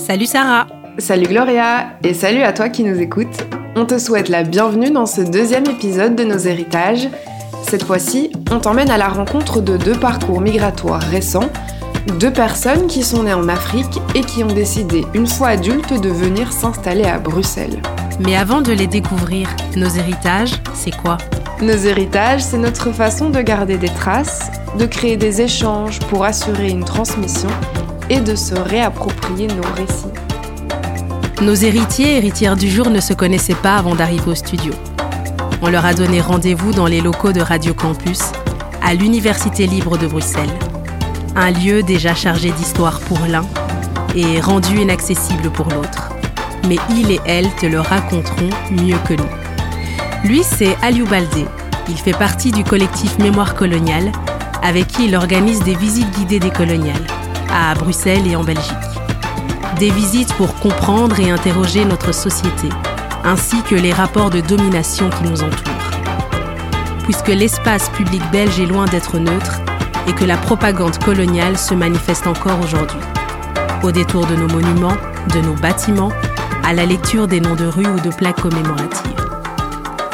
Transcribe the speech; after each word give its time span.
Salut 0.00 0.24
Sarah 0.24 0.66
Salut 0.96 1.26
Gloria 1.26 1.90
et 2.02 2.14
salut 2.14 2.40
à 2.40 2.54
toi 2.54 2.70
qui 2.70 2.84
nous 2.84 2.98
écoutes. 2.98 3.44
On 3.76 3.84
te 3.84 3.98
souhaite 3.98 4.30
la 4.30 4.44
bienvenue 4.44 4.90
dans 4.90 5.04
ce 5.04 5.20
deuxième 5.20 5.66
épisode 5.66 6.16
de 6.16 6.24
nos 6.24 6.38
héritages. 6.38 7.10
Cette 7.68 7.84
fois-ci, 7.84 8.32
on 8.50 8.60
t'emmène 8.60 8.90
à 8.90 8.96
la 8.96 9.08
rencontre 9.08 9.60
de 9.60 9.76
deux 9.76 9.94
parcours 9.94 10.40
migratoires 10.40 11.02
récents, 11.02 11.50
deux 12.18 12.32
personnes 12.32 12.86
qui 12.86 13.02
sont 13.02 13.24
nées 13.24 13.34
en 13.34 13.46
Afrique 13.48 14.00
et 14.14 14.22
qui 14.22 14.42
ont 14.42 14.52
décidé, 14.52 15.04
une 15.12 15.26
fois 15.26 15.48
adultes, 15.48 16.00
de 16.00 16.08
venir 16.08 16.50
s'installer 16.50 17.04
à 17.04 17.18
Bruxelles. 17.18 17.82
Mais 18.20 18.36
avant 18.36 18.62
de 18.62 18.72
les 18.72 18.86
découvrir, 18.86 19.54
nos 19.76 19.90
héritages, 19.90 20.54
c'est 20.72 20.96
quoi? 20.96 21.18
Nos 21.60 21.76
héritages, 21.76 22.42
c'est 22.42 22.58
notre 22.58 22.90
façon 22.92 23.28
de 23.28 23.42
garder 23.42 23.76
des 23.76 23.90
traces, 23.90 24.50
de 24.78 24.86
créer 24.86 25.18
des 25.18 25.42
échanges 25.42 25.98
pour 26.08 26.24
assurer 26.24 26.70
une 26.70 26.84
transmission 26.84 27.50
et 28.10 28.20
de 28.20 28.34
se 28.34 28.54
réapproprier 28.54 29.46
nos 29.46 29.62
récits. 29.74 30.12
Nos 31.40 31.54
héritiers 31.54 32.12
et 32.12 32.16
héritières 32.18 32.56
du 32.56 32.68
jour 32.68 32.90
ne 32.90 33.00
se 33.00 33.14
connaissaient 33.14 33.54
pas 33.54 33.76
avant 33.76 33.94
d'arriver 33.94 34.32
au 34.32 34.34
studio. 34.34 34.74
On 35.62 35.70
leur 35.70 35.86
a 35.86 35.94
donné 35.94 36.20
rendez-vous 36.20 36.72
dans 36.72 36.86
les 36.86 37.00
locaux 37.00 37.32
de 37.32 37.40
Radio 37.40 37.72
Campus, 37.72 38.20
à 38.82 38.92
l'Université 38.92 39.66
libre 39.66 39.96
de 39.96 40.06
Bruxelles. 40.06 40.50
Un 41.36 41.52
lieu 41.52 41.82
déjà 41.82 42.14
chargé 42.14 42.50
d'histoire 42.50 43.00
pour 43.00 43.20
l'un 43.28 43.46
et 44.14 44.40
rendu 44.40 44.80
inaccessible 44.80 45.50
pour 45.50 45.68
l'autre. 45.68 46.10
Mais 46.68 46.76
il 46.90 47.10
et 47.10 47.20
elle 47.24 47.48
te 47.54 47.66
le 47.66 47.80
raconteront 47.80 48.50
mieux 48.70 48.98
que 49.08 49.14
nous. 49.14 50.28
Lui, 50.28 50.42
c'est 50.42 50.76
Aliou 50.82 51.06
Baldé. 51.06 51.46
Il 51.88 51.96
fait 51.96 52.12
partie 52.12 52.50
du 52.50 52.64
collectif 52.64 53.18
Mémoire 53.18 53.54
coloniale, 53.54 54.12
avec 54.62 54.88
qui 54.88 55.06
il 55.06 55.16
organise 55.16 55.62
des 55.62 55.74
visites 55.74 56.10
guidées 56.10 56.40
des 56.40 56.50
coloniales, 56.50 57.06
à 57.52 57.74
Bruxelles 57.74 58.26
et 58.26 58.36
en 58.36 58.44
Belgique. 58.44 58.76
Des 59.78 59.90
visites 59.90 60.32
pour 60.34 60.54
comprendre 60.56 61.18
et 61.20 61.30
interroger 61.30 61.84
notre 61.84 62.12
société, 62.12 62.68
ainsi 63.24 63.62
que 63.62 63.74
les 63.74 63.92
rapports 63.92 64.30
de 64.30 64.40
domination 64.40 65.10
qui 65.10 65.24
nous 65.24 65.42
entourent. 65.42 65.74
Puisque 67.04 67.28
l'espace 67.28 67.88
public 67.90 68.22
belge 68.30 68.60
est 68.60 68.66
loin 68.66 68.86
d'être 68.86 69.18
neutre 69.18 69.60
et 70.06 70.12
que 70.12 70.24
la 70.24 70.36
propagande 70.36 70.98
coloniale 70.98 71.58
se 71.58 71.74
manifeste 71.74 72.26
encore 72.26 72.60
aujourd'hui. 72.62 73.00
Au 73.82 73.90
détour 73.90 74.26
de 74.26 74.36
nos 74.36 74.48
monuments, 74.48 74.96
de 75.34 75.40
nos 75.40 75.54
bâtiments, 75.54 76.12
à 76.64 76.72
la 76.72 76.86
lecture 76.86 77.26
des 77.26 77.40
noms 77.40 77.56
de 77.56 77.66
rues 77.66 77.86
ou 77.86 78.00
de 78.00 78.14
plaques 78.14 78.40
commémoratives. 78.40 79.10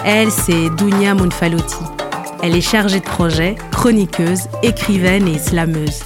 Elle, 0.04 0.30
c'est 0.30 0.70
Dounia 0.70 1.14
Mounfaloti. 1.14 1.84
Elle 2.42 2.54
est 2.54 2.60
chargée 2.60 3.00
de 3.00 3.04
projet, 3.04 3.56
chroniqueuse, 3.72 4.42
écrivaine 4.62 5.26
et 5.26 5.38
slameuse. 5.38 6.04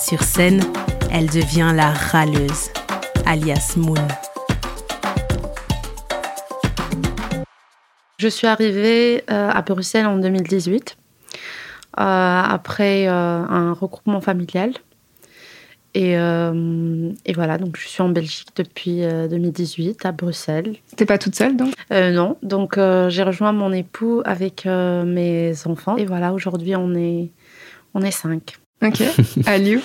Sur 0.00 0.22
scène, 0.22 0.62
elle 1.10 1.26
devient 1.26 1.72
la 1.74 1.90
râleuse, 1.90 2.70
alias 3.24 3.74
Moon. 3.76 3.94
Je 8.18 8.28
suis 8.28 8.46
arrivée 8.46 9.24
euh, 9.30 9.50
à 9.50 9.62
Bruxelles 9.62 10.06
en 10.06 10.18
2018, 10.18 10.96
euh, 10.98 11.42
après 11.98 13.08
euh, 13.08 13.12
un 13.12 13.72
regroupement 13.72 14.20
familial. 14.20 14.72
Et, 15.94 16.12
et, 16.12 17.32
voilà, 17.32 17.56
donc 17.56 17.78
je 17.78 17.88
suis 17.88 18.02
en 18.02 18.10
Belgique 18.10 18.48
depuis 18.54 19.00
2018, 19.00 20.04
à 20.04 20.12
Bruxelles. 20.12 20.76
T'es 20.94 21.06
pas 21.06 21.16
toute 21.16 21.34
seule 21.34 21.56
donc? 21.56 21.72
Non, 21.90 22.36
donc 22.42 22.74
j'ai 22.76 23.22
rejoint 23.22 23.52
mon 23.52 23.72
époux 23.72 24.20
avec 24.26 24.66
mes 24.66 25.54
enfants. 25.64 25.96
Et 25.96 26.04
voilà, 26.04 26.34
aujourd'hui 26.34 26.76
on 26.76 26.94
est, 26.94 27.30
on 27.94 28.02
est 28.02 28.10
cinq. 28.10 28.58
Ok. 28.82 29.02
Aliou 29.46 29.80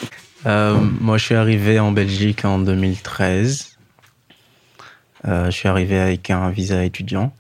Moi 0.46 1.18
je 1.18 1.24
suis 1.26 1.36
arrivé 1.36 1.80
en 1.80 1.92
Belgique 1.92 2.46
en 2.46 2.60
2013. 2.60 3.78
je 5.26 5.50
suis 5.52 5.68
arrivé 5.68 6.00
avec 6.00 6.30
un 6.30 6.50
visa 6.50 6.84
étudiant. 6.84 7.34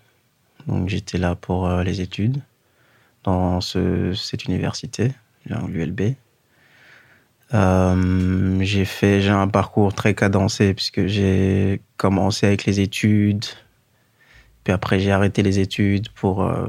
Donc 0.68 0.90
j'étais 0.90 1.18
là 1.18 1.36
pour 1.36 1.68
euh, 1.68 1.84
les 1.84 2.02
études 2.02 2.42
dans 3.24 3.62
ce, 3.62 4.14
cette 4.14 4.46
université, 4.46 5.12
l'ULB. 5.46 6.16
Euh, 7.54 8.58
j'ai 8.62 8.86
fait 8.86 9.22
j'ai 9.22 9.30
un 9.30 9.48
parcours 9.48 9.94
très 9.94 10.14
cadencé 10.14 10.74
puisque 10.74 11.06
j'ai 11.08 11.81
commencé 11.98 12.48
avec 12.48 12.66
les 12.66 12.80
études, 12.80 13.46
puis 14.64 14.74
après 14.74 15.00
j'ai 15.00 15.12
arrêté 15.12 15.44
les 15.44 15.59
études 15.59 16.09
pour 16.09 16.44
euh, 16.44 16.68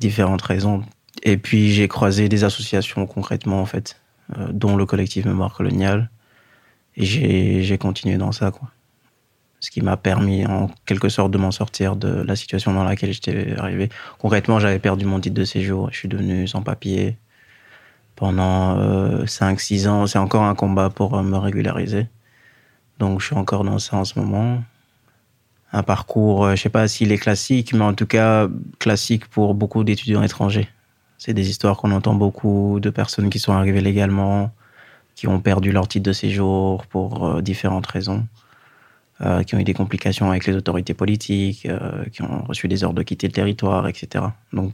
différentes 0.00 0.42
raisons. 0.42 0.82
Et 1.22 1.36
puis 1.36 1.70
j'ai 1.72 1.86
croisé 1.86 2.28
des 2.28 2.42
associations 2.42 3.06
concrètement 3.06 3.62
en 3.62 3.66
fait, 3.66 3.96
euh, 3.96 4.01
dont 4.50 4.76
le 4.76 4.86
collectif 4.86 5.24
Mémoire 5.24 5.54
coloniale. 5.54 6.10
Et 6.96 7.62
j'ai 7.62 7.78
continué 7.78 8.16
dans 8.16 8.32
ça 8.32 8.50
quoi 8.50 8.70
ce 9.62 9.70
qui 9.70 9.80
m'a 9.80 9.96
permis 9.96 10.44
en 10.44 10.68
quelque 10.86 11.08
sorte 11.08 11.30
de 11.30 11.38
m'en 11.38 11.52
sortir 11.52 11.94
de 11.94 12.08
la 12.08 12.34
situation 12.34 12.74
dans 12.74 12.82
laquelle 12.82 13.12
j'étais 13.12 13.54
arrivé. 13.56 13.90
Concrètement, 14.18 14.58
j'avais 14.58 14.80
perdu 14.80 15.04
mon 15.04 15.20
titre 15.20 15.36
de 15.36 15.44
séjour, 15.44 15.88
je 15.92 15.98
suis 15.98 16.08
devenu 16.08 16.48
sans 16.48 16.62
papier 16.62 17.16
pendant 18.16 18.76
euh, 18.78 19.24
5-6 19.24 19.88
ans. 19.88 20.06
C'est 20.08 20.18
encore 20.18 20.42
un 20.42 20.56
combat 20.56 20.90
pour 20.90 21.16
euh, 21.16 21.22
me 21.22 21.38
régulariser. 21.38 22.08
Donc 22.98 23.20
je 23.20 23.26
suis 23.26 23.36
encore 23.36 23.62
dans 23.62 23.78
ça 23.78 23.96
en 23.96 24.04
ce 24.04 24.18
moment. 24.18 24.62
Un 25.72 25.84
parcours, 25.84 26.44
euh, 26.44 26.56
je 26.56 26.62
sais 26.62 26.68
pas 26.68 26.88
s'il 26.88 27.12
est 27.12 27.18
classique, 27.18 27.72
mais 27.72 27.84
en 27.84 27.94
tout 27.94 28.06
cas 28.06 28.48
classique 28.80 29.28
pour 29.28 29.54
beaucoup 29.54 29.84
d'étudiants 29.84 30.24
étrangers. 30.24 30.68
C'est 31.24 31.34
des 31.34 31.48
histoires 31.48 31.76
qu'on 31.76 31.92
entend 31.92 32.14
beaucoup 32.14 32.80
de 32.80 32.90
personnes 32.90 33.30
qui 33.30 33.38
sont 33.38 33.52
arrivées 33.52 33.80
légalement, 33.80 34.50
qui 35.14 35.28
ont 35.28 35.38
perdu 35.38 35.70
leur 35.70 35.86
titre 35.86 36.04
de 36.04 36.12
séjour 36.12 36.84
pour 36.86 37.24
euh, 37.24 37.42
différentes 37.42 37.86
raisons. 37.86 38.26
Euh, 39.20 39.44
qui 39.44 39.54
ont 39.54 39.60
eu 39.60 39.62
des 39.62 39.72
complications 39.72 40.30
avec 40.30 40.46
les 40.46 40.56
autorités 40.56 40.94
politiques, 40.94 41.66
euh, 41.66 42.04
qui 42.06 42.22
ont 42.22 42.42
reçu 42.42 42.66
des 42.66 42.82
ordres 42.82 42.96
de 42.96 43.04
quitter 43.04 43.28
le 43.28 43.32
territoire, 43.32 43.86
etc. 43.86 44.24
Donc, 44.52 44.72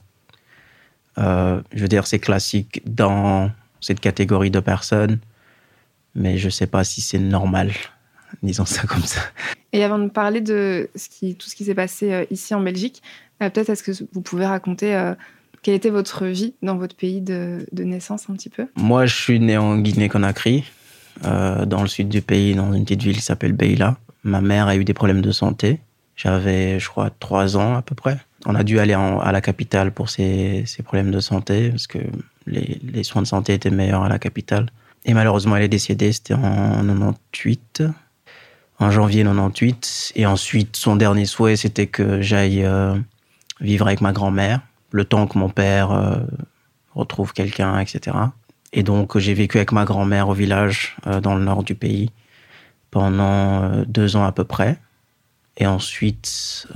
je 1.18 1.60
veux 1.74 1.88
dire, 1.88 2.06
c'est 2.06 2.18
classique 2.18 2.80
dans 2.86 3.50
cette 3.82 4.00
catégorie 4.00 4.50
de 4.50 4.60
personnes, 4.60 5.18
mais 6.14 6.38
je 6.38 6.46
ne 6.46 6.50
sais 6.50 6.66
pas 6.66 6.82
si 6.82 7.02
c'est 7.02 7.18
normal, 7.18 7.72
disons 8.42 8.64
ça 8.64 8.84
comme 8.84 9.04
ça. 9.04 9.20
Et 9.74 9.84
avant 9.84 9.98
de 9.98 10.08
parler 10.08 10.40
de 10.40 10.88
tout 10.94 11.50
ce 11.50 11.54
qui 11.54 11.64
s'est 11.64 11.74
passé 11.74 12.26
ici 12.30 12.54
en 12.54 12.62
Belgique, 12.62 13.02
peut-être 13.38 13.68
est-ce 13.68 13.82
que 13.82 13.92
vous 14.14 14.22
pouvez 14.22 14.46
raconter 14.46 15.14
quelle 15.68 15.76
était 15.76 15.90
votre 15.90 16.24
vie 16.24 16.54
dans 16.62 16.78
votre 16.78 16.96
pays 16.96 17.20
de, 17.20 17.66
naissance 17.74 18.30
un 18.30 18.32
petit 18.32 18.48
peu? 18.48 18.68
Moi, 18.76 19.04
je 19.04 19.14
suis 19.14 19.38
né 19.38 19.58
en 19.58 19.76
Guinée-Conakry, 19.76 20.64
dans 21.22 21.82
le 21.82 21.88
sud 21.88 22.08
du 22.08 22.22
pays, 22.22 22.54
dans 22.54 22.72
une 22.72 22.84
petite 22.84 23.02
ville 23.02 23.16
qui 23.16 23.20
s'appelle 23.20 23.52
Beila. 23.52 23.98
Ma 24.24 24.40
mère 24.40 24.68
a 24.68 24.76
eu 24.76 24.84
des 24.84 24.94
problèmes 24.94 25.20
de 25.20 25.30
santé. 25.30 25.80
J'avais, 26.16 26.80
je 26.80 26.88
crois, 26.88 27.10
trois 27.10 27.58
ans 27.58 27.76
à 27.76 27.82
peu 27.82 27.94
près. 27.94 28.16
On 28.46 28.54
a 28.54 28.64
dû 28.64 28.78
aller 28.78 28.94
à 28.94 29.30
la 29.30 29.42
capitale 29.42 29.92
pour 29.92 30.08
ces, 30.08 30.64
ces, 30.64 30.82
problèmes 30.82 31.10
de 31.10 31.20
santé 31.20 31.68
parce 31.68 31.86
que 31.86 31.98
les, 32.46 32.80
les, 32.82 33.04
soins 33.04 33.20
de 33.20 33.26
santé 33.26 33.52
étaient 33.52 33.68
meilleurs 33.68 34.04
à 34.04 34.08
la 34.08 34.18
capitale. 34.18 34.70
Et 35.04 35.12
malheureusement, 35.12 35.54
elle 35.56 35.64
est 35.64 35.68
décédée, 35.68 36.12
c'était 36.12 36.32
en 36.32 36.82
98, 36.82 37.82
en 38.78 38.90
janvier 38.90 39.22
98. 39.22 40.14
Et 40.16 40.24
ensuite, 40.24 40.76
son 40.76 40.96
dernier 40.96 41.26
souhait, 41.26 41.56
c'était 41.56 41.88
que 41.88 42.22
j'aille 42.22 42.64
euh, 42.64 42.96
vivre 43.60 43.86
avec 43.86 44.00
ma 44.00 44.12
grand-mère, 44.12 44.62
le 44.90 45.04
temps 45.04 45.26
que 45.26 45.38
mon 45.38 45.48
père 45.48 45.92
euh, 45.92 46.18
retrouve 46.94 47.32
quelqu'un, 47.32 47.78
etc. 47.78 48.16
Et 48.72 48.82
donc, 48.82 49.18
j'ai 49.18 49.34
vécu 49.34 49.58
avec 49.58 49.72
ma 49.72 49.84
grand-mère 49.84 50.28
au 50.28 50.34
village, 50.34 50.96
euh, 51.06 51.20
dans 51.20 51.34
le 51.34 51.44
nord 51.44 51.62
du 51.62 51.74
pays 51.74 52.10
pendant 52.90 53.62
euh, 53.62 53.84
deux 53.86 54.16
ans 54.16 54.24
à 54.24 54.32
peu 54.32 54.44
près. 54.44 54.78
Et 55.58 55.66
ensuite, 55.66 56.68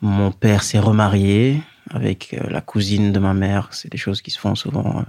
mon 0.00 0.30
père 0.30 0.62
s'est 0.62 0.78
remarié 0.78 1.60
avec 1.90 2.36
la 2.48 2.60
cousine 2.60 3.12
de 3.12 3.18
ma 3.18 3.34
mère. 3.34 3.68
C'est 3.72 3.90
des 3.90 3.98
choses 3.98 4.22
qui 4.22 4.30
se 4.30 4.38
font 4.38 4.54
souvent 4.54 5.04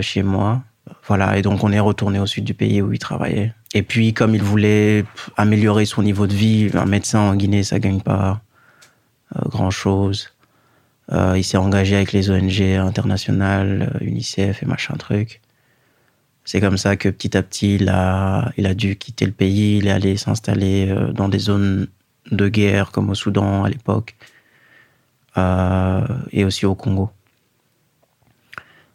chez 0.00 0.22
moi. 0.22 0.62
Voilà, 1.08 1.38
et 1.38 1.42
donc 1.42 1.64
on 1.64 1.72
est 1.72 1.80
retourné 1.80 2.20
au 2.20 2.26
sud 2.26 2.44
du 2.44 2.54
pays 2.54 2.82
où 2.82 2.92
il 2.92 3.00
travaillait. 3.00 3.52
Et 3.74 3.82
puis, 3.82 4.14
comme 4.14 4.36
il 4.36 4.44
voulait 4.44 5.04
améliorer 5.36 5.86
son 5.86 6.04
niveau 6.04 6.28
de 6.28 6.34
vie, 6.34 6.70
un 6.74 6.86
médecin 6.86 7.18
en 7.18 7.34
Guinée, 7.34 7.64
ça 7.64 7.80
gagne 7.80 8.00
pas 8.00 8.40
grand-chose. 9.48 10.30
il 11.10 11.44
s'est 11.44 11.56
engagé 11.56 11.96
avec 11.96 12.12
les 12.12 12.30
ONG 12.30 12.62
internationales, 12.62 13.98
UNICEF 14.00 14.62
et 14.62 14.66
machin 14.66 14.94
truc. 14.96 15.40
C'est 16.46 16.60
comme 16.60 16.78
ça 16.78 16.96
que 16.96 17.08
petit 17.08 17.36
à 17.36 17.42
petit, 17.42 17.74
il 17.74 17.88
a, 17.88 18.52
il 18.56 18.66
a 18.66 18.74
dû 18.74 18.94
quitter 18.96 19.26
le 19.26 19.32
pays, 19.32 19.78
il 19.78 19.88
est 19.88 19.90
allé 19.90 20.16
s'installer 20.16 20.88
euh, 20.88 21.12
dans 21.12 21.28
des 21.28 21.40
zones 21.40 21.88
de 22.30 22.48
guerre 22.48 22.92
comme 22.92 23.10
au 23.10 23.16
Soudan 23.16 23.64
à 23.64 23.68
l'époque 23.68 24.14
euh, 25.36 26.06
et 26.30 26.44
aussi 26.44 26.64
au 26.64 26.76
Congo. 26.76 27.10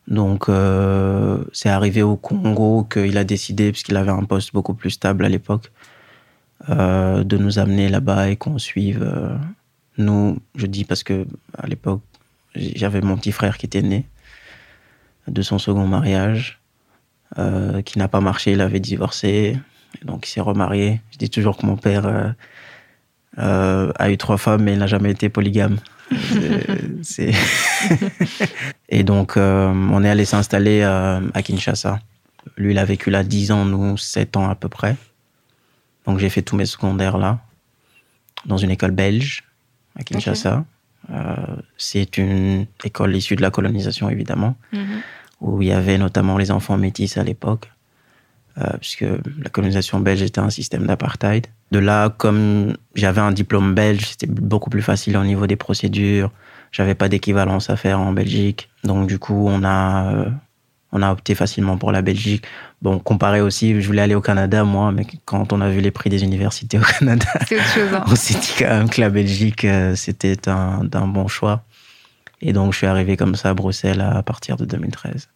Donc 0.07 0.47
euh, 0.47 1.43
c'est 1.51 1.69
arrivé 1.69 2.03
au 2.03 2.15
Congo 2.15 2.85
qu'il 2.85 3.17
a 3.17 3.25
décidé, 3.25 3.71
puisqu'il 3.71 3.97
avait 3.97 4.11
un 4.11 4.23
poste 4.23 4.53
beaucoup 4.53 4.73
plus 4.73 4.91
stable 4.91 5.25
à 5.25 5.29
l'époque, 5.29 5.73
euh, 6.69 7.25
de 7.25 7.37
nous 7.37 7.59
amener 7.59 7.89
là-bas 7.89 8.29
et 8.29 8.37
qu'on 8.37 8.59
suive. 8.59 9.03
Nous, 10.01 10.39
je 10.55 10.65
dis 10.65 10.83
parce 10.85 11.03
que 11.03 11.25
à 11.57 11.67
l'époque, 11.67 12.01
j'avais 12.55 13.01
mon 13.01 13.17
petit 13.17 13.31
frère 13.31 13.57
qui 13.57 13.65
était 13.65 13.81
né 13.81 14.05
de 15.27 15.41
son 15.41 15.59
second 15.59 15.87
mariage. 15.87 16.57
Euh, 17.39 17.81
qui 17.81 17.97
n'a 17.97 18.09
pas 18.09 18.19
marché, 18.19 18.51
il 18.51 18.59
avait 18.59 18.81
divorcé. 18.81 19.57
donc, 20.03 20.27
il 20.27 20.31
s'est 20.31 20.41
remarié. 20.41 20.99
Je 21.13 21.17
dis 21.17 21.29
toujours 21.29 21.55
que 21.55 21.65
mon 21.65 21.77
père 21.77 22.05
euh, 22.05 22.29
euh, 23.37 23.93
a 23.95 24.11
eu 24.11 24.17
trois 24.17 24.37
femmes, 24.37 24.63
mais 24.63 24.73
il 24.73 24.79
n'a 24.79 24.87
jamais 24.87 25.11
été 25.11 25.29
polygame. 25.29 25.77
C'est- 27.03 27.31
Et 28.89 29.03
donc, 29.03 29.37
on 29.37 30.03
est 30.03 30.09
allé 30.09 30.25
s'installer 30.25 30.81
à 30.83 31.41
Kinshasa. 31.41 31.99
Lui, 32.57 32.71
il 32.71 32.77
a 32.77 32.83
vécu 32.83 33.09
là 33.11 33.23
10 33.23 33.51
ans, 33.51 33.63
nous 33.63 33.95
7 33.97 34.35
ans 34.35 34.49
à 34.49 34.55
peu 34.55 34.67
près. 34.67 34.97
Donc, 36.05 36.19
j'ai 36.19 36.29
fait 36.29 36.41
tous 36.41 36.57
mes 36.57 36.65
secondaires 36.65 37.17
là, 37.17 37.39
dans 38.45 38.57
une 38.57 38.71
école 38.71 38.91
belge 38.91 39.43
à 39.97 40.03
Kinshasa. 40.03 40.65
Euh, 41.11 41.35
c'est 41.77 42.17
une 42.17 42.65
école 42.83 43.15
issue 43.15 43.35
de 43.35 43.41
la 43.41 43.51
colonisation, 43.51 44.09
évidemment, 44.09 44.55
où 45.41 45.61
il 45.61 45.67
y 45.69 45.71
avait 45.71 45.97
notamment 45.97 46.37
les 46.37 46.51
enfants 46.51 46.77
métis 46.77 47.17
à 47.17 47.23
l'époque, 47.23 47.71
euh, 48.57 48.77
puisque 48.79 49.01
la 49.01 49.49
colonisation 49.49 49.99
belge 49.99 50.21
était 50.21 50.39
un 50.39 50.49
système 50.49 50.85
d'apartheid. 50.85 51.47
De 51.71 51.79
là, 51.79 52.09
comme 52.09 52.75
j'avais 52.95 53.21
un 53.21 53.31
diplôme 53.31 53.73
belge, 53.73 54.09
c'était 54.09 54.27
beaucoup 54.27 54.69
plus 54.69 54.81
facile 54.81 55.17
au 55.17 55.23
niveau 55.23 55.47
des 55.47 55.55
procédures. 55.55 56.31
J'avais 56.71 56.95
pas 56.95 57.09
d'équivalence 57.09 57.69
à 57.69 57.75
faire 57.75 57.99
en 57.99 58.13
Belgique. 58.13 58.69
Donc, 58.83 59.07
du 59.07 59.19
coup, 59.19 59.47
on 59.47 59.63
a, 59.63 60.13
euh, 60.13 60.29
on 60.91 61.01
a 61.01 61.11
opté 61.11 61.35
facilement 61.35 61.77
pour 61.77 61.91
la 61.91 62.01
Belgique. 62.01 62.45
Bon, 62.81 62.99
comparé 62.99 63.41
aussi, 63.41 63.79
je 63.79 63.87
voulais 63.87 64.01
aller 64.01 64.15
au 64.15 64.21
Canada, 64.21 64.63
moi, 64.63 64.91
mais 64.91 65.05
quand 65.25 65.53
on 65.53 65.61
a 65.61 65.69
vu 65.69 65.79
les 65.79 65.91
prix 65.91 66.09
des 66.09 66.23
universités 66.23 66.79
au 66.79 66.81
Canada, 66.81 67.25
chose. 67.49 67.93
hein. 67.93 68.03
on 68.07 68.15
s'est 68.15 68.33
dit 68.33 68.53
quand 68.59 68.69
même 68.69 68.89
que 68.89 68.99
la 68.99 69.09
Belgique, 69.09 69.65
euh, 69.65 69.95
c'était 69.95 70.49
un, 70.49 70.83
bon 70.83 71.27
choix. 71.27 71.63
Et 72.41 72.53
donc, 72.53 72.73
je 72.73 72.79
suis 72.79 72.87
arrivé 72.87 73.17
comme 73.17 73.35
ça 73.35 73.49
à 73.49 73.53
Bruxelles 73.53 74.01
à 74.01 74.21
partir 74.23 74.57
de 74.57 74.65
2013. 74.65 75.29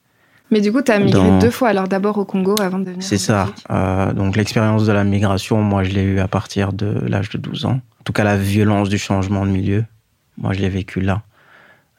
Mais 0.52 0.62
du 0.62 0.72
coup, 0.72 0.82
tu 0.82 0.92
as 0.92 1.00
migré 1.00 1.40
deux 1.40 1.52
fois, 1.52 1.70
alors 1.70 1.88
d'abord 1.88 2.18
au 2.18 2.26
Congo 2.26 2.56
avant 2.62 2.80
de 2.80 2.86
venir. 2.86 3.02
C'est 3.02 3.18
ça. 3.18 3.50
Euh, 3.72 4.14
donc, 4.14 4.36
l'expérience 4.36 4.86
de 4.86 4.92
la 4.92 5.04
migration, 5.04 5.62
moi, 5.62 5.84
je 5.84 5.92
l'ai 5.92 6.04
eue 6.04 6.20
à 6.20 6.28
partir 6.28 6.74
de 6.74 7.00
l'âge 7.08 7.30
de 7.30 7.38
12 7.38 7.66
ans. 7.66 7.80
En 8.00 8.04
tout 8.04 8.14
cas, 8.14 8.24
la 8.24 8.38
violence 8.38 8.90
du 8.90 8.98
changement 8.98 9.46
de 9.46 9.52
milieu, 9.52 9.86
moi, 10.38 10.54
je 10.54 10.60
l'ai 10.60 10.70
vécu 10.70 11.02
là. 11.02 11.22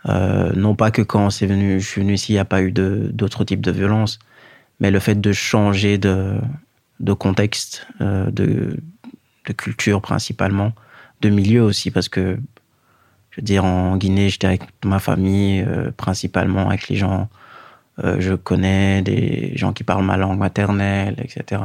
Euh, 0.09 0.53
non 0.55 0.75
pas 0.75 0.91
que 0.91 1.03
quand 1.03 1.31
c'est 1.31 1.49
je 1.49 1.79
suis 1.87 2.01
venu 2.01 2.15
ici, 2.15 2.33
il 2.33 2.37
n'y 2.37 2.41
a 2.41 2.45
pas 2.45 2.63
eu 2.63 2.73
d'autres 2.73 3.45
types 3.45 3.61
de 3.61 3.73
violence, 3.73 4.19
mais 4.81 4.91
le 4.91 5.01
fait 5.01 5.21
de 5.21 5.33
changer 5.33 5.99
de, 5.99 6.39
contexte, 7.19 7.87
euh, 8.01 8.31
de, 8.31 8.77
culture 9.57 10.01
principalement, 10.01 10.73
de 11.23 11.29
milieu 11.29 11.63
aussi, 11.63 11.91
parce 11.91 12.09
que, 12.09 12.39
je 13.31 13.41
veux 13.41 13.45
dire, 13.45 13.65
en 13.65 13.97
Guinée, 13.97 14.29
j'étais 14.29 14.47
avec 14.47 14.63
ma 14.85 14.99
famille, 14.99 15.65
euh, 15.67 15.91
principalement 15.97 16.69
avec 16.69 16.89
les 16.89 16.97
gens 16.97 17.29
je 18.19 18.35
connais 18.35 19.01
des 19.01 19.57
gens 19.57 19.73
qui 19.73 19.83
parlent 19.83 20.05
ma 20.05 20.19
langue 20.19 20.39
maternelle, 20.39 21.15
etc. 21.19 21.63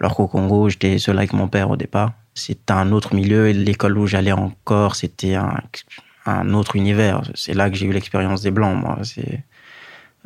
Alors 0.00 0.16
qu'au 0.16 0.26
Congo, 0.26 0.70
j'étais 0.70 0.96
seul 0.96 1.18
avec 1.18 1.34
mon 1.34 1.46
père 1.46 1.68
au 1.68 1.76
départ. 1.76 2.14
C'était 2.32 2.72
un 2.72 2.90
autre 2.90 3.14
milieu 3.14 3.48
et 3.48 3.52
l'école 3.52 3.98
où 3.98 4.06
j'allais 4.06 4.32
encore, 4.32 4.96
c'était 4.96 5.34
un, 5.34 5.60
un 6.26 6.54
autre 6.54 6.76
univers. 6.76 7.22
C'est 7.34 7.54
là 7.54 7.70
que 7.70 7.76
j'ai 7.76 7.86
eu 7.86 7.92
l'expérience 7.92 8.42
des 8.42 8.50
Blancs, 8.50 8.76
moi. 8.76 8.98
C'est, 9.02 9.44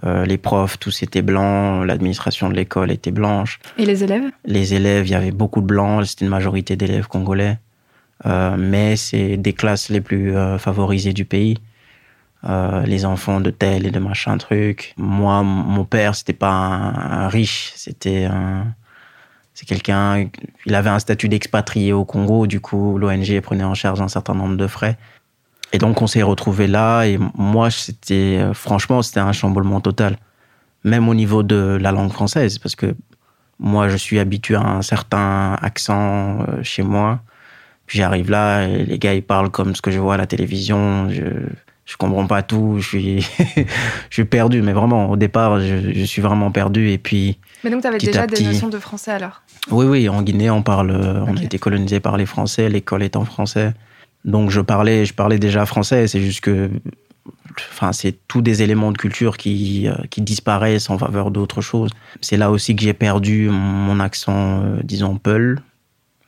euh, 0.04 0.26
les 0.26 0.36
profs, 0.36 0.78
tous 0.78 1.02
étaient 1.02 1.22
blancs, 1.22 1.86
l'administration 1.86 2.48
de 2.50 2.54
l'école 2.54 2.90
était 2.90 3.10
blanche. 3.10 3.58
Et 3.78 3.86
les 3.86 4.04
élèves? 4.04 4.30
Les 4.44 4.74
élèves, 4.74 5.06
il 5.06 5.10
y 5.10 5.14
avait 5.14 5.30
beaucoup 5.30 5.60
de 5.60 5.66
blancs, 5.66 6.06
c'était 6.06 6.24
une 6.24 6.30
majorité 6.30 6.76
d'élèves 6.76 7.06
congolais. 7.06 7.58
Euh, 8.26 8.56
mais 8.58 8.96
c'est 8.96 9.36
des 9.36 9.52
classes 9.52 9.88
les 9.88 10.00
plus 10.00 10.36
euh, 10.36 10.58
favorisées 10.58 11.12
du 11.12 11.24
pays. 11.24 11.58
Les 12.84 13.04
enfants 13.04 13.40
de 13.40 13.50
tel 13.50 13.86
et 13.86 13.90
de 13.90 13.98
machin 13.98 14.38
truc. 14.38 14.94
Moi, 14.96 15.42
mon 15.42 15.84
père, 15.84 16.14
c'était 16.14 16.32
pas 16.32 16.52
un, 16.52 17.24
un 17.24 17.28
riche, 17.28 17.72
c'était 17.74 18.26
un. 18.26 18.72
C'est 19.52 19.66
quelqu'un. 19.66 20.28
Il 20.64 20.74
avait 20.76 20.90
un 20.90 21.00
statut 21.00 21.28
d'expatrié 21.28 21.92
au 21.92 22.04
Congo, 22.04 22.46
du 22.46 22.60
coup, 22.60 22.98
l'ONG 22.98 23.40
prenait 23.40 23.64
en 23.64 23.74
charge 23.74 24.00
un 24.00 24.06
certain 24.06 24.34
nombre 24.34 24.56
de 24.56 24.68
frais. 24.68 24.96
Et 25.72 25.78
donc, 25.78 26.00
on 26.00 26.06
s'est 26.06 26.22
retrouvés 26.22 26.66
là, 26.68 27.04
et 27.04 27.18
moi, 27.36 27.70
c'était. 27.70 28.38
euh, 28.40 28.54
Franchement, 28.54 29.02
c'était 29.02 29.20
un 29.20 29.32
chamboulement 29.32 29.80
total. 29.80 30.18
Même 30.84 31.08
au 31.08 31.14
niveau 31.14 31.42
de 31.42 31.76
la 31.80 31.90
langue 31.92 32.12
française, 32.12 32.58
parce 32.58 32.76
que 32.76 32.94
moi, 33.58 33.88
je 33.88 33.96
suis 33.96 34.18
habitué 34.18 34.54
à 34.54 34.62
un 34.62 34.82
certain 34.82 35.54
accent 35.60 36.40
euh, 36.48 36.62
chez 36.62 36.82
moi. 36.82 37.20
Puis 37.86 37.98
j'arrive 37.98 38.30
là, 38.30 38.66
et 38.68 38.84
les 38.84 38.98
gars, 38.98 39.14
ils 39.14 39.22
parlent 39.22 39.50
comme 39.50 39.74
ce 39.74 39.82
que 39.82 39.90
je 39.90 39.98
vois 39.98 40.14
à 40.14 40.16
la 40.16 40.26
télévision. 40.26 41.08
Je, 41.10 41.22
je 41.84 41.96
comprends 41.96 42.26
pas 42.26 42.42
tout. 42.42 42.76
Je 42.78 42.86
suis, 42.86 43.20
je 43.56 43.64
suis 44.14 44.24
perdu. 44.24 44.62
Mais 44.62 44.72
vraiment, 44.72 45.10
au 45.10 45.16
départ, 45.16 45.60
je, 45.60 45.92
je 45.92 46.04
suis 46.04 46.22
vraiment 46.22 46.50
perdu. 46.52 46.90
Et 46.90 46.98
puis, 46.98 47.38
Mais 47.64 47.70
donc, 47.70 47.82
tu 47.82 47.88
avais 47.88 47.98
déjà 47.98 48.26
des 48.26 48.42
notions 48.44 48.68
de 48.68 48.78
français 48.78 49.12
alors? 49.12 49.42
Oui, 49.70 49.86
oui, 49.86 50.08
en 50.08 50.22
Guinée, 50.22 50.50
on 50.50 50.62
parle, 50.62 50.90
euh, 50.92 51.24
on 51.26 51.36
a 51.36 51.42
été 51.42 51.58
colonisé 51.58 51.98
par 52.00 52.16
les 52.16 52.26
Français. 52.26 52.68
L'école 52.68 53.02
est 53.02 53.16
en 53.16 53.24
français. 53.24 53.72
Donc, 54.26 54.50
je 54.50 54.60
parlais, 54.60 55.04
je 55.06 55.14
parlais 55.14 55.38
déjà 55.38 55.64
français. 55.66 56.08
C'est 56.08 56.20
juste 56.20 56.40
que, 56.40 56.68
enfin, 57.70 57.92
c'est 57.92 58.16
tous 58.26 58.42
des 58.42 58.60
éléments 58.60 58.90
de 58.90 58.98
culture 58.98 59.36
qui, 59.36 59.88
euh, 59.88 59.94
qui 60.10 60.20
disparaissent 60.20 60.90
en 60.90 60.98
faveur 60.98 61.30
d'autres 61.30 61.60
choses. 61.60 61.90
C'est 62.20 62.36
là 62.36 62.50
aussi 62.50 62.74
que 62.74 62.82
j'ai 62.82 62.92
perdu 62.92 63.48
mon 63.48 64.00
accent, 64.00 64.62
euh, 64.62 64.80
disons, 64.82 65.16
peul, 65.16 65.60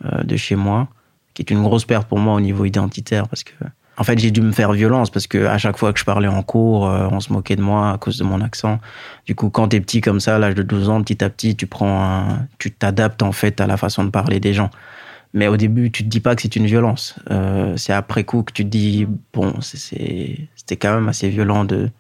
euh, 0.05 0.23
de 0.23 0.37
chez 0.37 0.55
moi, 0.55 0.87
qui 1.35 1.43
est 1.43 1.51
une 1.51 1.63
grosse 1.63 1.85
perte 1.85 2.09
pour 2.09 2.21
moi 2.21 2.35
au 2.35 2.41
niveau 2.41 2.65
identitaire 2.65 3.27
parce 3.29 3.43
que, 3.43 3.53
en 3.97 4.05
fait, 4.05 4.17
j'ai 4.21 4.31
dû 4.31 4.43
me 4.43 4.53
faire 4.53 4.73
violence 4.73 5.11
parce 5.11 5.27
que 5.27 5.47
à 5.47 5.59
chaque 5.59 5.77
fois 5.77 5.93
que 5.93 5.99
je 5.99 6.05
parlais 6.05 6.29
en 6.29 6.45
cours, 6.45 6.83
on 6.83 7.19
se 7.19 7.33
moquait 7.33 7.57
de 7.57 7.63
moi 7.63 7.91
à 7.91 7.99
cause 7.99 8.17
de 8.17 8.23
mon 8.23 8.41
accent. 8.41 8.79
Du 9.27 9.35
coup, 9.35 9.51
quand 9.51 9.67
t'es 9.67 9.81
petit 9.81 10.01
comme 10.01 10.21
ça, 10.21 10.37
à 10.37 10.39
l'âge 10.39 10.55
de 10.55 10.63
12 10.63 10.89
ans, 10.89 11.03
petit 11.03 11.25
à 11.25 11.29
petit, 11.29 11.57
tu 11.57 11.67
prends 11.67 12.01
un, 12.05 12.47
tu 12.61 12.71
t'adaptes 12.71 13.25
en 13.25 13.33
fait 13.33 13.61
à 13.61 13.67
la 13.67 13.77
façon 13.77 14.05
de 14.05 14.11
parler 14.11 14.39
des 14.39 14.55
gens. 14.55 14.71
Mais 15.35 15.47
au 15.49 15.57
début, 15.57 15.91
tu 15.91 16.03
te 16.05 16.09
dis 16.09 16.21
pas 16.21 16.35
que 16.35 16.43
c'est 16.43 16.57
une 16.57 16.67
violence. 16.67 17.17
Euh, 17.31 17.77
c'est 17.77 17.93
après 17.93 18.25
coup 18.25 18.43
que 18.43 18.53
tu 18.53 18.65
te 18.65 18.69
dis, 18.71 19.07
bon, 19.33 19.55
c'était 19.61 20.77
quand 20.77 20.95
même 20.95 21.09
assez 21.09 21.29
violent 21.29 21.65
de. 21.65 21.91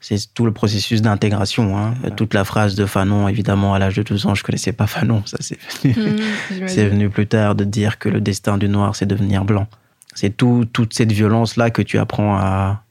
C'est 0.00 0.34
tout 0.34 0.44
le 0.44 0.52
processus 0.52 1.00
d'intégration. 1.00 1.78
Hein. 1.78 1.94
Toute 2.16 2.34
la 2.34 2.44
phrase 2.44 2.74
de 2.74 2.84
Fanon, 2.84 3.26
évidemment, 3.26 3.72
à 3.72 3.78
l'âge 3.78 3.96
de 3.96 4.02
12 4.02 4.26
ans, 4.26 4.34
je 4.34 4.42
connaissais 4.44 4.72
pas 4.74 4.86
Fanon. 4.86 5.22
Ça, 5.24 5.38
c'est 5.40 5.58
venu, 5.82 5.94
Mmh, 5.94 6.66
c'est 6.68 6.86
venu 6.88 7.08
plus 7.08 7.26
tard 7.26 7.54
de 7.54 7.64
dire 7.64 7.98
que 7.98 8.10
le 8.10 8.20
destin 8.20 8.58
du 8.58 8.68
noir, 8.68 8.94
c'est 8.96 9.06
devenir 9.06 9.46
blanc. 9.46 9.66
C'est 10.14 10.36
tout, 10.36 10.66
toute 10.70 10.92
cette 10.92 11.10
violence-là 11.12 11.70
que 11.70 11.80
tu 11.80 11.98
apprends 11.98 12.36
à. 12.36 12.84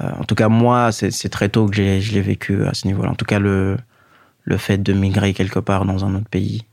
euh, 0.00 0.10
en 0.18 0.24
tout 0.24 0.34
cas, 0.34 0.48
moi, 0.48 0.90
c'est 0.92 1.10
c'est 1.10 1.28
très 1.28 1.50
tôt 1.50 1.66
que 1.66 1.76
j'ai- 1.76 2.00
je 2.00 2.14
l'ai 2.14 2.22
vécu 2.22 2.64
à 2.64 2.72
ce 2.72 2.86
niveau-là. 2.86 3.10
En 3.10 3.14
tout 3.14 3.26
cas, 3.26 3.38
le, 3.38 3.76
le 4.44 4.56
fait 4.56 4.78
de 4.78 4.94
migrer 4.94 5.34
quelque 5.34 5.58
part 5.58 5.84
dans 5.84 6.04
un 6.06 6.14
autre 6.14 6.28
pays. 6.30 6.64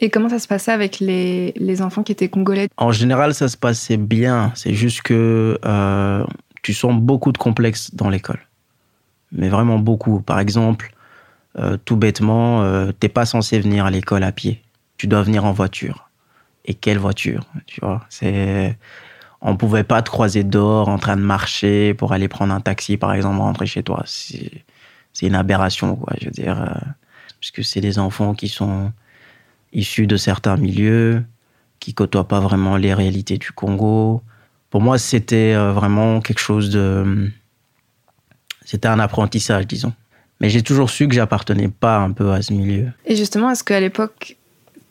Et 0.00 0.10
comment 0.10 0.28
ça 0.28 0.38
se 0.38 0.48
passait 0.48 0.72
avec 0.72 0.98
les, 1.00 1.52
les 1.56 1.82
enfants 1.82 2.02
qui 2.02 2.12
étaient 2.12 2.28
congolais? 2.28 2.68
En 2.76 2.92
général, 2.92 3.34
ça 3.34 3.48
se 3.48 3.56
passait 3.56 3.96
bien. 3.96 4.52
C'est 4.54 4.74
juste 4.74 5.02
que 5.02 5.58
euh, 5.64 6.24
tu 6.62 6.74
sens 6.74 6.94
beaucoup 7.00 7.32
de 7.32 7.38
complexes 7.38 7.94
dans 7.94 8.10
l'école. 8.10 8.40
Mais 9.32 9.48
vraiment 9.48 9.78
beaucoup. 9.78 10.20
Par 10.20 10.40
exemple, 10.40 10.92
euh, 11.58 11.76
tout 11.84 11.96
bêtement, 11.96 12.62
euh, 12.62 12.90
t'es 12.92 13.08
pas 13.08 13.24
censé 13.26 13.60
venir 13.60 13.86
à 13.86 13.90
l'école 13.90 14.24
à 14.24 14.32
pied. 14.32 14.62
Tu 14.96 15.06
dois 15.06 15.22
venir 15.22 15.44
en 15.44 15.52
voiture. 15.52 16.10
Et 16.64 16.74
quelle 16.74 16.98
voiture? 16.98 17.44
Tu 17.66 17.80
vois 17.80 18.04
C'est 18.08 18.76
on 19.46 19.56
pouvait 19.56 19.84
pas 19.84 20.00
te 20.00 20.08
croiser 20.08 20.42
dehors 20.42 20.88
en 20.88 20.98
train 20.98 21.16
de 21.16 21.22
marcher 21.22 21.92
pour 21.92 22.12
aller 22.12 22.28
prendre 22.28 22.54
un 22.54 22.60
taxi, 22.60 22.96
par 22.96 23.12
exemple, 23.12 23.38
rentrer 23.40 23.66
chez 23.66 23.82
toi. 23.82 24.02
C'est 24.06 25.26
une 25.26 25.34
aberration, 25.34 25.96
quoi. 25.96 26.14
Je 26.18 26.24
veux 26.24 26.30
dire, 26.30 26.62
euh, 26.62 26.72
parce 27.40 27.50
que 27.52 27.62
c'est 27.62 27.82
des 27.82 27.98
enfants 27.98 28.32
qui 28.34 28.48
sont 28.48 28.90
issus 29.74 30.06
de 30.06 30.16
certains 30.16 30.56
milieux, 30.56 31.22
qui 31.80 31.94
côtoient 31.94 32.28
pas 32.28 32.40
vraiment 32.40 32.76
les 32.76 32.94
réalités 32.94 33.38
du 33.38 33.52
Congo. 33.52 34.22
Pour 34.70 34.80
moi, 34.80 34.98
c'était 34.98 35.54
euh, 35.54 35.72
vraiment 35.72 36.20
quelque 36.20 36.40
chose 36.40 36.70
de. 36.70 37.30
C'était 38.64 38.88
un 38.88 38.98
apprentissage, 38.98 39.66
disons. 39.66 39.92
Mais 40.40 40.48
j'ai 40.48 40.62
toujours 40.62 40.90
su 40.90 41.06
que 41.06 41.14
j'appartenais 41.14 41.68
pas 41.68 41.98
un 41.98 42.10
peu 42.10 42.32
à 42.32 42.42
ce 42.42 42.52
milieu. 42.52 42.88
Et 43.04 43.16
justement, 43.16 43.50
est-ce 43.50 43.62
qu'à 43.62 43.80
l'époque, 43.80 44.36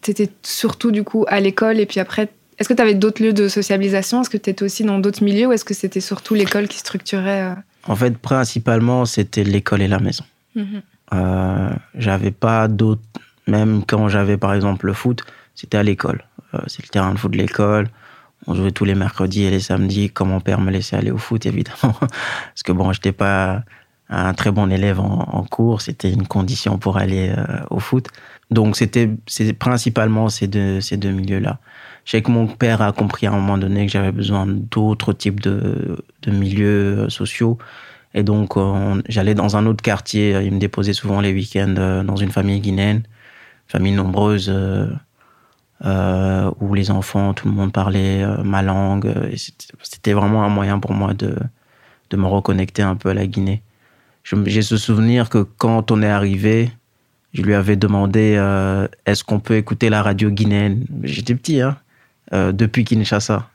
tu 0.02 0.12
étais 0.12 0.30
surtout 0.44 0.92
du 0.92 1.04
coup 1.04 1.26
à 1.28 1.40
l'école 1.40 1.80
et 1.80 1.86
puis 1.86 2.00
après, 2.00 2.30
est-ce 2.60 2.70
que 2.70 2.74
tu 2.74 2.82
avais 2.82 2.94
d'autres 2.94 3.22
lieux 3.22 3.34
de 3.34 3.48
socialisation? 3.48 4.22
Est-ce 4.22 4.30
que 4.30 4.38
tu 4.38 4.50
étais 4.50 4.64
aussi 4.64 4.84
dans 4.84 5.00
d'autres 5.00 5.24
milieux 5.24 5.48
ou 5.48 5.52
est-ce 5.52 5.66
que 5.66 5.74
c'était 5.74 6.02
surtout 6.02 6.34
l'école 6.34 6.68
qui 6.68 6.78
structurait 6.78 7.42
euh? 7.42 7.56
En 7.88 7.96
fait, 7.96 8.18
principalement, 8.18 9.06
c'était 9.06 9.44
l'école 9.44 9.82
et 9.82 9.88
la 9.88 10.00
maison. 10.00 10.24
Euh, 11.14 11.70
j'avais 11.96 12.32
pas 12.32 12.68
d'autres. 12.68 13.02
Même 13.48 13.84
quand 13.86 14.08
j'avais 14.10 14.38
par 14.38 14.54
exemple 14.54 14.86
le 14.86 14.94
foot, 14.94 15.24
c'était 15.56 15.78
à 15.78 15.84
l'école. 15.84 16.24
Euh, 16.54 16.60
c'est 16.68 16.84
le 16.84 16.90
terrain 16.90 17.14
de 17.14 17.20
foot 17.20 17.32
de 17.32 17.38
l'école. 17.38 17.90
On 18.48 18.56
jouait 18.56 18.72
tous 18.72 18.86
les 18.86 18.96
mercredis 18.96 19.44
et 19.44 19.50
les 19.50 19.60
samedis 19.60 20.10
quand 20.12 20.26
mon 20.26 20.42
père 20.42 20.60
me 20.60 20.72
laissait 20.72 20.96
aller 20.96 21.12
au 21.12 21.18
foot, 21.18 21.46
évidemment. 21.46 21.96
Parce 22.00 22.64
que 22.64 22.72
bon, 22.72 22.92
j'étais 22.94 23.12
pas 23.12 23.64
un 24.10 24.34
très 24.34 24.52
bon 24.52 24.70
élève 24.72 25.00
en, 25.00 25.44
cours. 25.50 25.82
C'était 25.82 26.12
une 26.12 26.28
condition 26.28 26.78
pour 26.78 26.98
aller 26.98 27.34
euh, 27.36 27.44
au 27.70 27.80
foot. 27.80 28.08
Donc 28.52 28.76
c'était 28.76 29.10
principalement 29.58 30.30
ces 30.30 30.48
deux, 30.48 30.82
ces 30.82 30.98
deux 30.98 31.12
milieux-là. 31.12 31.60
Je 32.06 32.12
sais 32.12 32.22
que 32.22 32.32
mon 32.32 32.48
père 32.48 32.82
a 32.82 32.92
compris 32.92 33.28
à 33.28 33.32
un 33.32 33.36
moment 33.36 33.58
donné 33.58 33.86
que 33.86 33.92
j'avais 33.92 34.12
besoin 34.12 34.46
d'autres 34.46 35.14
types 35.14 35.40
de, 35.40 35.98
de 36.24 36.32
milieux 36.32 36.98
euh, 37.06 37.10
sociaux. 37.10 37.58
Et 38.14 38.24
donc, 38.24 38.58
on- 38.58 39.02
j'allais 39.10 39.34
dans 39.34 39.56
un 39.58 39.66
autre 39.66 39.82
quartier. 39.82 40.40
Il 40.44 40.54
me 40.54 40.60
déposait 40.60 40.94
souvent 40.94 41.20
les 41.22 41.34
week-ends 41.34 42.04
dans 42.06 42.16
une 42.16 42.30
famille 42.30 42.60
guinéenne. 42.60 43.04
Famille 43.68 43.94
nombreuse 43.94 44.54
où 45.84 46.74
les 46.74 46.92
enfants, 46.92 47.34
tout 47.34 47.48
le 47.48 47.54
monde 47.54 47.72
parlait 47.72 48.26
ma 48.44 48.62
langue. 48.62 49.14
C'était 49.82 50.14
vraiment 50.14 50.44
un 50.44 50.50
moyen 50.50 50.80
pour 50.80 50.94
moi 50.94 51.14
de, 51.14 51.36
de 52.10 52.18
me 52.18 52.26
reconnecter 52.28 52.82
un 52.82 52.96
peu 52.96 53.10
à 53.10 53.14
la 53.14 53.28
Guinée. 53.28 53.62
J'ai 54.46 54.62
ce 54.62 54.78
souvenir 54.78 55.30
que 55.30 55.40
quand 55.40 55.92
on 55.92 56.02
est 56.02 56.10
arrivé, 56.10 56.72
je 57.34 57.42
lui 57.42 57.54
avais 57.54 57.76
demandé 57.76 58.40
est-ce 59.06 59.24
qu'on 59.24 59.40
peut 59.40 59.56
écouter 59.56 59.90
la 59.90 60.02
radio 60.02 60.30
guinéenne? 60.30 60.86
J'étais 61.04 61.36
petit, 61.36 61.62
hein, 61.62 61.78
depuis 62.32 62.86
Kinshasa 62.86 63.50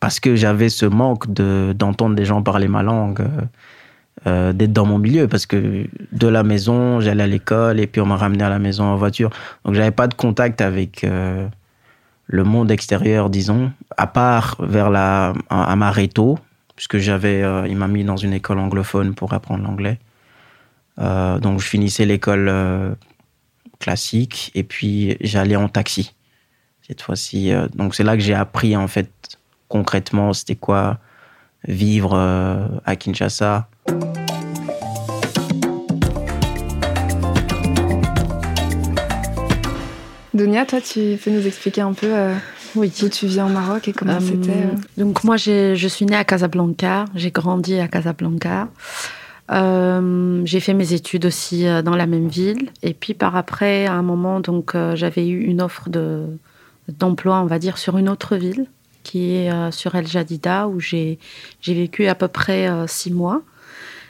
parce 0.00 0.20
que 0.20 0.36
j'avais 0.36 0.70
ce 0.70 0.86
manque 0.86 1.30
de 1.32 1.74
d'entendre 1.76 2.16
des 2.16 2.24
gens 2.24 2.42
parler 2.42 2.66
ma 2.66 2.82
langue, 2.82 3.26
euh, 4.26 4.30
euh, 4.30 4.52
d'être 4.52 4.72
dans 4.72 4.86
mon 4.86 4.98
milieu, 4.98 5.26
parce 5.26 5.46
que 5.46 5.86
de 6.12 6.26
la 6.26 6.42
maison, 6.42 7.00
j'allais 7.00 7.24
à 7.24 7.26
l'école 7.26 7.80
et 7.80 7.86
puis 7.86 8.00
on 8.00 8.06
m'a 8.06 8.16
ramené 8.16 8.44
à 8.44 8.48
la 8.48 8.58
maison 8.58 8.84
en 8.84 8.96
voiture. 8.96 9.30
Donc 9.64 9.74
j'avais 9.74 9.90
pas 9.90 10.06
de 10.06 10.14
contact 10.14 10.60
avec 10.60 11.04
euh, 11.04 11.48
le 12.26 12.44
monde 12.44 12.70
extérieur, 12.70 13.30
disons, 13.30 13.72
à 13.96 14.06
part 14.06 14.56
vers 14.60 14.90
la 14.90 15.32
à 15.50 15.74
Maréto, 15.76 16.38
puisque 16.76 16.98
j'avais, 16.98 17.42
il 17.68 17.76
m'a 17.76 17.88
mis 17.88 18.04
dans 18.04 18.16
une 18.16 18.32
école 18.32 18.58
anglophone 18.58 19.14
pour 19.14 19.32
apprendre 19.32 19.64
l'anglais. 19.64 19.98
donc 20.98 21.60
je 21.60 21.66
finissais 21.66 22.06
l'école 22.06 22.50
classique 23.80 24.50
et 24.54 24.62
puis 24.62 25.16
j'allais 25.20 25.56
en 25.56 25.68
taxi 25.68 26.14
cette 26.86 27.02
fois-ci. 27.02 27.52
donc 27.74 27.94
c'est 27.94 28.04
là 28.04 28.16
que 28.16 28.22
j'ai 28.22 28.34
appris 28.34 28.76
en 28.76 28.88
fait 28.88 29.38
concrètement, 29.72 30.34
c'était 30.34 30.54
quoi 30.54 30.98
vivre 31.66 32.12
euh, 32.14 32.68
à 32.84 32.94
Kinshasa. 32.94 33.68
Donia, 40.34 40.64
toi, 40.66 40.80
tu 40.80 41.18
peux 41.22 41.30
nous 41.30 41.46
expliquer 41.46 41.82
un 41.82 41.92
peu 41.92 42.06
euh, 42.06 42.34
oui. 42.74 42.92
d'où 43.00 43.08
tu 43.08 43.26
viens 43.26 43.46
au 43.46 43.50
Maroc 43.50 43.88
et 43.88 43.92
comment 43.92 44.14
euh, 44.14 44.20
c'était 44.20 44.68
Donc 44.96 45.24
moi, 45.24 45.36
je 45.36 45.86
suis 45.88 46.06
née 46.06 46.16
à 46.16 46.24
Casablanca, 46.24 47.04
j'ai 47.14 47.30
grandi 47.30 47.78
à 47.78 47.88
Casablanca. 47.88 48.68
j'ai 49.48 50.60
fait 50.60 50.74
mes 50.74 50.92
études 50.92 51.26
aussi 51.26 51.64
dans 51.84 51.96
la 51.96 52.06
même 52.06 52.28
ville. 52.28 52.70
Et 52.82 52.94
puis 52.94 53.14
par 53.14 53.36
après, 53.36 53.86
à 53.86 53.92
un 53.92 54.02
moment, 54.02 54.40
donc 54.40 54.74
j'avais 54.94 55.28
eu 55.28 55.42
une 55.44 55.60
offre 55.60 55.90
de 55.90 56.26
d'emploi, 56.88 57.40
on 57.40 57.46
va 57.46 57.58
dire, 57.58 57.78
sur 57.78 57.96
une 57.96 58.08
autre 58.08 58.36
ville 58.36 58.66
qui 59.02 59.34
est 59.34 59.52
euh, 59.52 59.70
sur 59.70 59.94
El 59.94 60.06
Jadida, 60.06 60.68
où 60.68 60.80
j'ai 60.80 61.18
vécu 61.66 62.06
à 62.06 62.14
peu 62.14 62.28
près 62.28 62.68
euh, 62.68 62.86
six 62.86 63.12
mois. 63.12 63.42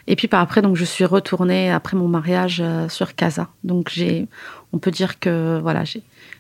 Et 0.06 0.16
puis 0.16 0.28
par 0.28 0.40
après, 0.40 0.62
donc 0.62 0.76
je 0.76 0.85
suis 0.85 1.04
retournée 1.04 1.71
après 1.71 1.97
mon 1.97 2.09
mariage 2.09 2.61
euh, 2.61 2.88
sur 2.88 3.14
Casa. 3.14 3.49
Donc 3.64 3.88
j'ai, 3.90 4.26
on 4.73 4.78
peut 4.78 4.90
dire 4.90 5.18
que 5.18 5.61
voilà, 5.61 5.85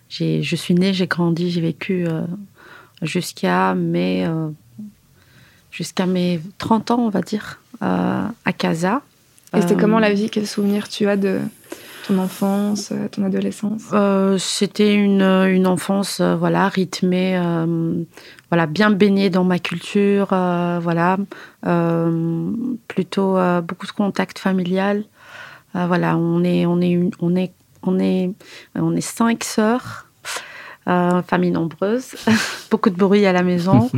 j'ai, 0.08 0.42
je 0.42 0.56
suis 0.56 0.74
née, 0.74 0.92
j'ai 0.92 1.06
grandi, 1.06 1.50
j'ai 1.50 1.60
vécu 1.60 2.06
jusqu'à 3.02 3.74
mes 3.74 4.28
jusqu'à 5.70 6.06
mes 6.06 6.40
30 6.58 6.90
ans, 6.90 7.00
on 7.00 7.08
va 7.08 7.22
dire, 7.22 7.60
à 7.80 8.52
Casa. 8.56 9.00
Et 9.56 9.60
c'était 9.62 9.76
comment 9.76 9.98
la 9.98 10.12
vie? 10.12 10.28
Quel 10.28 10.46
souvenir 10.46 10.88
tu 10.88 11.08
as 11.08 11.16
de, 11.16 11.40
ton 12.06 12.18
enfance, 12.18 12.90
euh, 12.92 13.08
ton 13.08 13.24
adolescence? 13.24 13.82
Euh, 13.92 14.36
C'était 14.38 14.94
une, 14.94 15.22
une, 15.22 15.66
enfance 15.66 16.20
euh, 16.20 16.36
voilà 16.36 16.68
rythmée, 16.68 17.40
voilà 18.50 18.66
bien 18.66 18.90
baignée 18.90 19.30
dans 19.30 19.44
ma 19.44 19.58
culture, 19.58 20.28
voilà 20.28 21.16
plutôt 22.88 23.36
beaucoup 23.62 23.86
de 23.86 23.92
contact 23.92 24.38
familial. 24.38 25.04
voilà, 25.74 26.16
on 26.16 26.44
est 26.44 26.66
on 26.66 26.80
est 26.80 27.10
on 27.20 27.36
est 27.36 27.52
on 27.82 27.98
est 27.98 28.32
on 28.74 28.94
est 28.96 29.00
cinq 29.00 29.44
sœurs. 29.44 30.06
famille 30.86 31.50
nombreuse, 31.50 32.14
beaucoup 32.70 32.90
de 32.90 32.96
bruit 32.96 33.24
à 33.26 33.32
la 33.32 33.42
maison, 33.42 33.90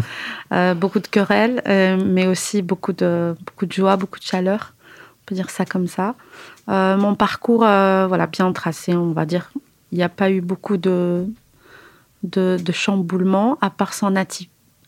beaucoup 0.77 1.01
de 1.01 1.09
querelles, 1.09 1.63
mais 2.05 2.27
aussi 2.27 2.63
beaucoup 2.63 2.93
de, 2.93 3.35
beaucoup 3.47 3.67
de 3.67 3.73
joie, 3.73 3.97
beaucoup 3.97 4.19
de 4.19 4.25
chaleur, 4.25 4.75
on 5.13 5.25
peut 5.27 5.35
dire 5.35 5.51
ça 5.51 5.65
comme 5.65 5.89
ça. 5.89 6.15
Euh, 6.69 6.97
mon 6.97 7.15
parcours, 7.15 7.65
euh, 7.65 8.07
voilà, 8.07 8.27
bien 8.27 8.53
tracé, 8.53 8.95
on 8.95 9.13
va 9.13 9.27
dire. 9.27 9.51
Il 9.93 9.99
n'y 9.99 10.05
a 10.05 10.09
pas 10.09 10.31
eu 10.31 10.41
beaucoup 10.41 10.77
de, 10.77 11.27
de, 12.23 12.73
chamboulements, 12.73 13.59
à 13.61 13.71
part 13.71 13.95
son, 13.95 14.13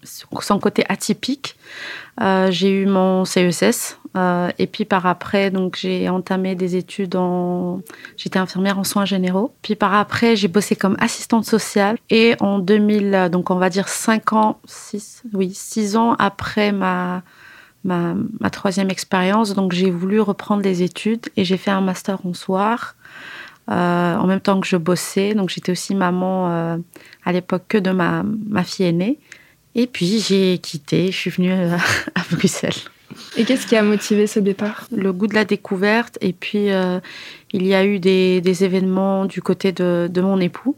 son 0.02 0.58
côté 0.58 0.84
atypique. 0.88 1.56
Euh, 2.20 2.50
j'ai 2.50 2.70
eu 2.70 2.86
mon 2.86 3.24
CESS, 3.24 3.98
et 4.58 4.66
puis 4.66 4.86
par 4.86 5.04
après, 5.04 5.50
donc 5.50 5.76
j'ai 5.76 6.08
entamé 6.08 6.54
des 6.54 6.76
études 6.76 7.14
en. 7.16 7.82
J'étais 8.16 8.38
infirmière 8.38 8.78
en 8.78 8.84
soins 8.84 9.04
généraux. 9.04 9.54
Puis 9.60 9.76
par 9.76 9.92
après, 9.92 10.34
j'ai 10.34 10.48
bossé 10.48 10.74
comme 10.74 10.96
assistante 10.98 11.44
sociale. 11.44 11.98
Et 12.08 12.34
en 12.40 12.58
2000, 12.58 13.28
donc 13.30 13.50
on 13.50 13.56
va 13.56 13.68
dire 13.68 13.88
5 13.88 14.32
ans, 14.32 14.58
6, 14.64 15.24
oui, 15.34 15.52
6 15.52 15.96
ans 15.96 16.14
après 16.18 16.72
ma 16.72 17.22
ma, 17.86 18.50
troisième 18.50 18.90
expérience. 18.90 19.54
Donc 19.54 19.72
j'ai 19.72 19.90
voulu 19.90 20.20
reprendre 20.20 20.62
les 20.62 20.82
études 20.82 21.26
et 21.36 21.44
j'ai 21.44 21.56
fait 21.56 21.70
un 21.70 21.80
master 21.80 22.24
en 22.26 22.34
soir 22.34 22.96
euh, 23.70 24.14
en 24.16 24.26
même 24.26 24.40
temps 24.40 24.60
que 24.60 24.66
je 24.66 24.76
bossais. 24.76 25.34
Donc 25.34 25.50
j'étais 25.50 25.72
aussi 25.72 25.94
maman 25.94 26.50
euh, 26.50 26.76
à 27.24 27.32
l'époque 27.32 27.64
que 27.68 27.78
de 27.78 27.90
ma, 27.90 28.24
ma 28.46 28.64
fille 28.64 28.86
aînée. 28.86 29.18
Et 29.74 29.86
puis 29.86 30.20
j'ai 30.20 30.58
quitté, 30.58 31.06
je 31.12 31.16
suis 31.16 31.30
venue 31.30 31.52
euh, 31.52 31.76
à 32.14 32.22
Bruxelles. 32.30 32.72
Et 33.36 33.44
qu'est-ce 33.44 33.66
qui 33.66 33.76
a 33.76 33.82
motivé 33.82 34.26
ce 34.26 34.40
départ? 34.40 34.88
Le 34.90 35.12
goût 35.12 35.26
de 35.28 35.34
la 35.34 35.44
découverte. 35.44 36.18
Et 36.20 36.32
puis 36.32 36.68
il 37.52 37.66
y 37.66 37.74
a 37.74 37.84
eu 37.84 38.00
des, 38.00 38.40
des 38.40 38.64
événements 38.64 39.26
du 39.26 39.40
côté 39.40 39.70
de, 39.72 40.10
de 40.12 40.20
mon 40.20 40.40
époux 40.40 40.76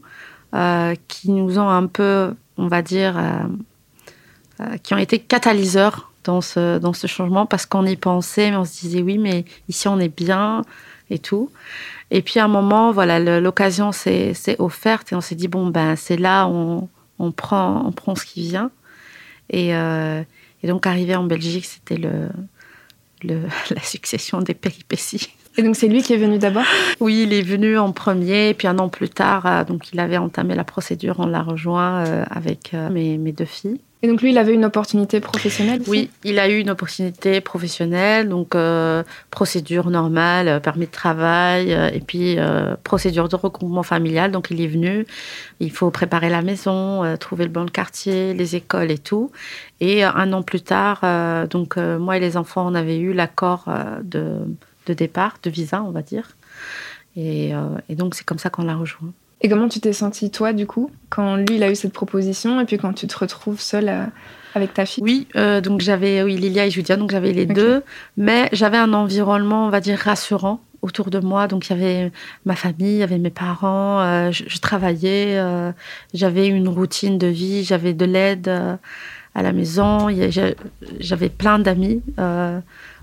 qui 1.07 1.31
nous 1.31 1.57
ont 1.59 1.69
un 1.69 1.87
peu, 1.87 2.33
on 2.57 2.67
va 2.67 2.81
dire, 2.81 3.19
qui 4.83 4.93
ont 4.93 4.97
été 4.97 5.19
catalyseurs 5.19 6.08
dans 6.23 6.41
ce, 6.41 6.79
dans 6.79 6.93
ce 6.93 7.07
changement 7.07 7.45
parce 7.45 7.65
qu'on 7.65 7.85
y 7.85 7.95
pensait, 7.95 8.51
mais 8.51 8.57
on 8.57 8.65
se 8.65 8.79
disait 8.79 9.01
oui, 9.01 9.17
mais 9.17 9.45
ici 9.67 9.87
on 9.87 9.99
est 9.99 10.13
bien 10.13 10.63
et 11.09 11.19
tout. 11.19 11.51
Et 12.11 12.21
puis 12.21 12.39
à 12.39 12.45
un 12.45 12.49
moment, 12.49 12.91
voilà, 12.91 13.19
l'occasion 13.39 13.91
s'est 13.91 14.33
offerte 14.59 15.11
et 15.11 15.15
on 15.15 15.21
s'est 15.21 15.35
dit 15.35 15.47
bon 15.47 15.67
ben 15.67 15.95
c'est 15.95 16.17
là 16.17 16.47
on, 16.47 16.89
on, 17.19 17.31
prend 17.31 17.83
on 17.85 17.91
prend 17.91 18.15
ce 18.15 18.25
qui 18.25 18.41
vient. 18.41 18.71
Et, 19.49 19.75
euh, 19.75 20.21
et 20.63 20.67
donc 20.67 20.85
arrivé 20.85 21.15
en 21.15 21.23
Belgique, 21.23 21.65
c'était 21.65 21.97
le, 21.97 22.29
le, 23.23 23.41
la 23.75 23.81
succession 23.81 24.41
des 24.41 24.53
péripéties. 24.53 25.29
Et 25.57 25.63
donc 25.63 25.75
c'est 25.75 25.87
lui 25.87 26.03
qui 26.03 26.13
est 26.13 26.17
venu 26.17 26.37
d'abord? 26.37 26.63
Oui, 26.99 27.23
il 27.23 27.33
est 27.33 27.41
venu 27.41 27.77
en 27.77 27.91
premier, 27.91 28.49
et 28.49 28.53
puis 28.53 28.67
un 28.67 28.77
an 28.77 28.87
plus 28.87 29.09
tard, 29.09 29.45
euh, 29.45 29.63
donc 29.63 29.91
il 29.91 29.99
avait 29.99 30.17
entamé 30.17 30.55
la 30.55 30.63
procédure, 30.63 31.15
on 31.19 31.25
l'a 31.25 31.41
rejoint 31.41 32.05
euh, 32.05 32.23
avec 32.29 32.73
mes, 32.91 33.17
mes, 33.17 33.31
deux 33.31 33.45
filles. 33.45 33.81
Et 34.01 34.07
donc 34.07 34.21
lui, 34.21 34.31
il 34.31 34.37
avait 34.37 34.53
une 34.53 34.63
opportunité 34.63 35.19
professionnelle 35.19 35.81
Oui, 35.87 36.09
il 36.23 36.39
a 36.39 36.49
eu 36.49 36.59
une 36.59 36.69
opportunité 36.69 37.41
professionnelle, 37.41 38.29
donc 38.29 38.55
euh, 38.55 39.03
procédure 39.29 39.89
normale, 39.89 40.47
euh, 40.47 40.59
permis 40.61 40.85
de 40.85 40.91
travail, 40.91 41.73
euh, 41.73 41.89
et 41.89 41.99
puis 41.99 42.37
procédure 42.83 43.27
de 43.27 43.35
regroupement 43.35 43.83
familial. 43.83 44.31
Donc 44.31 44.51
il 44.51 44.61
est 44.61 44.67
venu, 44.67 45.05
il 45.59 45.71
faut 45.71 45.91
préparer 45.91 46.29
la 46.29 46.41
maison, 46.41 47.17
trouver 47.17 47.43
le 47.43 47.51
bon 47.51 47.65
quartier, 47.69 48.33
les 48.33 48.55
écoles 48.55 48.91
et 48.91 48.97
tout. 48.97 49.31
Et 49.81 50.03
un 50.03 50.31
an 50.31 50.43
plus 50.43 50.61
tard, 50.61 51.01
donc 51.47 51.77
moi 51.77 52.17
et 52.17 52.19
les 52.19 52.37
enfants, 52.37 52.65
on 52.67 52.75
avait 52.75 52.97
eu 52.97 53.13
l'accord 53.13 53.65
de, 54.03 54.39
départ, 54.87 55.37
de 55.43 55.49
visa, 55.49 55.83
on 55.83 55.91
va 55.91 56.01
dire. 56.01 56.37
Et 57.17 57.51
donc 57.89 58.15
c'est 58.15 58.23
comme 58.23 58.39
ça 58.39 58.49
qu'on 58.49 58.63
l'a 58.63 58.75
rejoint. 58.75 59.11
Et 59.41 59.49
comment 59.49 59.69
tu 59.69 59.79
t'es 59.79 59.93
sentie, 59.93 60.31
toi, 60.31 60.51
du 60.51 60.67
coup, 60.67 60.91
quand 61.09 61.37
lui, 61.37 61.55
il 61.55 61.63
a 61.63 61.71
eu 61.71 61.75
cette 61.75 61.93
proposition, 61.93 62.59
et 62.59 62.65
puis 62.65 62.77
quand 62.77 62.93
tu 62.93 63.07
te 63.07 63.17
retrouves 63.17 63.61
seule 63.61 63.89
euh, 63.89 64.05
avec 64.53 64.73
ta 64.73 64.85
fille? 64.85 65.03
Oui, 65.03 65.27
euh, 65.35 65.61
donc 65.61 65.79
j'avais, 65.81 66.23
oui, 66.23 66.35
Lilia 66.35 66.65
et 66.65 66.71
Julia, 66.71 66.97
donc 66.97 67.11
j'avais 67.11 67.31
les 67.31 67.45
deux, 67.45 67.83
mais 68.17 68.49
j'avais 68.51 68.77
un 68.77 68.93
environnement, 68.93 69.65
on 69.65 69.69
va 69.69 69.79
dire, 69.79 69.97
rassurant 69.97 70.59
autour 70.81 71.09
de 71.09 71.19
moi. 71.19 71.47
Donc 71.47 71.69
il 71.69 71.77
y 71.77 71.79
avait 71.79 72.11
ma 72.45 72.55
famille, 72.55 72.95
il 72.95 72.99
y 72.99 73.03
avait 73.03 73.17
mes 73.17 73.29
parents, 73.29 74.01
euh, 74.01 74.31
je, 74.31 74.59
travaillais, 74.59 75.41
j'avais 76.13 76.47
une 76.47 76.67
routine 76.67 77.17
de 77.17 77.27
vie, 77.27 77.63
j'avais 77.63 77.93
de 77.93 78.05
l'aide 78.05 78.49
à 79.35 79.41
la 79.41 79.53
maison, 79.53 80.09
j'avais 80.99 81.29
plein 81.29 81.59
d'amis 81.59 82.01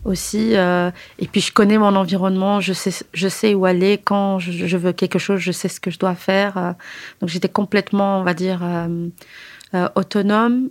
aussi. 0.06 0.56
Euh, 0.56 0.90
et 1.18 1.26
puis 1.26 1.40
je 1.40 1.52
connais 1.52 1.78
mon 1.78 1.94
environnement, 1.96 2.60
je 2.60 2.72
sais, 2.72 3.04
je 3.12 3.28
sais 3.28 3.54
où 3.54 3.66
aller 3.66 3.98
quand 3.98 4.38
je, 4.38 4.76
veux 4.76 4.92
quelque 4.92 5.18
chose, 5.18 5.40
je 5.40 5.52
sais 5.52 5.68
ce 5.68 5.80
que 5.80 5.90
je 5.90 5.98
dois 5.98 6.14
faire. 6.14 6.56
Euh. 6.56 6.72
donc 7.20 7.28
j'étais 7.28 7.48
complètement, 7.48 8.20
on 8.20 8.22
va 8.22 8.34
dire, 8.34 8.60
euh, 8.62 9.88
autonome 9.94 10.70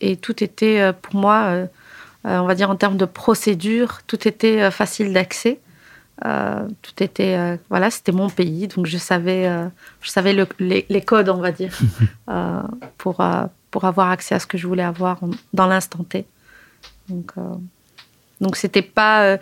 et 0.00 0.16
tout 0.16 0.42
était 0.42 0.92
pour 1.00 1.14
moi, 1.14 1.68
on 2.24 2.44
va 2.44 2.54
dire 2.54 2.70
en 2.70 2.76
termes 2.76 2.96
de 2.96 3.04
procédure, 3.04 4.00
tout 4.06 4.26
était 4.26 4.70
facile 4.70 5.12
d'accès. 5.12 5.60
tout 6.20 7.02
était 7.02 7.58
voilà 7.70 7.90
c'était 7.90 8.12
mon 8.12 8.28
pays 8.30 8.66
donc 8.66 8.86
je 8.86 8.98
savais 8.98 9.48
je 10.00 10.10
savais 10.10 10.32
les, 10.58 10.86
les, 10.88 11.00
codes 11.02 11.28
on 11.28 11.40
va 11.40 11.52
dire 11.52 11.78
pour 12.98 13.22
pour 13.70 13.84
avoir 13.84 14.10
accès 14.10 14.34
à 14.34 14.40
ce 14.40 14.46
que 14.46 14.58
je 14.58 14.66
voulais 14.66 14.82
avoir 14.82 15.20
dans 15.52 15.66
l'instant 15.66 16.02
T 16.02 16.26
donc 17.08 17.34
donc 18.42 18.56
c'était 18.56 18.82
pas, 18.82 19.22
euh, 19.22 19.38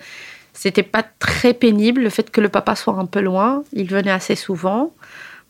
c'était 0.53 0.85
pas 0.85 1.03
très 1.19 1.55
pénible 1.55 2.03
le 2.03 2.11
fait 2.11 2.31
que 2.31 2.41
le 2.41 2.49
papa 2.49 2.77
soit 2.77 2.95
un 2.95 3.07
peu 3.07 3.21
loin. 3.21 3.65
Il 3.73 3.89
venait 3.89 4.13
assez 4.13 4.37
souvent. 4.37 4.93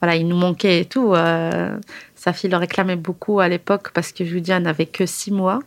Voilà, 0.01 0.17
il 0.17 0.27
nous 0.27 0.37
manquait 0.37 0.81
et 0.81 0.85
tout. 0.87 1.13
Euh, 1.15 1.77
sa 2.15 2.33
fille 2.33 2.49
le 2.49 2.57
réclamait 2.57 2.97
beaucoup 2.97 3.41
à 3.41 3.49
l'époque 3.49 3.91
parce 3.93 4.13
que 4.13 4.25
Julia 4.25 4.59
n'avait 4.61 4.87
que 4.87 5.05
six 5.05 5.33
mois. 5.33 5.59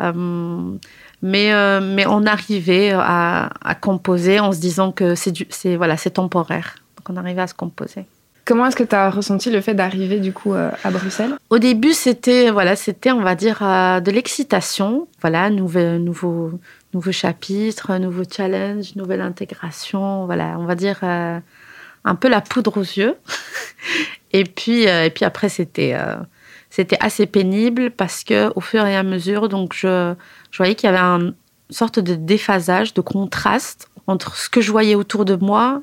Euh, 0.00 0.76
mais, 1.20 1.52
mais 1.80 2.06
on 2.06 2.24
arrivait 2.24 2.92
à, 2.92 3.50
à, 3.62 3.74
composer 3.74 4.38
en 4.38 4.52
se 4.52 4.60
disant 4.60 4.92
que 4.92 5.16
c'est 5.16 5.76
voilà, 5.76 5.96
temporaire. 5.96 6.76
Donc 6.96 7.10
on 7.10 7.16
arrivait 7.16 7.42
à 7.42 7.48
se 7.48 7.54
composer. 7.54 8.04
Comment 8.44 8.66
est-ce 8.66 8.76
que 8.76 8.84
tu 8.84 8.94
as 8.94 9.10
ressenti 9.10 9.50
le 9.50 9.60
fait 9.60 9.74
d'arriver 9.74 10.20
du 10.20 10.32
coup 10.32 10.54
à 10.54 10.90
Bruxelles? 10.90 11.34
Au 11.50 11.58
début, 11.58 11.92
c'était 11.92 12.50
voilà, 12.50 12.76
c'était 12.76 13.10
on 13.10 13.20
va 13.22 13.34
dire 13.34 13.58
de 13.58 14.10
l'excitation, 14.12 15.08
voilà, 15.20 15.50
nouveau 15.50 15.98
nouveau 15.98 16.52
nouveau 16.94 17.12
chapitre, 17.12 17.96
nouveau 17.98 18.22
challenge, 18.30 18.96
nouvelle 18.96 19.20
intégration, 19.20 20.26
voilà, 20.26 20.56
on 20.58 20.64
va 20.64 20.74
dire 20.74 21.02
un 21.02 22.14
peu 22.14 22.28
la 22.28 22.40
poudre 22.40 22.78
aux 22.78 22.82
yeux. 22.82 23.16
et 24.32 24.44
puis 24.44 24.82
et 24.84 25.10
puis 25.10 25.24
après 25.24 25.48
c'était 25.48 25.96
c'était 26.70 26.98
assez 27.00 27.26
pénible 27.26 27.90
parce 27.90 28.24
que 28.24 28.50
au 28.56 28.60
fur 28.60 28.86
et 28.86 28.96
à 28.96 29.02
mesure, 29.02 29.48
donc 29.48 29.74
je 29.74 30.14
voyais 30.56 30.74
qu'il 30.74 30.90
y 30.90 30.92
avait 30.92 30.98
une 30.98 31.34
sorte 31.70 31.98
de 31.98 32.14
déphasage, 32.14 32.94
de 32.94 33.00
contraste 33.00 33.88
entre 34.06 34.36
ce 34.36 34.48
que 34.48 34.60
je 34.60 34.70
voyais 34.70 34.94
autour 34.94 35.24
de 35.24 35.36
moi 35.36 35.82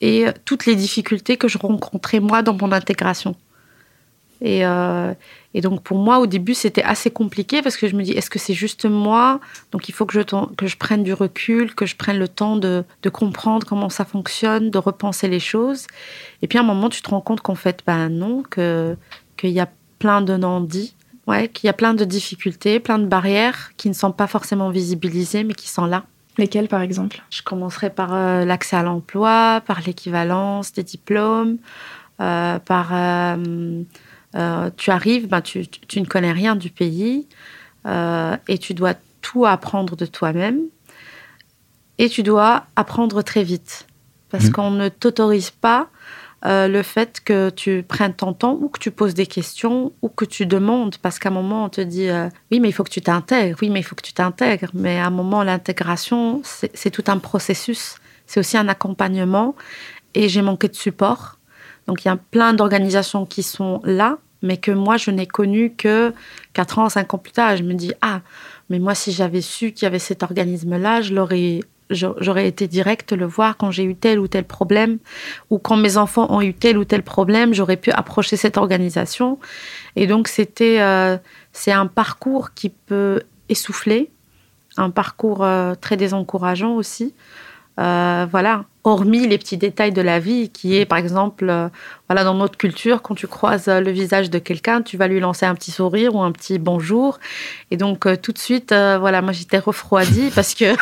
et 0.00 0.26
toutes 0.44 0.66
les 0.66 0.76
difficultés 0.76 1.36
que 1.36 1.48
je 1.48 1.58
rencontrais 1.58 2.20
moi 2.20 2.42
dans 2.42 2.54
mon 2.54 2.72
intégration. 2.72 3.34
Et, 4.40 4.66
euh, 4.66 5.14
et 5.54 5.60
donc 5.60 5.82
pour 5.82 5.98
moi, 5.98 6.18
au 6.18 6.26
début, 6.26 6.54
c'était 6.54 6.82
assez 6.82 7.10
compliqué 7.10 7.62
parce 7.62 7.76
que 7.76 7.88
je 7.88 7.96
me 7.96 8.02
dis, 8.02 8.12
est-ce 8.12 8.28
que 8.28 8.38
c'est 8.38 8.54
juste 8.54 8.84
moi? 8.84 9.40
Donc 9.72 9.88
il 9.88 9.92
faut 9.92 10.04
que 10.04 10.12
je, 10.12 10.20
que 10.56 10.66
je 10.66 10.76
prenne 10.76 11.02
du 11.02 11.12
recul, 11.12 11.74
que 11.74 11.86
je 11.86 11.96
prenne 11.96 12.18
le 12.18 12.28
temps 12.28 12.56
de, 12.56 12.84
de 13.02 13.08
comprendre 13.08 13.66
comment 13.66 13.88
ça 13.88 14.04
fonctionne, 14.04 14.70
de 14.70 14.78
repenser 14.78 15.28
les 15.28 15.40
choses. 15.40 15.86
Et 16.42 16.46
puis 16.46 16.58
à 16.58 16.62
un 16.62 16.64
moment, 16.64 16.90
tu 16.90 17.00
te 17.00 17.08
rends 17.10 17.22
compte 17.22 17.40
qu'en 17.40 17.54
fait, 17.54 17.82
ben 17.86 18.08
non, 18.10 18.42
qu'il 18.42 19.50
y 19.50 19.60
a 19.60 19.68
plein 19.98 20.20
de 20.20 20.36
non-dits, 20.36 20.94
ouais, 21.26 21.48
qu'il 21.48 21.66
y 21.66 21.70
a 21.70 21.72
plein 21.72 21.94
de 21.94 22.04
difficultés, 22.04 22.78
plein 22.78 22.98
de 22.98 23.06
barrières 23.06 23.72
qui 23.78 23.88
ne 23.88 23.94
sont 23.94 24.12
pas 24.12 24.26
forcément 24.26 24.68
visibilisées, 24.68 25.42
mais 25.44 25.54
qui 25.54 25.68
sont 25.68 25.86
là. 25.86 26.04
Lesquelles, 26.36 26.68
par 26.68 26.82
exemple? 26.82 27.22
Je 27.30 27.40
commencerai 27.40 27.88
par 27.88 28.12
euh, 28.12 28.44
l'accès 28.44 28.76
à 28.76 28.82
l'emploi, 28.82 29.62
par 29.66 29.80
l'équivalence 29.86 30.74
des 30.74 30.82
diplômes, 30.82 31.56
euh, 32.20 32.58
par... 32.58 32.88
Euh, 34.36 34.70
tu 34.76 34.90
arrives, 34.90 35.28
ben, 35.28 35.40
tu, 35.40 35.66
tu, 35.66 36.00
ne 36.00 36.06
connais 36.06 36.32
rien 36.32 36.56
du 36.56 36.70
pays 36.70 37.26
et 38.48 38.58
tu 38.58 38.74
dois 38.74 38.94
tout 39.22 39.46
apprendre 39.46 39.94
de 39.94 40.06
toi-même 40.06 40.62
et 41.98 42.08
tu 42.08 42.24
dois 42.24 42.66
apprendre 42.74 43.22
très 43.22 43.44
vite 43.44 43.86
parce 44.30 44.46
mmh. 44.46 44.52
qu'on 44.52 44.70
ne 44.72 44.88
t'autorise 44.88 45.50
pas 45.50 45.88
euh, 46.44 46.68
le 46.68 46.82
fait 46.82 47.20
que 47.24 47.50
tu 47.50 47.82
prennes 47.82 48.12
ton 48.14 48.32
temps 48.32 48.58
ou 48.60 48.68
que 48.68 48.78
tu 48.78 48.90
poses 48.90 49.14
des 49.14 49.26
questions 49.26 49.92
ou 50.02 50.08
que 50.08 50.24
tu 50.24 50.46
demandes, 50.46 50.96
parce 50.98 51.18
qu'à 51.18 51.30
un 51.30 51.32
moment, 51.32 51.64
on 51.64 51.68
te 51.68 51.80
dit 51.80 52.08
euh, 52.08 52.28
oui, 52.52 52.60
mais 52.60 52.68
il 52.68 52.72
faut 52.72 52.84
que 52.84 52.90
tu 52.90 53.00
t'intègres, 53.00 53.58
oui, 53.62 53.70
mais 53.70 53.80
il 53.80 53.82
faut 53.82 53.96
que 53.96 54.02
tu 54.02 54.12
t'intègres. 54.12 54.70
Mais 54.74 54.98
à 54.98 55.06
un 55.06 55.10
moment, 55.10 55.42
l'intégration, 55.42 56.42
c'est 56.44 56.90
tout 56.90 57.04
un 57.08 57.18
processus, 57.18 57.96
c'est 58.26 58.38
aussi 58.38 58.56
un 58.58 58.68
accompagnement. 58.68 59.56
Et 60.14 60.28
j'ai 60.28 60.42
manqué 60.42 60.68
de 60.68 60.76
support. 60.76 61.38
Donc 61.86 62.04
il 62.04 62.08
y 62.08 62.10
a 62.10 62.16
plein 62.16 62.52
d'organisations 62.52 63.26
qui 63.26 63.42
sont 63.42 63.80
là, 63.84 64.18
mais 64.42 64.56
que 64.56 64.70
moi, 64.70 64.96
je 64.96 65.10
n'ai 65.10 65.26
connu 65.26 65.74
que 65.74 66.12
4 66.52 66.78
ans, 66.78 66.88
5 66.88 67.14
ans 67.14 67.18
plus 67.18 67.32
tard. 67.32 67.56
je 67.56 67.62
me 67.62 67.74
dis 67.74 67.92
ah, 68.02 68.20
mais 68.70 68.78
moi, 68.78 68.94
si 68.94 69.12
j'avais 69.12 69.40
su 69.40 69.72
qu'il 69.72 69.84
y 69.84 69.86
avait 69.86 69.98
cet 69.98 70.22
organisme-là, 70.22 71.00
je 71.02 71.14
l'aurais 71.14 71.60
j'aurais 71.90 72.48
été 72.48 72.66
directe 72.66 73.12
le 73.12 73.26
voir 73.26 73.56
quand 73.56 73.70
j'ai 73.70 73.84
eu 73.84 73.94
tel 73.94 74.18
ou 74.18 74.26
tel 74.26 74.44
problème 74.44 74.98
ou 75.50 75.58
quand 75.58 75.76
mes 75.76 75.96
enfants 75.96 76.26
ont 76.30 76.40
eu 76.40 76.52
tel 76.52 76.78
ou 76.78 76.84
tel 76.84 77.02
problème, 77.02 77.54
j'aurais 77.54 77.76
pu 77.76 77.90
approcher 77.92 78.36
cette 78.36 78.56
organisation. 78.56 79.38
Et 79.94 80.06
donc 80.06 80.28
c'était 80.28 80.80
euh, 80.80 81.16
c'est 81.52 81.72
un 81.72 81.86
parcours 81.86 82.54
qui 82.54 82.70
peut 82.70 83.22
essouffler, 83.48 84.10
un 84.76 84.90
parcours 84.90 85.44
euh, 85.44 85.74
très 85.80 85.96
désencourageant 85.96 86.74
aussi. 86.74 87.14
Euh, 87.78 88.26
voilà, 88.30 88.64
hormis 88.84 89.26
les 89.26 89.36
petits 89.36 89.58
détails 89.58 89.92
de 89.92 90.00
la 90.00 90.18
vie, 90.18 90.48
qui 90.48 90.78
est 90.78 90.86
par 90.86 90.96
exemple, 90.96 91.46
euh, 91.50 91.68
voilà, 92.08 92.24
dans 92.24 92.32
notre 92.32 92.56
culture, 92.56 93.02
quand 93.02 93.14
tu 93.14 93.26
croises 93.26 93.68
le 93.68 93.90
visage 93.90 94.30
de 94.30 94.38
quelqu'un, 94.38 94.80
tu 94.80 94.96
vas 94.96 95.08
lui 95.08 95.20
lancer 95.20 95.44
un 95.44 95.54
petit 95.54 95.70
sourire 95.70 96.14
ou 96.14 96.22
un 96.22 96.32
petit 96.32 96.58
bonjour. 96.58 97.18
Et 97.70 97.76
donc 97.76 98.06
euh, 98.06 98.16
tout 98.16 98.32
de 98.32 98.38
suite, 98.38 98.72
voilà, 98.72 99.20
moi 99.20 99.32
j'étais 99.32 99.58
refroidie 99.58 100.30
parce 100.34 100.54
que 100.54 100.74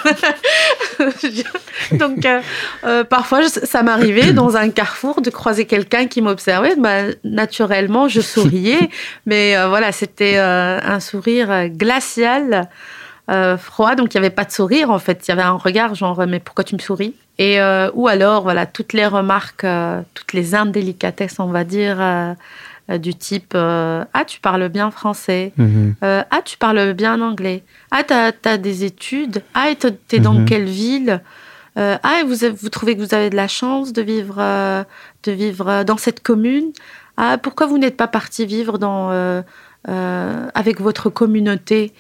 donc 1.96 2.24
parfois 3.08 3.48
ça 3.48 3.82
m'arrivait 3.82 4.32
dans 4.32 4.56
un 4.56 4.70
carrefour 4.70 5.20
de 5.20 5.30
croiser 5.30 5.64
quelqu'un 5.64 6.06
qui 6.06 6.22
m'observait. 6.22 6.76
Bah, 6.76 7.06
naturellement, 7.24 8.06
je 8.06 8.20
souriais, 8.20 8.88
mais 9.26 9.56
voilà, 9.66 9.90
c'était 9.90 10.36
un 10.36 11.00
sourire 11.00 11.70
glacial. 11.70 12.68
Euh, 13.30 13.56
froid, 13.56 13.94
donc 13.94 14.12
il 14.14 14.18
n'y 14.18 14.26
avait 14.26 14.34
pas 14.34 14.44
de 14.44 14.50
sourire 14.50 14.90
en 14.90 14.98
fait. 14.98 15.26
Il 15.26 15.30
y 15.30 15.32
avait 15.32 15.42
un 15.42 15.52
regard 15.52 15.94
genre 15.94 16.26
mais 16.26 16.40
pourquoi 16.40 16.62
tu 16.62 16.74
me 16.74 16.80
souris? 16.80 17.14
Et 17.38 17.58
euh, 17.58 17.90
ou 17.94 18.06
alors 18.06 18.42
voilà 18.42 18.66
toutes 18.66 18.92
les 18.92 19.06
remarques, 19.06 19.64
euh, 19.64 20.02
toutes 20.12 20.34
les 20.34 20.54
indélicatesses 20.54 21.40
on 21.40 21.46
va 21.46 21.64
dire 21.64 21.96
du 22.90 23.14
type 23.14 23.54
ah 23.54 24.24
tu 24.26 24.40
parles 24.40 24.68
bien 24.68 24.90
français, 24.90 25.52
mhm. 25.56 25.94
ah 26.02 26.42
tu 26.44 26.58
parles 26.58 26.92
bien 26.92 27.22
anglais, 27.22 27.62
ah 27.90 28.02
tu 28.02 28.12
as, 28.12 28.58
des 28.58 28.84
études, 28.84 29.42
ah 29.54 29.68
tu 29.74 29.88
es 30.16 30.20
dans 30.20 30.34
mhm. 30.34 30.44
quelle 30.44 30.66
ville? 30.66 31.22
Ah 31.76 32.22
vous 32.26 32.46
vous 32.54 32.68
trouvez 32.68 32.94
que 32.94 33.00
vous 33.00 33.14
avez 33.14 33.30
de 33.30 33.36
la 33.36 33.48
chance 33.48 33.94
de 33.94 34.02
vivre 34.02 34.36
de 35.22 35.32
vivre 35.32 35.82
dans 35.84 35.96
cette 35.96 36.22
commune? 36.22 36.72
Ah 37.16 37.38
pourquoi 37.38 37.66
vous 37.66 37.78
n'êtes 37.78 37.96
pas 37.96 38.08
parti 38.08 38.44
vivre 38.44 38.76
dans 38.76 39.42
euh, 39.88 40.48
avec 40.54 40.80
votre 40.80 41.10
communauté? 41.10 41.92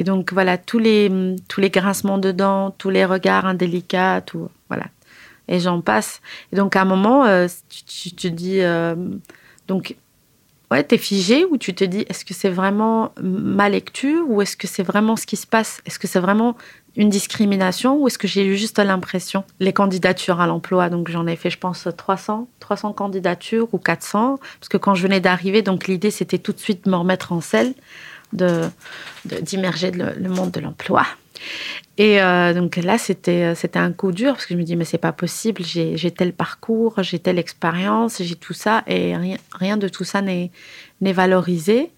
Et 0.00 0.02
donc 0.02 0.32
voilà, 0.32 0.56
tous 0.56 0.78
les, 0.78 1.12
tous 1.46 1.60
les 1.60 1.68
grincements 1.68 2.16
de 2.16 2.32
dents, 2.32 2.70
tous 2.70 2.88
les 2.88 3.04
regards 3.04 3.44
indélicats, 3.44 4.22
tout, 4.22 4.48
voilà. 4.68 4.86
Et 5.46 5.60
j'en 5.60 5.82
passe. 5.82 6.22
Et 6.54 6.56
donc 6.56 6.74
à 6.74 6.80
un 6.80 6.84
moment, 6.86 7.26
euh, 7.26 7.48
tu, 7.86 8.12
te 8.12 8.26
dis, 8.26 8.62
euh, 8.62 8.94
donc, 9.68 9.96
ouais, 10.70 10.82
t'es 10.84 10.96
figé 10.96 11.44
ou 11.44 11.58
tu 11.58 11.74
te 11.74 11.84
dis, 11.84 12.06
est-ce 12.08 12.24
que 12.24 12.32
c'est 12.32 12.48
vraiment 12.48 13.12
ma 13.20 13.68
lecture 13.68 14.24
ou 14.26 14.40
est-ce 14.40 14.56
que 14.56 14.66
c'est 14.66 14.82
vraiment 14.82 15.16
ce 15.16 15.26
qui 15.26 15.36
se 15.36 15.46
passe? 15.46 15.82
Est-ce 15.84 15.98
que 15.98 16.06
c'est 16.06 16.20
vraiment 16.20 16.56
une 16.96 17.10
discrimination 17.10 17.98
ou 17.98 18.06
est-ce 18.06 18.16
que 18.16 18.26
j'ai 18.26 18.46
eu 18.46 18.56
juste 18.56 18.78
l'impression? 18.78 19.44
Les 19.58 19.74
candidatures 19.74 20.40
à 20.40 20.46
l'emploi, 20.46 20.88
donc 20.88 21.10
j'en 21.10 21.26
ai 21.26 21.36
fait, 21.36 21.50
je 21.50 21.58
pense, 21.58 21.86
300, 21.94 22.48
300 22.60 22.94
candidatures 22.94 23.68
ou 23.74 23.78
400, 23.78 24.38
parce 24.60 24.70
que 24.70 24.78
quand 24.78 24.94
je 24.94 25.02
venais 25.02 25.20
d'arriver, 25.20 25.60
donc 25.60 25.88
l'idée 25.88 26.10
c'était 26.10 26.38
tout 26.38 26.54
de 26.54 26.58
suite 26.58 26.86
de 26.86 26.90
me 26.90 26.96
remettre 26.96 27.32
en 27.32 27.42
selle, 27.42 27.74
de 28.32 28.68
d'immerger 29.42 29.90
le, 29.90 30.12
le, 30.18 30.28
monde 30.28 30.50
de 30.50 30.60
l'emploi. 30.60 31.06
Et 31.98 32.22
euh, 32.22 32.54
donc 32.54 32.76
là, 32.76 32.98
c'était 32.98 33.54
c'était 33.54 33.78
un 33.78 33.92
coup 33.92 34.12
dur 34.12 34.32
parce 34.32 34.46
que 34.46 34.54
je 34.54 34.58
me 34.58 34.64
dis 34.64 34.76
mais 34.76 34.84
c'est 34.84 34.98
pas 34.98 35.12
possible, 35.12 35.62
j'ai 35.64 36.10
tel 36.10 36.32
parcours, 36.32 37.02
j'ai 37.02 37.18
telle 37.18 37.38
expérience, 37.38 38.22
j'ai 38.22 38.36
tout 38.36 38.54
ça 38.54 38.82
et 38.86 39.14
rien, 39.52 39.76
de 39.76 39.88
tout 39.88 40.04
ça 40.04 40.22
n'est 40.22 40.50
valorisé. 41.00 41.90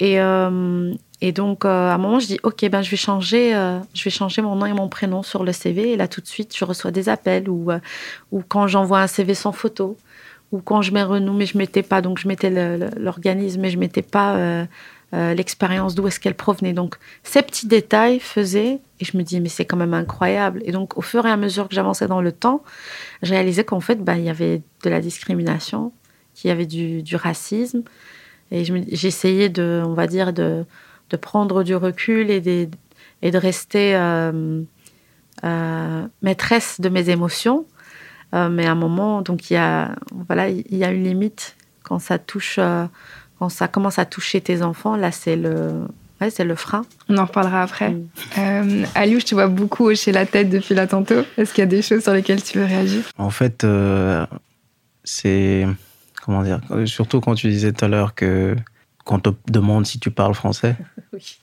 Et, 0.00 0.20
euh, 0.20 0.92
et 1.20 1.32
donc, 1.32 1.64
euh, 1.64 1.68
à 1.68 1.94
un 1.94 1.98
moment, 1.98 2.18
je 2.18 2.26
dis, 2.26 2.38
OK, 2.42 2.68
ben, 2.68 2.82
je, 2.82 2.90
vais 2.90 2.98
changer, 2.98 3.54
euh, 3.54 3.78
je 3.94 4.04
vais 4.04 4.10
changer 4.10 4.42
mon 4.42 4.56
nom 4.56 4.66
et 4.66 4.72
mon 4.72 4.90
prénom 4.90 5.22
sur 5.22 5.44
le 5.44 5.52
CV. 5.52 5.92
Et 5.92 5.96
là, 5.96 6.08
tout 6.08 6.20
de 6.20 6.26
suite, 6.26 6.54
je 6.54 6.66
reçois 6.66 6.90
des 6.90 7.08
appels 7.08 7.48
ou, 7.48 7.70
euh, 7.70 7.78
ou 8.30 8.42
quand 8.46 8.66
j'envoie 8.66 9.00
un 9.00 9.06
CV 9.06 9.34
sans 9.34 9.52
photo 9.52 9.96
ou 10.52 10.60
quand 10.60 10.82
je 10.82 10.92
mets 10.92 11.02
renom, 11.02 11.32
mais 11.32 11.46
je 11.46 11.56
mettais 11.56 11.82
pas, 11.82 12.02
donc 12.02 12.18
je 12.18 12.28
mettais 12.28 12.50
l'organisme, 12.96 13.62
mais 13.62 13.70
je 13.70 13.78
mettais 13.78 14.02
pas 14.02 14.66
l'expérience 15.34 15.94
d'où 15.94 16.06
est-ce 16.08 16.18
qu'elle 16.18 16.34
provenait. 16.34 16.72
Donc, 16.72 16.96
ces 17.22 17.42
petits 17.42 17.68
détails 17.68 18.18
faisaient, 18.18 18.80
et 19.00 19.04
je 19.04 19.16
me 19.16 19.22
dis, 19.22 19.40
mais 19.40 19.48
c'est 19.48 19.64
quand 19.64 19.76
même 19.76 19.94
incroyable. 19.94 20.60
Et 20.64 20.72
donc, 20.72 20.98
au 20.98 21.02
fur 21.02 21.24
et 21.26 21.30
à 21.30 21.36
mesure 21.36 21.68
que 21.68 21.74
j'avançais 21.74 22.08
dans 22.08 22.20
le 22.20 22.32
temps, 22.32 22.62
je 23.22 23.30
réalisais 23.30 23.64
qu'en 23.64 23.80
fait, 23.80 24.02
ben, 24.02 24.16
il 24.16 24.24
y 24.24 24.30
avait 24.30 24.62
de 24.82 24.90
la 24.90 25.00
discrimination, 25.00 25.92
qu'il 26.34 26.48
y 26.48 26.50
avait 26.50 26.66
du, 26.66 27.16
racisme. 27.16 27.82
Et 28.50 28.64
j'essayais 28.64 29.48
de, 29.48 29.82
on 29.84 29.94
va 29.94 30.06
dire, 30.06 30.32
de 30.32 30.64
de 31.10 31.16
prendre 31.16 31.62
du 31.62 31.76
recul 31.76 32.30
et 32.30 32.40
de, 32.40 32.68
et 33.22 33.30
de 33.30 33.38
rester 33.38 33.96
euh, 33.96 34.62
euh, 35.44 36.06
maîtresse 36.22 36.80
de 36.80 36.88
mes 36.88 37.10
émotions. 37.10 37.66
Euh, 38.34 38.48
mais 38.48 38.66
à 38.66 38.72
un 38.72 38.76
moment, 38.76 39.22
donc 39.22 39.50
il 39.50 39.54
y 39.54 39.56
a, 39.56 39.94
voilà, 40.26 40.48
il 40.48 40.76
y 40.76 40.84
a 40.84 40.90
une 40.90 41.04
limite 41.04 41.56
quand 41.82 41.98
ça 41.98 42.18
touche, 42.18 42.58
quand 43.38 43.48
ça 43.48 43.68
commence 43.68 43.98
à 43.98 44.04
toucher 44.04 44.40
tes 44.40 44.62
enfants. 44.62 44.96
Là, 44.96 45.12
c'est 45.12 45.36
le, 45.36 45.82
ouais, 46.20 46.30
c'est 46.30 46.44
le 46.44 46.54
frein. 46.54 46.84
On 47.08 47.18
en 47.18 47.24
reparlera 47.24 47.62
après. 47.62 47.90
Mm. 48.36 48.84
Aliou, 48.94 49.20
je 49.20 49.26
te 49.26 49.34
vois 49.34 49.48
beaucoup 49.48 49.86
hocher 49.88 50.12
la 50.12 50.26
tête 50.26 50.50
depuis 50.50 50.74
là 50.74 50.86
tantôt. 50.86 51.22
Est-ce 51.36 51.52
qu'il 51.52 51.62
y 51.62 51.66
a 51.66 51.70
des 51.70 51.82
choses 51.82 52.02
sur 52.02 52.12
lesquelles 52.12 52.42
tu 52.42 52.58
veux 52.58 52.64
réagir? 52.64 53.02
En 53.18 53.30
fait, 53.30 53.66
c'est 55.04 55.66
comment 56.24 56.42
dire, 56.42 56.60
surtout 56.86 57.20
quand 57.20 57.34
tu 57.34 57.48
disais 57.48 57.72
tout 57.72 57.84
à 57.84 57.88
l'heure 57.88 58.14
que 58.14 58.56
qu'on 59.04 59.18
te 59.18 59.30
demande 59.48 59.86
si 59.86 59.98
tu 59.98 60.10
parles 60.10 60.34
français. 60.34 60.76
oui. 61.12 61.38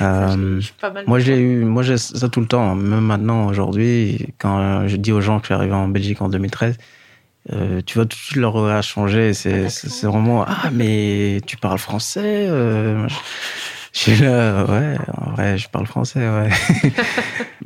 Euh, 0.00 0.60
moi, 1.06 1.18
j'ai 1.18 1.38
eu, 1.38 1.64
moi, 1.64 1.82
j'ai 1.82 1.98
ça 1.98 2.28
tout 2.28 2.40
le 2.40 2.46
temps. 2.46 2.74
Même 2.74 3.00
maintenant, 3.00 3.46
aujourd'hui, 3.48 4.28
quand 4.38 4.86
je 4.86 4.96
dis 4.96 5.12
aux 5.12 5.20
gens 5.20 5.38
que 5.38 5.44
je 5.44 5.46
suis 5.46 5.54
arrivé 5.54 5.72
en 5.72 5.88
Belgique 5.88 6.22
en 6.22 6.28
2013, 6.28 6.76
euh, 7.52 7.80
tu 7.84 7.94
vois 7.94 8.04
tout 8.04 8.16
de 8.16 8.22
suite 8.22 8.36
leur 8.36 8.52
regard 8.52 8.82
changer. 8.82 9.34
C'est, 9.34 9.68
c'est 9.70 10.06
vraiment 10.06 10.44
ah 10.46 10.70
mais 10.72 11.40
tu 11.46 11.56
parles 11.56 11.78
français. 11.78 12.46
Euh, 12.48 13.08
je 13.92 13.98
suis 13.98 14.16
là, 14.16 14.64
ouais, 14.66 14.96
en 15.16 15.30
vrai, 15.32 15.58
je 15.58 15.68
parle 15.68 15.86
français, 15.86 16.20
ouais. 16.20 16.50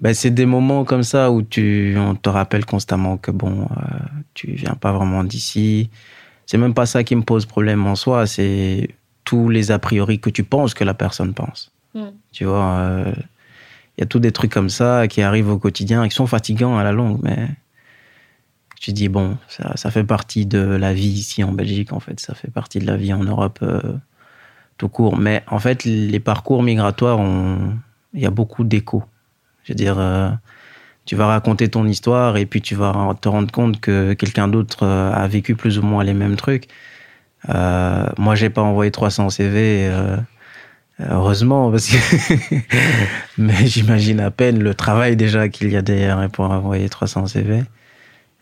ben, 0.00 0.14
c'est 0.14 0.30
des 0.30 0.46
moments 0.46 0.84
comme 0.84 1.02
ça 1.02 1.30
où 1.30 1.42
tu, 1.42 1.94
on 1.98 2.14
te 2.14 2.30
rappelle 2.30 2.64
constamment 2.64 3.18
que 3.18 3.30
bon, 3.30 3.68
euh, 3.70 3.98
tu 4.32 4.52
viens 4.52 4.74
pas 4.74 4.92
vraiment 4.92 5.22
d'ici. 5.22 5.90
C'est 6.46 6.56
même 6.56 6.72
pas 6.72 6.86
ça 6.86 7.04
qui 7.04 7.14
me 7.14 7.22
pose 7.22 7.44
problème 7.44 7.86
en 7.86 7.94
soi, 7.94 8.26
c'est 8.26 8.88
tous 9.24 9.48
les 9.48 9.70
a 9.70 9.78
priori 9.78 10.18
que 10.18 10.30
tu 10.30 10.44
penses 10.44 10.72
que 10.72 10.84
la 10.84 10.94
personne 10.94 11.34
pense. 11.34 11.72
Mm. 11.94 12.06
Tu 12.32 12.44
vois, 12.44 13.02
il 13.06 13.10
euh, 13.10 13.12
y 13.98 14.02
a 14.02 14.06
tous 14.06 14.18
des 14.18 14.32
trucs 14.32 14.52
comme 14.52 14.70
ça 14.70 15.08
qui 15.08 15.20
arrivent 15.20 15.50
au 15.50 15.58
quotidien, 15.58 16.08
qui 16.08 16.14
sont 16.14 16.26
fatigants 16.26 16.78
à 16.78 16.84
la 16.84 16.92
longue, 16.92 17.20
mais 17.22 17.48
tu 18.84 18.92
dis, 18.92 19.08
bon, 19.08 19.38
ça, 19.48 19.72
ça, 19.76 19.90
fait 19.90 20.04
partie 20.04 20.44
de 20.44 20.58
la 20.58 20.92
vie 20.92 21.08
ici 21.08 21.42
en 21.42 21.52
Belgique, 21.52 21.92
en 21.92 22.00
fait, 22.00 22.20
ça 22.20 22.34
fait 22.34 22.50
partie 22.50 22.80
de 22.80 22.86
la 22.86 22.96
vie 22.96 23.14
en 23.14 23.24
Europe 23.24 23.60
euh, 23.62 23.80
tout 24.76 24.88
court. 24.88 25.16
Mais 25.16 25.42
en 25.48 25.58
fait, 25.58 25.84
les 25.84 26.20
parcours 26.20 26.62
migratoires, 26.62 27.18
il 28.12 28.20
y 28.20 28.26
a 28.26 28.30
beaucoup 28.30 28.62
d'échos. 28.62 29.04
Je 29.64 29.72
veux 29.72 29.76
dire, 29.76 29.96
euh, 29.98 30.28
tu 31.06 31.16
vas 31.16 31.26
raconter 31.26 31.68
ton 31.68 31.86
histoire 31.86 32.36
et 32.36 32.44
puis 32.44 32.60
tu 32.60 32.74
vas 32.74 33.16
te 33.20 33.28
rendre 33.28 33.50
compte 33.50 33.80
que 33.80 34.12
quelqu'un 34.12 34.48
d'autre 34.48 34.86
a 34.86 35.26
vécu 35.28 35.54
plus 35.54 35.78
ou 35.78 35.82
moins 35.82 36.04
les 36.04 36.14
mêmes 36.14 36.36
trucs. 36.36 36.68
Euh, 37.48 38.06
moi, 38.18 38.34
j'ai 38.34 38.50
pas 38.50 38.62
envoyé 38.62 38.90
300 38.90 39.30
CV. 39.30 39.88
Euh, 39.88 40.16
heureusement, 41.00 41.70
parce 41.70 41.88
que 41.88 41.96
mais 43.38 43.66
j'imagine 43.66 44.20
à 44.20 44.30
peine 44.30 44.62
le 44.62 44.74
travail 44.74 45.16
déjà 45.16 45.48
qu'il 45.48 45.70
y 45.70 45.76
a 45.76 45.82
derrière 45.82 46.28
pour 46.30 46.50
envoyer 46.50 46.88
300 46.88 47.28
CV. 47.28 47.64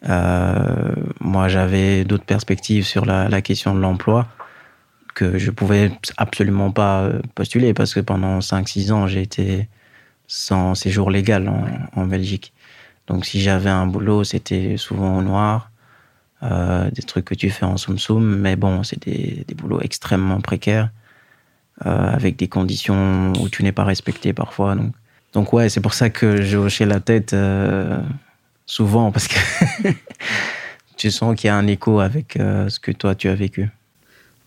Euh, 0.08 0.94
moi, 1.20 1.48
j'avais 1.48 2.04
d'autres 2.04 2.24
perspectives 2.24 2.84
sur 2.84 3.04
la, 3.04 3.42
question 3.42 3.74
de 3.74 3.80
l'emploi 3.80 4.26
que 5.14 5.38
je 5.38 5.50
pouvais 5.50 5.92
absolument 6.16 6.70
pas 6.70 7.10
postuler 7.34 7.74
parce 7.74 7.94
que 7.94 8.00
pendant 8.00 8.38
5-6 8.38 8.92
ans, 8.92 9.06
j'ai 9.06 9.22
été 9.22 9.68
sans 10.26 10.74
séjour 10.74 11.10
légal 11.10 11.50
en, 11.94 12.06
Belgique. 12.06 12.52
Donc, 13.06 13.26
si 13.26 13.40
j'avais 13.40 13.70
un 13.70 13.86
boulot, 13.86 14.24
c'était 14.24 14.76
souvent 14.76 15.18
au 15.18 15.22
noir. 15.22 15.70
Euh, 16.42 16.90
des 16.90 17.02
trucs 17.02 17.26
que 17.26 17.34
tu 17.34 17.50
fais 17.50 17.64
en 17.64 17.76
soum 17.76 17.98
soum, 17.98 18.24
mais 18.38 18.56
bon, 18.56 18.82
c'est 18.82 19.00
des, 19.06 19.44
boulots 19.54 19.80
extrêmement 19.80 20.40
précaires, 20.40 20.90
euh, 21.86 22.12
avec 22.12 22.34
des 22.36 22.48
conditions 22.48 23.32
où 23.40 23.48
tu 23.48 23.62
n'es 23.62 23.70
pas 23.70 23.84
respecté 23.84 24.32
parfois. 24.32 24.74
Donc, 25.34 25.52
ouais, 25.52 25.68
c'est 25.68 25.80
pour 25.80 25.94
ça 25.94 26.10
que 26.10 26.42
j'ai 26.42 26.56
hoché 26.56 26.84
la 26.84 26.98
tête 26.98 27.32
euh, 27.32 28.00
souvent, 28.66 29.12
parce 29.12 29.28
que 29.28 29.38
tu 30.96 31.10
sens 31.10 31.34
qu'il 31.36 31.48
y 31.48 31.50
a 31.50 31.56
un 31.56 31.66
écho 31.66 32.00
avec 32.00 32.36
euh, 32.36 32.68
ce 32.68 32.80
que 32.80 32.92
toi 32.92 33.14
tu 33.14 33.28
as 33.28 33.34
vécu. 33.34 33.70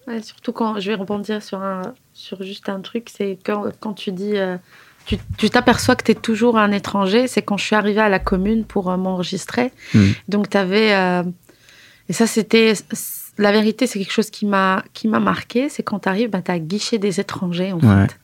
Ouais, 0.07 0.21
surtout 0.21 0.51
quand 0.51 0.79
je 0.79 0.91
vais 0.91 0.95
rebondir 0.95 1.41
sur, 1.41 1.61
un, 1.61 1.81
sur 2.13 2.43
juste 2.43 2.69
un 2.69 2.81
truc, 2.81 3.09
c'est 3.15 3.39
quand, 3.43 3.65
quand 3.79 3.93
tu 3.93 4.11
dis 4.11 4.37
euh, 4.37 4.57
tu 5.05 5.49
t'aperçois 5.49 5.95
que 5.95 6.03
tu 6.03 6.11
es 6.11 6.15
toujours 6.15 6.57
un 6.57 6.71
étranger, 6.71 7.27
c'est 7.27 7.41
quand 7.41 7.57
je 7.57 7.65
suis 7.65 7.75
arrivée 7.75 8.01
à 8.01 8.09
la 8.09 8.19
commune 8.19 8.65
pour 8.65 8.89
euh, 8.89 8.97
m'enregistrer. 8.97 9.71
Mmh. 9.93 10.03
Donc, 10.29 10.49
tu 10.49 10.57
avais 10.57 11.23
et 12.07 12.13
ça, 12.13 12.27
c'était. 12.27 12.73
La 13.37 13.51
vérité, 13.51 13.85
c'est 13.85 13.99
quelque 13.99 14.13
chose 14.13 14.29
qui 14.29 14.45
m'a 14.45 14.83
qui 14.93 15.09
m'a 15.09 15.19
marqué. 15.19 15.67
C'est 15.67 15.83
quand 15.83 15.99
tu 15.99 16.09
arrives, 16.09 16.29
ben, 16.29 16.41
tu 16.41 16.51
as 16.51 16.59
guichet 16.59 16.99
des 16.99 17.19
étrangers, 17.19 17.73
en 17.73 17.79
ouais. 17.79 18.07
fait. 18.07 18.17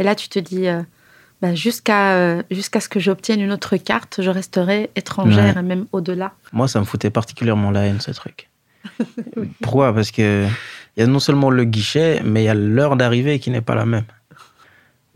Et 0.00 0.02
là, 0.02 0.16
tu 0.16 0.28
te 0.28 0.38
dis, 0.38 0.66
jusqu'à 1.54 2.14
euh, 2.14 2.42
jusqu'à 2.50 2.80
ce 2.80 2.88
que 2.88 3.00
j'obtienne 3.00 3.40
une 3.40 3.52
autre 3.52 3.76
carte, 3.76 4.20
je 4.22 4.30
resterai 4.30 4.90
étrangère 4.96 5.54
ouais. 5.54 5.60
et 5.60 5.64
même 5.64 5.86
au-delà. 5.92 6.32
Moi, 6.52 6.68
ça 6.68 6.80
me 6.80 6.84
foutait 6.84 7.10
particulièrement 7.10 7.70
la 7.70 7.86
haine, 7.86 8.00
ce 8.00 8.10
truc. 8.10 8.48
oui. 9.36 9.48
Pourquoi? 9.62 9.94
Parce 9.94 10.10
que 10.10 10.46
il 10.96 11.00
y 11.00 11.02
a 11.02 11.06
non 11.06 11.20
seulement 11.20 11.50
le 11.50 11.64
guichet, 11.64 12.22
mais 12.24 12.42
il 12.42 12.46
y 12.46 12.48
a 12.48 12.54
l'heure 12.54 12.96
d'arrivée 12.96 13.38
qui 13.38 13.50
n'est 13.50 13.60
pas 13.60 13.74
la 13.74 13.86
même. 13.86 14.04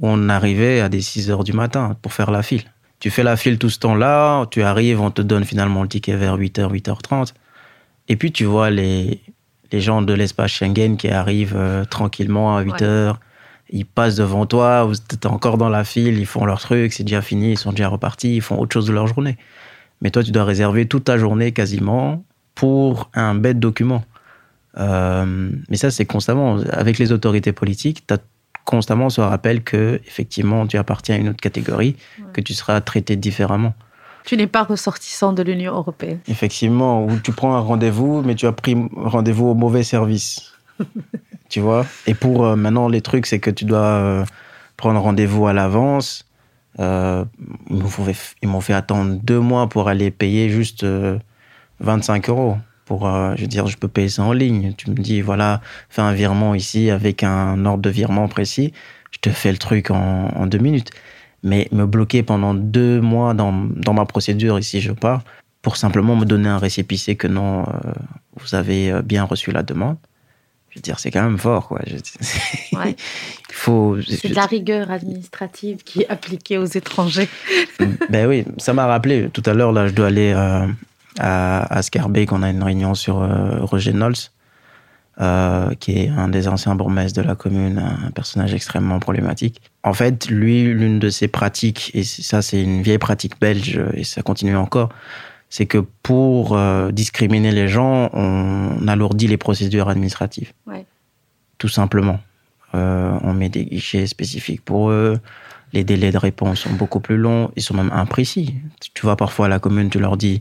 On 0.00 0.28
arrivait 0.28 0.80
à 0.80 0.88
des 0.88 1.00
6 1.00 1.30
heures 1.30 1.44
du 1.44 1.52
matin 1.52 1.96
pour 2.02 2.12
faire 2.12 2.30
la 2.30 2.42
file. 2.42 2.64
Tu 3.00 3.10
fais 3.10 3.24
la 3.24 3.36
file 3.36 3.58
tout 3.58 3.70
ce 3.70 3.80
temps-là, 3.80 4.46
tu 4.46 4.62
arrives, 4.62 5.00
on 5.00 5.10
te 5.10 5.22
donne 5.22 5.44
finalement 5.44 5.82
le 5.82 5.88
ticket 5.88 6.14
vers 6.14 6.38
8h, 6.38 6.72
8h30. 6.72 7.32
Et 8.08 8.16
puis 8.16 8.30
tu 8.30 8.44
vois 8.44 8.70
les, 8.70 9.20
les 9.72 9.80
gens 9.80 10.02
de 10.02 10.12
l'espace 10.12 10.52
Schengen 10.52 10.96
qui 10.96 11.08
arrivent 11.08 11.56
euh, 11.56 11.84
tranquillement 11.84 12.56
à 12.56 12.62
8 12.62 12.72
ouais. 12.72 13.12
Ils 13.72 13.86
passent 13.86 14.16
devant 14.16 14.44
toi, 14.46 14.90
tu 15.08 15.16
es 15.16 15.26
encore 15.26 15.56
dans 15.56 15.70
la 15.70 15.82
file, 15.82 16.18
ils 16.18 16.26
font 16.26 16.44
leur 16.44 16.60
truc, 16.60 16.92
c'est 16.92 17.04
déjà 17.04 17.22
fini, 17.22 17.52
ils 17.52 17.58
sont 17.58 17.70
déjà 17.70 17.88
repartis, 17.88 18.36
ils 18.36 18.42
font 18.42 18.58
autre 18.58 18.72
chose 18.74 18.86
de 18.86 18.92
leur 18.92 19.06
journée. 19.06 19.38
Mais 20.02 20.10
toi, 20.10 20.22
tu 20.22 20.30
dois 20.30 20.44
réserver 20.44 20.86
toute 20.86 21.04
ta 21.04 21.16
journée 21.16 21.52
quasiment 21.52 22.22
pour 22.54 23.10
un 23.14 23.34
bête 23.34 23.58
document. 23.58 24.04
Euh, 24.78 25.50
mais 25.68 25.76
ça, 25.76 25.90
c'est 25.90 26.04
constamment. 26.04 26.58
Avec 26.70 26.98
les 26.98 27.12
autorités 27.12 27.52
politiques, 27.52 28.06
tu 28.06 28.14
as 28.14 28.18
constamment 28.64 29.10
ce 29.10 29.20
rappel 29.20 29.62
que, 29.62 30.00
effectivement, 30.06 30.66
tu 30.66 30.76
appartiens 30.76 31.16
à 31.16 31.18
une 31.18 31.30
autre 31.30 31.40
catégorie, 31.40 31.96
ouais. 32.18 32.26
que 32.32 32.40
tu 32.40 32.54
seras 32.54 32.80
traité 32.80 33.16
différemment. 33.16 33.74
Tu 34.24 34.36
n'es 34.36 34.46
pas 34.46 34.62
ressortissant 34.62 35.32
de 35.32 35.42
l'Union 35.42 35.74
européenne. 35.74 36.20
Effectivement, 36.28 37.04
où 37.04 37.18
tu 37.18 37.32
prends 37.32 37.56
un 37.56 37.60
rendez-vous, 37.60 38.22
mais 38.22 38.34
tu 38.34 38.46
as 38.46 38.52
pris 38.52 38.76
rendez-vous 38.94 39.48
au 39.48 39.54
mauvais 39.54 39.82
service. 39.82 40.52
tu 41.48 41.60
vois? 41.60 41.86
Et 42.06 42.14
pour 42.14 42.44
euh, 42.44 42.56
maintenant, 42.56 42.88
les 42.88 43.00
trucs, 43.00 43.26
c'est 43.26 43.40
que 43.40 43.50
tu 43.50 43.64
dois 43.64 43.80
euh, 43.80 44.24
prendre 44.76 45.00
rendez-vous 45.00 45.46
à 45.46 45.52
l'avance. 45.52 46.26
Euh, 46.78 47.24
ils 47.70 48.48
m'ont 48.48 48.60
fait 48.60 48.72
attendre 48.72 49.18
deux 49.22 49.40
mois 49.40 49.68
pour 49.68 49.88
aller 49.88 50.10
payer 50.10 50.48
juste 50.48 50.86
25 51.80 52.28
euros. 52.30 52.56
Pour, 52.86 53.06
je 53.06 53.40
veux 53.40 53.46
dire, 53.46 53.66
je 53.66 53.76
peux 53.76 53.88
payer 53.88 54.08
ça 54.08 54.22
en 54.22 54.32
ligne. 54.32 54.72
Tu 54.76 54.90
me 54.90 54.96
dis, 54.96 55.20
voilà, 55.20 55.60
fais 55.88 56.02
un 56.02 56.12
virement 56.12 56.54
ici 56.54 56.90
avec 56.90 57.22
un 57.22 57.64
ordre 57.66 57.82
de 57.82 57.90
virement 57.90 58.26
précis. 58.28 58.72
Je 59.10 59.18
te 59.18 59.30
fais 59.30 59.52
le 59.52 59.58
truc 59.58 59.90
en, 59.90 60.28
en 60.34 60.46
deux 60.46 60.58
minutes 60.58 60.90
mais 61.44 61.68
me 61.72 61.86
bloquer 61.86 62.22
pendant 62.22 62.54
deux 62.54 63.00
mois 63.00 63.34
dans, 63.34 63.52
dans 63.52 63.94
ma 63.94 64.04
procédure 64.04 64.60
ici 64.60 64.80
je 64.80 64.92
pars 64.92 65.24
pour 65.60 65.76
simplement 65.76 66.14
me 66.14 66.24
donner 66.24 66.48
un 66.48 66.58
récépissé 66.58 67.16
que 67.16 67.26
non, 67.26 67.64
vous 68.36 68.54
avez 68.54 69.00
bien 69.02 69.24
reçu 69.24 69.52
la 69.52 69.62
demande. 69.62 69.96
Je 70.72 70.78
veux 70.78 70.82
dire, 70.82 70.98
c'est 70.98 71.10
quand 71.10 71.22
même 71.22 71.38
fort, 71.38 71.68
quoi. 71.68 71.80
Je, 71.86 71.96
ouais. 72.76 72.96
Il 73.50 73.54
faut. 73.54 73.98
C'est 74.00 74.30
de 74.30 74.34
la 74.34 74.46
rigueur 74.46 74.90
administrative 74.90 75.84
qui 75.84 76.00
est 76.00 76.08
appliquée 76.08 76.56
aux 76.56 76.64
étrangers. 76.64 77.28
ben 78.08 78.26
oui, 78.26 78.46
ça 78.56 78.72
m'a 78.72 78.86
rappelé. 78.86 79.28
Tout 79.30 79.42
à 79.44 79.52
l'heure, 79.52 79.72
là, 79.72 79.86
je 79.86 79.92
dois 79.92 80.06
aller 80.06 80.32
euh, 80.34 80.66
à, 81.18 81.76
à 81.76 81.82
Scarbeck, 81.82 82.30
qu'on 82.30 82.42
a 82.42 82.48
une 82.48 82.62
réunion 82.62 82.94
sur 82.94 83.20
euh, 83.20 83.58
Roger 83.60 83.92
Knowles 83.92 84.14
euh, 85.20 85.74
qui 85.78 85.98
est 85.98 86.08
un 86.08 86.28
des 86.28 86.48
anciens 86.48 86.74
bourgmestres 86.74 87.20
de 87.20 87.26
la 87.26 87.34
commune, 87.34 87.78
un 87.78 88.10
personnage 88.12 88.54
extrêmement 88.54 88.98
problématique. 88.98 89.60
En 89.82 89.92
fait, 89.92 90.30
lui, 90.30 90.64
l'une 90.64 90.98
de 90.98 91.10
ses 91.10 91.28
pratiques, 91.28 91.90
et 91.92 92.02
ça 92.02 92.40
c'est 92.40 92.62
une 92.62 92.80
vieille 92.80 92.96
pratique 92.96 93.38
belge, 93.38 93.78
et 93.92 94.04
ça 94.04 94.22
continue 94.22 94.56
encore, 94.56 94.88
c'est 95.52 95.66
que 95.66 95.84
pour 96.02 96.56
euh, 96.56 96.90
discriminer 96.92 97.52
les 97.52 97.68
gens, 97.68 98.08
on 98.14 98.88
alourdit 98.88 99.28
les 99.28 99.36
procédures 99.36 99.90
administratives. 99.90 100.50
Ouais. 100.66 100.86
Tout 101.58 101.68
simplement. 101.68 102.20
Euh, 102.74 103.18
on 103.22 103.34
met 103.34 103.50
des 103.50 103.66
guichets 103.66 104.06
spécifiques 104.06 104.64
pour 104.64 104.88
eux, 104.88 105.20
les 105.74 105.84
délais 105.84 106.10
de 106.10 106.16
réponse 106.16 106.60
sont 106.60 106.72
beaucoup 106.72 107.00
plus 107.00 107.18
longs, 107.18 107.50
ils 107.54 107.62
sont 107.62 107.74
même 107.74 107.90
imprécis. 107.92 108.54
Tu 108.94 109.02
vois, 109.02 109.16
parfois 109.16 109.44
à 109.44 109.48
la 109.50 109.58
commune, 109.58 109.90
tu 109.90 109.98
leur 109.98 110.16
dis 110.16 110.40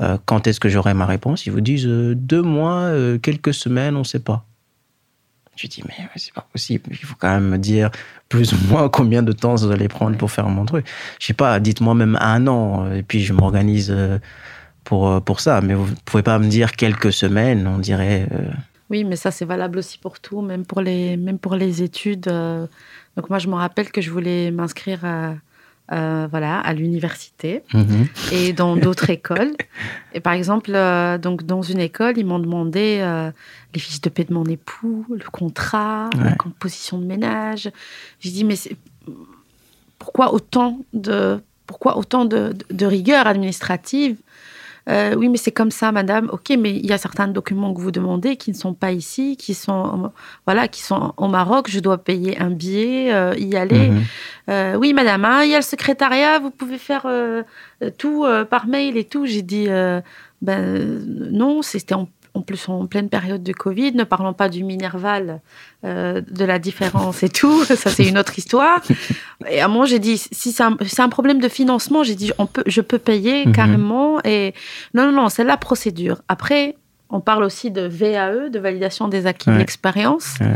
euh, 0.00 0.18
quand 0.24 0.48
est-ce 0.48 0.58
que 0.58 0.68
j'aurai 0.68 0.94
ma 0.94 1.06
réponse? 1.06 1.46
Ils 1.46 1.52
vous 1.52 1.60
disent 1.60 1.86
deux 1.86 2.42
mois, 2.42 2.90
quelques 3.22 3.54
semaines, 3.54 3.94
on 3.94 4.00
ne 4.00 4.04
sait 4.04 4.18
pas. 4.18 4.44
Je 5.60 5.66
dis, 5.66 5.82
mais 5.86 5.94
c'est 6.16 6.32
pas 6.32 6.46
possible. 6.50 6.84
Il 6.90 6.96
faut 6.96 7.16
quand 7.18 7.28
même 7.28 7.48
me 7.48 7.58
dire 7.58 7.90
plus 8.30 8.54
ou 8.54 8.56
moins 8.68 8.88
combien 8.92 9.22
de 9.22 9.32
temps 9.32 9.56
vous 9.56 9.70
allez 9.70 9.88
prendre 9.88 10.16
pour 10.16 10.30
faire 10.30 10.48
mon 10.48 10.64
truc. 10.64 10.86
Je 11.18 11.26
sais 11.26 11.34
pas, 11.34 11.60
dites-moi 11.60 11.94
même 11.94 12.16
un 12.18 12.46
an, 12.46 12.90
et 12.90 13.02
puis 13.02 13.20
je 13.22 13.34
m'organise 13.34 13.94
pour, 14.84 15.20
pour 15.22 15.40
ça. 15.40 15.60
Mais 15.60 15.74
vous 15.74 15.86
pouvez 16.06 16.22
pas 16.22 16.38
me 16.38 16.48
dire 16.48 16.72
quelques 16.72 17.12
semaines, 17.12 17.66
on 17.66 17.78
dirait. 17.78 18.26
Euh... 18.32 18.50
Oui, 18.88 19.04
mais 19.04 19.16
ça, 19.16 19.30
c'est 19.30 19.44
valable 19.44 19.78
aussi 19.78 19.98
pour 19.98 20.18
tout, 20.18 20.40
même 20.40 20.64
pour 20.64 20.80
les, 20.80 21.18
même 21.18 21.38
pour 21.38 21.56
les 21.56 21.82
études. 21.82 22.22
Donc, 23.16 23.28
moi, 23.28 23.38
je 23.38 23.48
me 23.48 23.54
rappelle 23.54 23.90
que 23.90 24.00
je 24.00 24.10
voulais 24.10 24.50
m'inscrire 24.50 25.04
à 25.04 25.34
euh, 25.92 26.26
voilà, 26.30 26.58
à 26.60 26.72
l'université 26.72 27.62
Mhm. 27.74 27.82
mmh. 27.82 28.06
et 28.32 28.52
dans 28.52 28.76
d'autres 28.76 29.10
écoles. 29.18 29.52
Et 30.14 30.20
par 30.20 30.32
exemple, 30.34 30.70
euh, 30.74 31.18
donc 31.18 31.44
dans 31.44 31.62
une 31.62 31.80
école, 31.80 32.16
ils 32.18 32.26
m'ont 32.26 32.38
demandé 32.38 32.98
euh, 33.00 33.30
les 33.74 33.80
fiches 33.80 34.00
de 34.00 34.08
paie 34.08 34.24
de 34.24 34.32
mon 34.32 34.44
époux, 34.44 35.04
le 35.10 35.28
contrat, 35.30 36.10
ouais. 36.16 36.24
la 36.24 36.34
composition 36.36 36.98
de 36.98 37.04
ménage. 37.04 37.70
J'ai 38.20 38.30
dit 38.30 38.44
mais 38.44 38.54
pourquoi 39.98 40.32
autant 40.32 40.78
de 40.92 41.40
pourquoi 41.66 41.96
autant 41.96 42.24
de, 42.24 42.52
de, 42.52 42.74
de 42.74 42.86
rigueur 42.86 43.26
administrative 43.28 44.16
Euh, 44.90 45.14
oui, 45.14 45.28
mais 45.28 45.36
c'est 45.36 45.52
comme 45.52 45.70
ça, 45.70 45.92
madame. 45.92 46.28
Ok, 46.32 46.52
mais 46.58 46.70
il 46.70 46.86
y 46.86 46.92
a 46.92 46.98
certains 46.98 47.28
documents 47.28 47.72
que 47.72 47.80
vous 47.80 47.92
demandez 47.92 48.36
qui 48.36 48.50
ne 48.50 48.56
sont 48.56 48.74
pas 48.74 48.92
ici, 48.92 49.36
qui 49.36 49.54
sont, 49.54 50.10
voilà, 50.46 50.68
qui 50.68 50.82
sont 50.82 51.14
au 51.16 51.28
Maroc. 51.28 51.68
Je 51.68 51.80
dois 51.80 51.98
payer 51.98 52.38
un 52.40 52.50
billet, 52.50 53.12
euh, 53.12 53.34
y 53.38 53.56
aller. 53.56 53.90
Mhm. 53.90 54.02
Euh, 54.48 54.74
oui, 54.74 54.92
madame, 54.92 55.24
hein, 55.24 55.44
il 55.44 55.50
y 55.50 55.54
a 55.54 55.58
le 55.58 55.62
secrétariat, 55.62 56.38
vous 56.40 56.50
pouvez 56.50 56.78
faire 56.78 57.06
tout 57.98 58.26
par 58.50 58.66
mail 58.66 58.96
et 58.96 59.04
tout. 59.04 59.26
J'ai 59.26 59.42
dit, 59.42 59.68
ben 60.42 61.02
non, 61.30 61.62
c'était 61.62 61.94
en, 61.94 62.08
en 62.40 62.42
plus 62.42 62.68
en 62.68 62.86
pleine 62.86 63.08
période 63.08 63.42
de 63.42 63.52
Covid. 63.52 63.92
Ne 63.92 64.04
parlons 64.04 64.32
pas 64.32 64.48
du 64.48 64.64
Minerval, 64.64 65.40
euh, 65.84 66.20
de 66.30 66.44
la 66.44 66.58
différence 66.58 67.22
et 67.22 67.28
tout. 67.28 67.64
Ça, 67.64 67.90
c'est 67.90 68.06
une 68.06 68.18
autre 68.18 68.38
histoire. 68.38 68.80
Et 69.48 69.60
à 69.60 69.68
moi, 69.68 69.86
j'ai 69.86 69.98
dit, 69.98 70.18
si 70.18 70.52
c'est 70.52 70.62
un, 71.02 71.08
problème 71.08 71.40
de 71.40 71.48
financement, 71.48 72.02
j'ai 72.02 72.14
dit, 72.14 72.32
on 72.38 72.46
peut, 72.46 72.64
je 72.66 72.80
peux 72.80 72.98
payer 72.98 73.46
Mhm. 73.46 73.52
carrément. 73.52 74.18
Et 74.24 74.54
non, 74.94 75.04
non, 75.06 75.12
non, 75.12 75.28
c'est 75.28 75.44
la 75.44 75.56
procédure. 75.56 76.22
Après, 76.28 76.76
on 77.12 77.20
parle 77.20 77.42
aussi 77.44 77.70
de 77.70 77.82
VAE, 77.82 78.50
de 78.50 78.58
validation 78.58 79.08
des 79.08 79.26
acquis 79.26 79.46
de 79.48 79.52
Ouais. 79.54 79.58
l'expérience. 79.58 80.34
Ouais. 80.40 80.46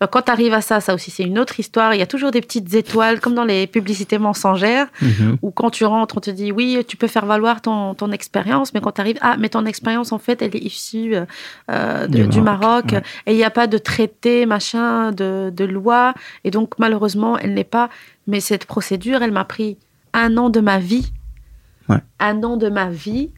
Donc, 0.00 0.10
quand 0.10 0.22
tu 0.22 0.30
arrives 0.30 0.54
à 0.54 0.60
ça, 0.60 0.80
ça 0.80 0.94
aussi, 0.94 1.10
c'est 1.10 1.24
une 1.24 1.38
autre 1.38 1.58
histoire. 1.58 1.92
Il 1.94 1.98
y 1.98 2.02
a 2.02 2.06
toujours 2.06 2.30
des 2.30 2.40
petites 2.40 2.72
étoiles, 2.74 3.20
comme 3.20 3.34
dans 3.34 3.44
les 3.44 3.66
publicités 3.66 4.18
mensongères, 4.18 4.86
Mhm. 5.02 5.38
où 5.42 5.50
quand 5.50 5.70
tu 5.70 5.84
rentres, 5.84 6.16
on 6.16 6.20
te 6.20 6.30
dit 6.30 6.52
oui, 6.52 6.84
tu 6.86 6.96
peux 6.96 7.08
faire 7.08 7.26
valoir 7.26 7.60
ton, 7.60 7.94
ton 7.94 8.12
expérience, 8.12 8.72
mais 8.74 8.80
quand 8.80 8.92
tu 8.92 9.00
arrives, 9.00 9.18
ah, 9.22 9.36
mais 9.38 9.48
ton 9.48 9.66
expérience, 9.66 10.12
en 10.12 10.18
fait, 10.18 10.40
elle 10.42 10.54
est 10.54 10.60
issue 10.64 11.16
euh, 11.16 11.24
euh, 11.70 12.06
de- 12.06 12.18
Du 12.22 12.28
du, 12.28 12.40
Maroc, 12.40 12.60
Maroc, 12.62 12.92
ouais. 12.92 13.02
et 13.26 13.32
il 13.32 13.36
n'y 13.36 13.44
a 13.44 13.50
pas 13.50 13.66
de 13.66 13.78
traité, 13.78 14.46
machin, 14.46 15.10
de, 15.12 15.52
de 15.54 15.64
loi, 15.64 16.14
et 16.44 16.50
donc 16.50 16.74
malheureusement, 16.78 17.36
elle 17.38 17.54
n'est 17.54 17.64
pas. 17.64 17.88
Mais 18.26 18.40
cette 18.40 18.66
procédure, 18.66 19.22
elle 19.22 19.32
m'a 19.32 19.44
pris 19.44 19.76
un 20.12 20.36
an 20.36 20.48
de 20.48 20.60
ma 20.60 20.78
vie, 20.78 21.12
un 22.20 22.42
an 22.44 22.56
de 22.56 22.68
ma 22.68 22.88
vie. 22.88 23.30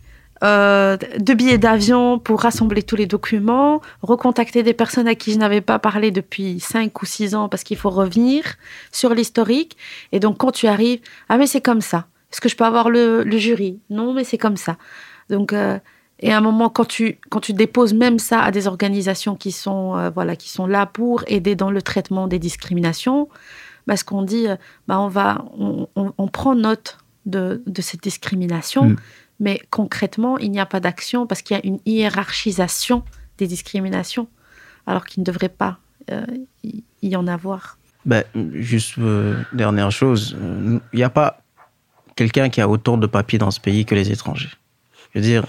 Euh, 0.45 0.97
de 1.19 1.35
billets 1.35 1.59
d'avion 1.59 2.19
pour 2.19 2.43
rassembler 2.43 2.83
tous 2.83 2.97
les 2.97 3.07
documents, 3.07 3.81
recontacter 4.03 4.63
des 4.63 4.75
personnes 4.75 5.09
à 5.09 5.15
qui 5.15 5.33
je 5.33 5.39
n'avais 5.39 5.61
pas 5.63 5.79
parlé 5.79 6.11
depuis 6.11 6.61
5 6.61 7.03
ou 7.03 7.07
6 7.07 7.35
ans 7.35 7.49
parce 7.49 7.65
qu'il 7.65 7.77
faut 7.77 7.91
revenir 7.91 8.45
sur 8.93 9.15
l'historique. 9.15 9.77
Et 10.13 10.21
donc, 10.21 10.39
quand 10.39 10.53
tu 10.53 10.67
arrives, 10.67 11.01
ah, 11.29 11.39
mais 11.39 11.47
c'est 11.47 11.61
comme 11.63 11.81
ça. 11.81 12.07
Est-ce 12.33 12.41
que 12.41 12.49
je 12.49 12.57
peux 12.57 12.65
avoir 12.65 12.91
le, 12.91 13.25
jury? 13.39 13.79
Non, 13.89 14.13
mais 14.13 14.25
c'est 14.25 14.39
comme 14.39 14.57
ça. 14.57 14.77
Donc, 15.31 15.53
euh, 15.53 15.79
et 16.21 16.33
à 16.33 16.39
un 16.39 16.41
moment, 16.41 16.69
quand 16.71 16.87
tu, 16.87 17.19
quand 17.31 17.41
tu 17.41 17.53
déposes 17.53 17.95
même 17.95 18.19
ça 18.19 18.41
à 18.41 18.51
des 18.51 18.67
organisations 18.67 19.37
qui 19.37 19.53
sont, 19.53 19.97
euh, 19.97 20.11
voilà, 20.11 20.37
qui 20.37 20.51
sont 20.51 20.67
là 20.67 20.87
pour 20.87 21.25
aider 21.29 21.55
dans 21.57 21.71
le 21.71 21.83
traitement 21.83 22.27
des 22.27 22.39
discriminations, 22.39 23.29
bah, 23.87 23.97
ce 23.97 24.05
qu'on 24.05 24.23
dit, 24.23 24.49
euh, 24.49 24.57
bah, 24.89 24.99
on, 25.01 25.09
va, 25.09 25.45
on, 25.59 25.89
on- 25.97 26.13
on 26.19 26.29
prend 26.29 26.55
note 26.55 26.99
de, 27.27 27.63
de 27.67 27.83
cette 27.83 28.03
discrimination, 28.03 28.91
Mm. 28.91 28.97
Mais 29.41 29.61
concrètement, 29.71 30.39
il 30.39 30.51
n'y 30.51 30.61
a 30.61 30.67
pas 30.67 30.81
d'action 30.81 31.27
parce 31.27 31.43
qu'il 31.43 31.57
y 31.57 31.61
a 31.61 31.67
une 31.67 31.79
hiérarchisation 31.87 33.03
des 33.39 33.47
discriminations, 33.47 34.29
alors 34.87 35.05
qu'il 35.05 35.21
ne 35.21 35.25
devrait 35.27 35.49
pas 35.51 35.79
euh, 36.11 36.25
y, 37.03 37.17
en 37.17 37.27
avoir. 37.27 37.79
Ben, 38.05 38.25
juste 38.55 38.99
euh, 38.99 39.43
dernière 39.53 39.91
chose, 39.91 40.37
il 40.93 40.97
n'y 40.97 41.03
a 41.03 41.11
pas 41.11 41.43
quelqu'un 42.15 42.49
qui 42.49 42.61
a 42.61 42.69
autant 42.69 42.97
de 42.97 43.07
papiers 43.07 43.39
dans 43.39 43.51
ce 43.51 43.61
pays 43.61 43.85
que 43.85 43.95
les 43.95 44.11
étrangers. 44.11 44.51
Je 45.13 45.19
veux 45.19 45.25
dire, 45.25 45.45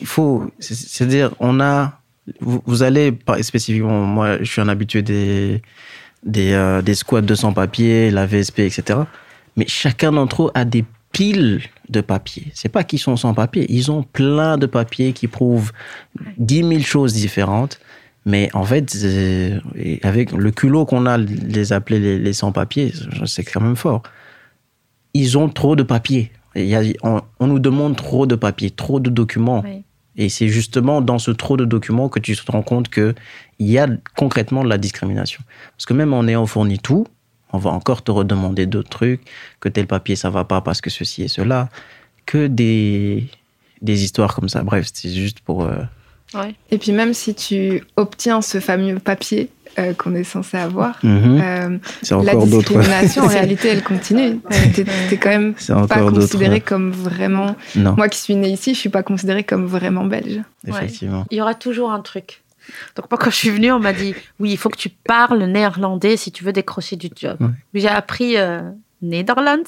il 0.00 0.06
faut, 0.06 0.50
c'est- 0.58 0.74
c'est-à-dire, 0.74 1.32
on 1.38 1.60
a, 1.60 2.00
vous, 2.40 2.62
vous 2.66 2.82
allez 2.82 3.16
spécifiquement, 3.42 4.02
moi, 4.04 4.38
je 4.38 4.50
suis 4.50 4.60
un 4.60 4.68
habitué 4.68 5.02
des 5.02 5.62
des, 6.22 6.52
euh, 6.52 6.82
des 6.82 6.94
squats 6.94 7.22
de 7.22 7.34
sans-papiers, 7.34 8.10
la 8.10 8.26
VSP, 8.26 8.60
etc. 8.60 9.00
Mais 9.56 9.66
chacun 9.66 10.12
d'entre 10.12 10.44
eux 10.44 10.50
a 10.54 10.64
des 10.64 10.84
piles 11.12 11.60
de 11.88 12.00
papiers. 12.00 12.46
C'est 12.54 12.68
pas 12.68 12.84
qu'ils 12.84 12.98
sont 12.98 13.16
sans 13.16 13.34
papiers, 13.34 13.66
ils 13.68 13.90
ont 13.90 14.02
plein 14.02 14.58
de 14.58 14.66
papiers 14.66 15.12
qui 15.12 15.26
prouvent 15.28 15.72
10 16.38 16.58
000 16.68 16.80
choses 16.80 17.12
différentes. 17.14 17.80
Mais 18.26 18.50
en 18.52 18.64
fait, 18.64 18.94
et 19.76 19.98
avec 20.02 20.32
le 20.32 20.50
culot 20.50 20.84
qu'on 20.84 21.06
a, 21.06 21.16
de 21.18 21.24
les 21.24 21.72
appeler 21.72 21.98
les, 21.98 22.18
les 22.18 22.32
sans-papiers, 22.34 22.92
c'est 23.24 23.44
quand 23.44 23.62
même 23.62 23.76
fort. 23.76 24.02
Ils 25.14 25.38
ont 25.38 25.48
trop 25.48 25.74
de 25.74 25.82
papiers. 25.82 26.30
Il 26.54 26.66
y 26.66 26.74
a- 26.76 26.82
on, 27.02 27.22
on 27.40 27.46
nous 27.46 27.58
demande 27.58 27.96
trop 27.96 28.26
de 28.26 28.34
papiers, 28.34 28.70
trop 28.70 29.00
de 29.00 29.08
documents. 29.10 29.62
Oui. 29.64 29.82
Et 30.16 30.28
c'est 30.28 30.48
justement 30.48 31.00
dans 31.00 31.18
ce 31.18 31.30
trop 31.30 31.56
de 31.56 31.64
documents 31.64 32.08
que 32.10 32.18
tu 32.20 32.36
te 32.36 32.52
rends 32.52 32.62
compte 32.62 32.90
qu'il 32.90 33.14
y 33.58 33.78
a 33.78 33.88
concrètement 34.16 34.62
de 34.64 34.68
la 34.68 34.76
discrimination. 34.76 35.42
Parce 35.76 35.86
que 35.86 35.94
même 35.94 36.12
en 36.12 36.26
ayant 36.26 36.44
fourni 36.46 36.78
tout, 36.78 37.06
on 37.52 37.58
va 37.58 37.70
encore 37.70 38.02
te 38.02 38.10
redemander 38.10 38.66
d'autres 38.66 38.90
trucs, 38.90 39.20
que 39.60 39.68
tel 39.68 39.86
papier 39.86 40.16
ça 40.16 40.30
va 40.30 40.44
pas 40.44 40.60
parce 40.60 40.80
que 40.80 40.90
ceci 40.90 41.22
et 41.22 41.28
cela, 41.28 41.68
que 42.26 42.46
des, 42.46 43.26
des 43.82 44.04
histoires 44.04 44.34
comme 44.34 44.48
ça. 44.48 44.62
Bref, 44.62 44.86
c'est 44.92 45.10
juste 45.10 45.40
pour. 45.40 45.64
euh, 45.64 45.76
Ouais. 46.32 46.54
Et 46.70 46.78
puis 46.78 46.92
même 46.92 47.12
si 47.12 47.34
tu 47.34 47.82
obtiens 47.96 48.40
ce 48.40 48.60
fameux 48.60 49.00
papier 49.00 49.48
euh, 49.80 49.94
qu'on 49.94 50.14
est 50.14 50.22
censé 50.22 50.58
avoir, 50.58 50.96
mhm, 51.02 51.40
euh, 51.42 51.78
la 52.22 52.36
discrimination 52.36 53.24
en 53.24 53.26
réalité 53.38 53.66
elle 53.66 53.82
continue. 53.82 54.38
T'es 55.08 55.16
quand 55.16 55.30
même 55.30 55.54
C'est 55.56 55.74
pas 55.88 56.08
considéré 56.08 56.60
comme 56.60 56.92
vraiment. 56.92 57.56
Non, 57.74 57.94
Moi 57.96 58.08
qui 58.08 58.18
suis 58.20 58.36
née 58.36 58.50
ici, 58.50 58.74
je 58.74 58.78
suis 58.78 58.88
pas 58.90 59.02
considérée 59.02 59.42
comme 59.42 59.66
vraiment 59.66 60.04
belge. 60.04 60.40
effectivement. 60.68 61.26
Il 61.32 61.38
y 61.38 61.40
aura 61.40 61.54
toujours 61.54 61.90
un 61.90 62.00
truc. 62.00 62.42
Donc 62.96 63.10
moi, 63.10 63.18
quand 63.18 63.30
je 63.30 63.36
suis 63.36 63.50
venue, 63.50 63.72
on 63.72 63.78
m'a 63.78 63.92
dit, 63.92 64.14
oui, 64.38 64.52
il 64.52 64.56
faut 64.56 64.68
que 64.68 64.78
tu 64.78 64.88
parles 64.88 65.42
néerlandais 65.44 66.16
si 66.16 66.32
tu 66.32 66.44
veux 66.44 66.52
décrocher 66.52 66.96
du 66.96 67.08
job. 67.14 67.36
Ouais. 67.40 67.48
J'ai 67.74 67.88
appris 67.88 68.36
euh, 68.36 68.60
Netherlands. 69.02 69.64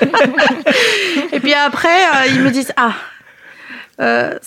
Et 1.32 1.40
puis 1.40 1.54
après, 1.54 1.88
euh, 1.88 2.26
ils 2.28 2.40
me 2.40 2.50
disent, 2.50 2.72
ah, 2.76 2.94
euh, 4.00 4.38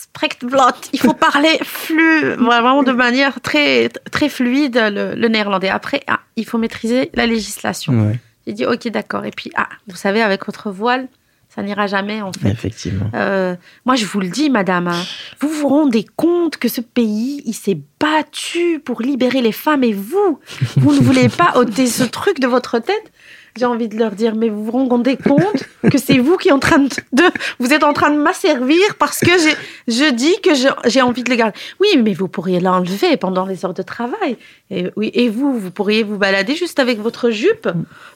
il 0.94 1.00
faut 1.00 1.14
parler 1.14 1.58
flux, 1.64 2.34
vraiment 2.36 2.84
de 2.84 2.92
manière 2.92 3.42
très, 3.42 3.90
très 4.12 4.30
fluide 4.30 4.80
le, 4.92 5.16
le 5.16 5.28
néerlandais. 5.28 5.70
Après, 5.70 6.02
ah, 6.08 6.20
il 6.36 6.46
faut 6.46 6.58
maîtriser 6.58 7.10
la 7.14 7.26
législation. 7.26 7.94
Ouais, 7.94 8.20
J'ai 8.46 8.54
dit, 8.54 8.66
ok, 8.66 8.88
d'accord. 8.90 9.26
Et 9.26 9.32
puis, 9.32 9.52
ah, 9.56 9.70
vous 9.88 9.96
savez, 9.96 10.22
avec 10.22 10.46
votre 10.46 10.70
voile, 10.70 11.08
ça 11.54 11.64
n'ira 11.64 11.88
jamais, 11.88 12.22
en 12.22 12.32
fait. 12.32 12.50
effectivement. 12.50 13.10
Euh, 13.16 13.56
moi, 13.86 13.96
je 13.96 14.06
vous 14.06 14.20
le 14.20 14.30
dis, 14.30 14.52
madame, 14.52 14.88
hein, 14.88 15.02
vous 15.40 15.50
vous 15.50 15.68
rendez 15.68 16.06
compte 16.16 16.58
que 16.58 16.68
ce 16.68 16.80
pays, 16.80 17.42
il 17.46 17.54
s'est 17.54 17.80
battu 18.00 18.80
pour 18.80 19.02
libérer 19.02 19.42
les 19.42 19.52
femmes 19.52 19.84
et 19.84 19.94
vous, 19.94 20.40
vous 20.78 20.94
ne 20.94 21.00
voulez 21.00 21.28
pas 21.28 21.54
ôter 21.58 21.88
ce 21.88 22.04
truc 22.04 22.40
de 22.40 22.48
votre 22.48 22.78
tête 22.78 23.12
J'ai 23.58 23.66
envie 23.66 23.88
de 23.88 23.98
leur 23.98 24.12
dire, 24.12 24.36
mais 24.36 24.50
vous 24.50 24.64
vous 24.64 24.72
rendez 24.88 25.18
compte 25.18 25.64
que 25.92 25.98
c'est 25.98 26.18
vous 26.20 26.38
qui 26.38 26.50
êtes 26.50 26.54
en 26.54 26.60
train 26.60 26.80
de, 26.80 26.90
de- 27.14 27.32
vous 27.60 27.74
êtes 27.74 27.84
en 27.84 27.94
train 27.94 28.10
de 28.12 28.18
m'asservir 28.18 28.80
parce 29.00 29.20
que 29.20 29.32
je 29.88 30.12
dis 30.12 30.36
que 30.42 30.52
j'ai 30.86 31.02
envie 31.02 31.24
de 31.24 31.30
le 31.30 31.36
garder. 31.36 31.58
Oui, 31.80 31.88
mais 32.04 32.14
vous 32.14 32.28
pourriez 32.28 32.60
l'enlever 32.60 33.18
pendant 33.18 33.46
les 33.46 33.66
heures 33.66 33.74
de 33.74 33.82
travail. 33.82 34.38
Et, 34.72 34.90
oui, 34.96 35.12
et 35.14 35.30
vous, 35.30 35.58
vous 35.58 35.72
pourriez 35.72 36.04
vous 36.04 36.18
balader 36.18 36.56
juste 36.56 36.80
avec 36.80 37.00
votre 37.00 37.30
jupe, 37.32 37.68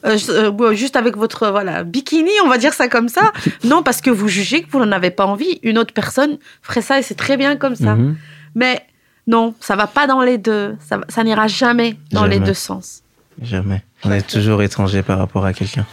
euh, 0.06 0.16
euh, 0.30 0.72
juste 0.74 0.96
avec 0.96 1.16
votre 1.16 1.48
voilà 1.50 1.84
bikini, 1.84 2.30
on 2.44 2.48
va 2.48 2.58
dire 2.58 2.72
ça 2.74 2.88
comme 2.88 3.08
ça. 3.08 3.32
Non, 3.64 3.82
parce 3.82 4.00
que 4.00 4.10
vous 4.10 4.28
jugez 4.28 4.62
que 4.62 4.70
vous 4.70 4.78
n'en 4.78 4.92
avez 4.92 5.10
pas 5.10 5.26
envie. 5.26 5.58
Une 5.62 5.78
autre 5.78 5.92
personne 5.94 6.38
ferait 6.62 6.82
ça 6.82 6.98
et 6.98 7.02
c'est 7.02 7.14
très 7.16 7.36
bien 7.36 7.56
comme 7.56 7.74
ça. 7.76 7.94
Mhm. 7.96 8.16
Mais 8.54 8.82
non, 9.26 9.54
ça 9.60 9.74
va 9.76 9.86
pas 9.86 10.06
dans 10.06 10.20
les 10.20 10.38
deux. 10.38 10.76
Ça, 11.08 11.24
n'ira 11.24 11.46
jamais 11.48 11.96
dans 12.12 12.26
les 12.26 12.38
deux 12.40 12.54
sens. 12.54 13.02
Jamais. 13.42 13.82
On 14.04 14.12
est 14.12 14.26
toujours 14.26 14.62
étranger 14.62 15.02
par 15.02 15.18
rapport 15.18 15.44
à 15.44 15.52
quelqu'un. 15.52 15.86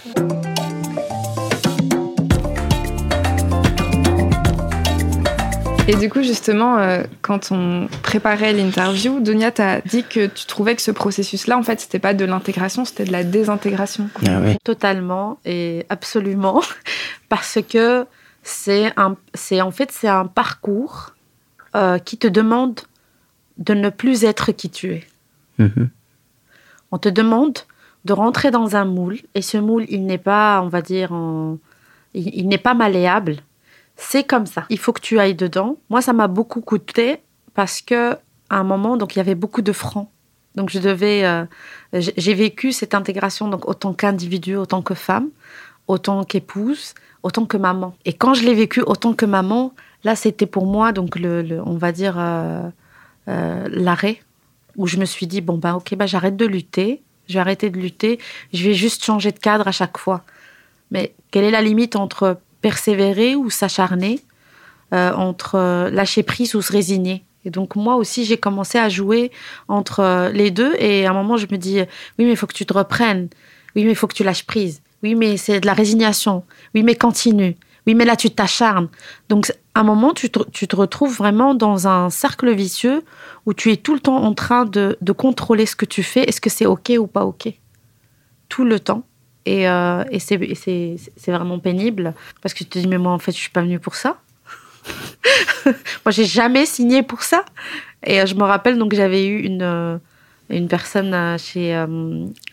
Et 5.88 5.96
du 5.96 6.10
coup, 6.10 6.22
justement, 6.22 6.78
euh, 6.78 7.04
quand 7.22 7.52
on 7.52 7.90
préparait 8.04 8.54
l'interview, 8.54 9.20
Donia 9.20 9.52
t'a 9.52 9.82
dit 9.82 10.04
que 10.04 10.28
tu 10.28 10.46
trouvais 10.46 10.76
que 10.76 10.82
ce 10.82 10.92
processus-là, 10.92 11.58
en 11.58 11.64
fait, 11.64 11.82
c'était 11.82 12.00
pas 12.00 12.14
de 12.14 12.24
l'intégration, 12.24 12.86
c'était 12.86 13.04
de 13.04 13.12
la 13.12 13.24
désintégration. 13.24 14.10
Ah 14.26 14.40
oui. 14.42 14.56
Totalement 14.64 15.40
et 15.44 15.86
absolument, 15.90 16.62
parce 17.30 17.60
que 17.68 18.06
c'est 18.44 18.94
un, 18.98 19.18
c'est 19.34 19.62
en 19.62 19.72
fait 19.72 19.92
c'est 19.92 20.08
un 20.08 20.28
parcours 20.28 21.14
euh, 21.76 21.98
qui 21.98 22.18
te 22.18 22.28
demande 22.28 22.80
de 23.58 23.74
ne 23.74 23.90
plus 23.90 24.24
être 24.24 24.52
qui 24.52 24.70
tu 24.70 24.94
es. 24.94 25.04
Mhm. 25.58 25.90
On 26.92 26.98
te 26.98 27.10
demande 27.10 27.58
de 28.06 28.14
rentrer 28.14 28.52
dans 28.52 28.76
un 28.76 28.86
moule 28.86 29.20
et 29.36 29.42
ce 29.42 29.58
moule, 29.58 29.86
il 29.90 30.06
n'est 30.06 30.18
pas, 30.18 30.62
on 30.64 30.68
va 30.68 30.82
dire, 30.82 31.12
il, 32.14 32.48
n'est 32.48 32.58
pas 32.58 32.74
malléable. 32.74 33.38
C'est 33.96 34.24
comme 34.24 34.46
ça. 34.48 34.66
Il 34.70 34.80
faut 34.80 34.92
que 34.94 35.02
tu 35.02 35.20
ailles 35.20 35.36
dedans. 35.36 35.78
Moi, 35.90 36.02
ça 36.02 36.14
m'a 36.14 36.28
beaucoup 36.28 36.62
coûté 36.62 37.18
parce 37.54 37.82
que 37.82 38.14
à 38.50 38.58
un 38.58 38.64
moment, 38.64 38.98
donc 38.98 39.16
il 39.16 39.20
y 39.20 39.22
avait 39.22 39.36
beaucoup 39.36 39.62
de 39.62 39.72
francs. 39.72 40.10
Donc 40.56 40.70
je 40.70 40.80
devais, 40.80 41.24
euh, 41.24 41.46
j'ai 41.94 42.34
vécu 42.34 42.74
cette 42.74 42.94
intégration 42.94 43.48
donc 43.48 43.68
autant 43.70 43.94
qu'individu, 43.94 44.58
autant 44.58 44.82
que 44.82 44.94
femme, 44.96 45.30
autant 45.88 46.24
qu'épouse, 46.26 46.94
autant 47.24 47.46
que 47.46 47.56
maman. 47.56 47.94
Et 48.04 48.14
quand 48.14 48.34
je 48.34 48.44
l'ai 48.44 48.54
vécu 48.56 48.82
autant 48.82 49.14
que 49.14 49.26
maman, 49.26 49.74
là, 50.04 50.16
c'était 50.18 50.48
pour 50.48 50.66
moi 50.66 50.92
donc 50.92 51.18
le- 51.18 51.62
on 51.66 51.78
va 51.78 51.92
dire 51.94 52.16
euh, 52.18 52.68
euh, 53.30 53.68
l'arrêt 53.72 54.22
où 54.78 54.88
je 54.88 54.98
me 54.98 55.06
suis 55.06 55.28
dit 55.28 55.42
bon 55.42 55.58
ben 55.58 55.76
ok 55.76 55.96
ben 55.96 56.06
j'arrête 56.06 56.38
de 56.38 56.46
lutter, 56.46 57.02
je 57.28 57.34
vais 57.34 57.40
arrêter 57.40 57.70
de 57.70 57.78
lutter, 57.78 58.20
je 58.54 58.64
vais 58.64 58.74
juste 58.74 59.04
changer 59.04 59.32
de 59.32 59.40
cadre 59.40 59.68
à 59.68 59.72
chaque 59.72 59.98
fois. 59.98 60.24
Mais 60.92 61.14
quelle 61.32 61.46
est 61.46 61.52
la 61.52 61.62
limite 61.62 61.96
entre 61.96 62.40
persévérer 62.62 63.36
ou 63.36 63.50
s'acharner 63.50 64.20
entre 64.92 65.90
lâcher 65.90 66.24
prise 66.24 66.56
ou 66.56 66.62
se 66.62 66.72
résigner? 66.72 67.24
Et 67.46 67.50
donc 67.50 67.76
moi 67.76 67.96
aussi, 67.96 68.26
j'ai 68.26 68.38
commencé 68.38 68.78
à 68.78 68.90
jouer 68.90 69.32
entre 69.68 70.30
les 70.34 70.52
deux. 70.52 70.76
Et 70.78 71.06
à 71.06 71.12
un 71.12 71.14
moment, 71.14 71.38
je 71.38 71.48
me 71.50 71.58
dis, 71.58 71.80
oui, 72.20 72.26
mais 72.26 72.32
il 72.32 72.36
faut 72.36 72.48
que 72.48 72.54
tu 72.54 72.66
te 72.66 72.74
reprennes. 72.74 73.30
Oui, 73.76 73.84
mais 73.84 73.92
il 73.92 73.96
faut 73.96 74.08
que 74.08 74.14
tu 74.14 74.24
lâches 74.24 74.46
prise. 74.46 74.82
Oui, 75.02 75.16
mais 75.16 75.38
c'est 75.38 75.60
de 75.60 75.66
la 75.66 75.74
résignation. 75.74 76.44
Oui, 76.76 76.84
mais 76.84 76.96
continue. 76.96 77.56
Oui, 77.88 77.96
mais 77.96 78.06
là, 78.06 78.16
tu 78.16 78.30
t'acharnes. 78.30 78.90
Donc, 79.30 79.52
à 79.74 79.80
un 79.80 79.84
moment, 79.84 80.14
tu 80.14 80.30
te, 80.30 80.76
retrouves 80.76 81.16
vraiment 81.16 81.56
dans 81.56 81.88
un 81.88 82.10
cercle 82.10 82.54
vicieux 82.54 83.04
où 83.46 83.54
tu 83.54 83.72
es 83.72 83.78
tout 83.78 83.94
le 83.94 84.00
temps 84.00 84.18
en 84.18 84.34
train 84.34 84.66
de, 84.66 84.98
contrôler 85.18 85.66
ce 85.66 85.76
que 85.76 85.86
tu 85.86 86.04
fais. 86.04 86.24
Est-ce 86.24 86.42
que 86.42 86.50
c'est 86.50 86.66
OK 86.66 86.92
ou 86.98 87.08
pas 87.08 87.26
OK? 87.26 87.52
Tout 88.50 88.66
le 88.66 88.80
temps. 88.80 89.04
Et, 89.46 89.68
euh, 89.68 90.04
c'est 90.20 90.98
vraiment 91.28 91.58
pénible 91.58 92.14
parce 92.42 92.54
que 92.54 92.60
tu 92.60 92.66
te 92.66 92.80
dis, 92.80 92.88
mais 92.88 93.00
moi, 93.00 93.14
en 93.14 93.20
fait, 93.20 93.32
je 93.32 93.38
suis 93.38 93.50
pas 93.50 93.62
venue 93.62 93.80
pour 93.80 93.96
ça. 93.96 94.18
moi, 95.66 96.10
j'ai 96.10 96.26
jamais 96.26 96.66
signé 96.68 97.02
pour 97.02 97.24
ça. 97.24 97.46
Et 98.06 98.22
euh, 98.22 98.26
je 98.28 98.36
me 98.36 98.44
rappelle, 98.44 98.78
donc, 98.78 98.94
j'avais 98.94 99.26
eu 99.26 99.40
une, 99.42 99.64
euh, 99.64 99.98
une 100.50 100.68
personne 100.68 101.40
chez, 101.40 101.74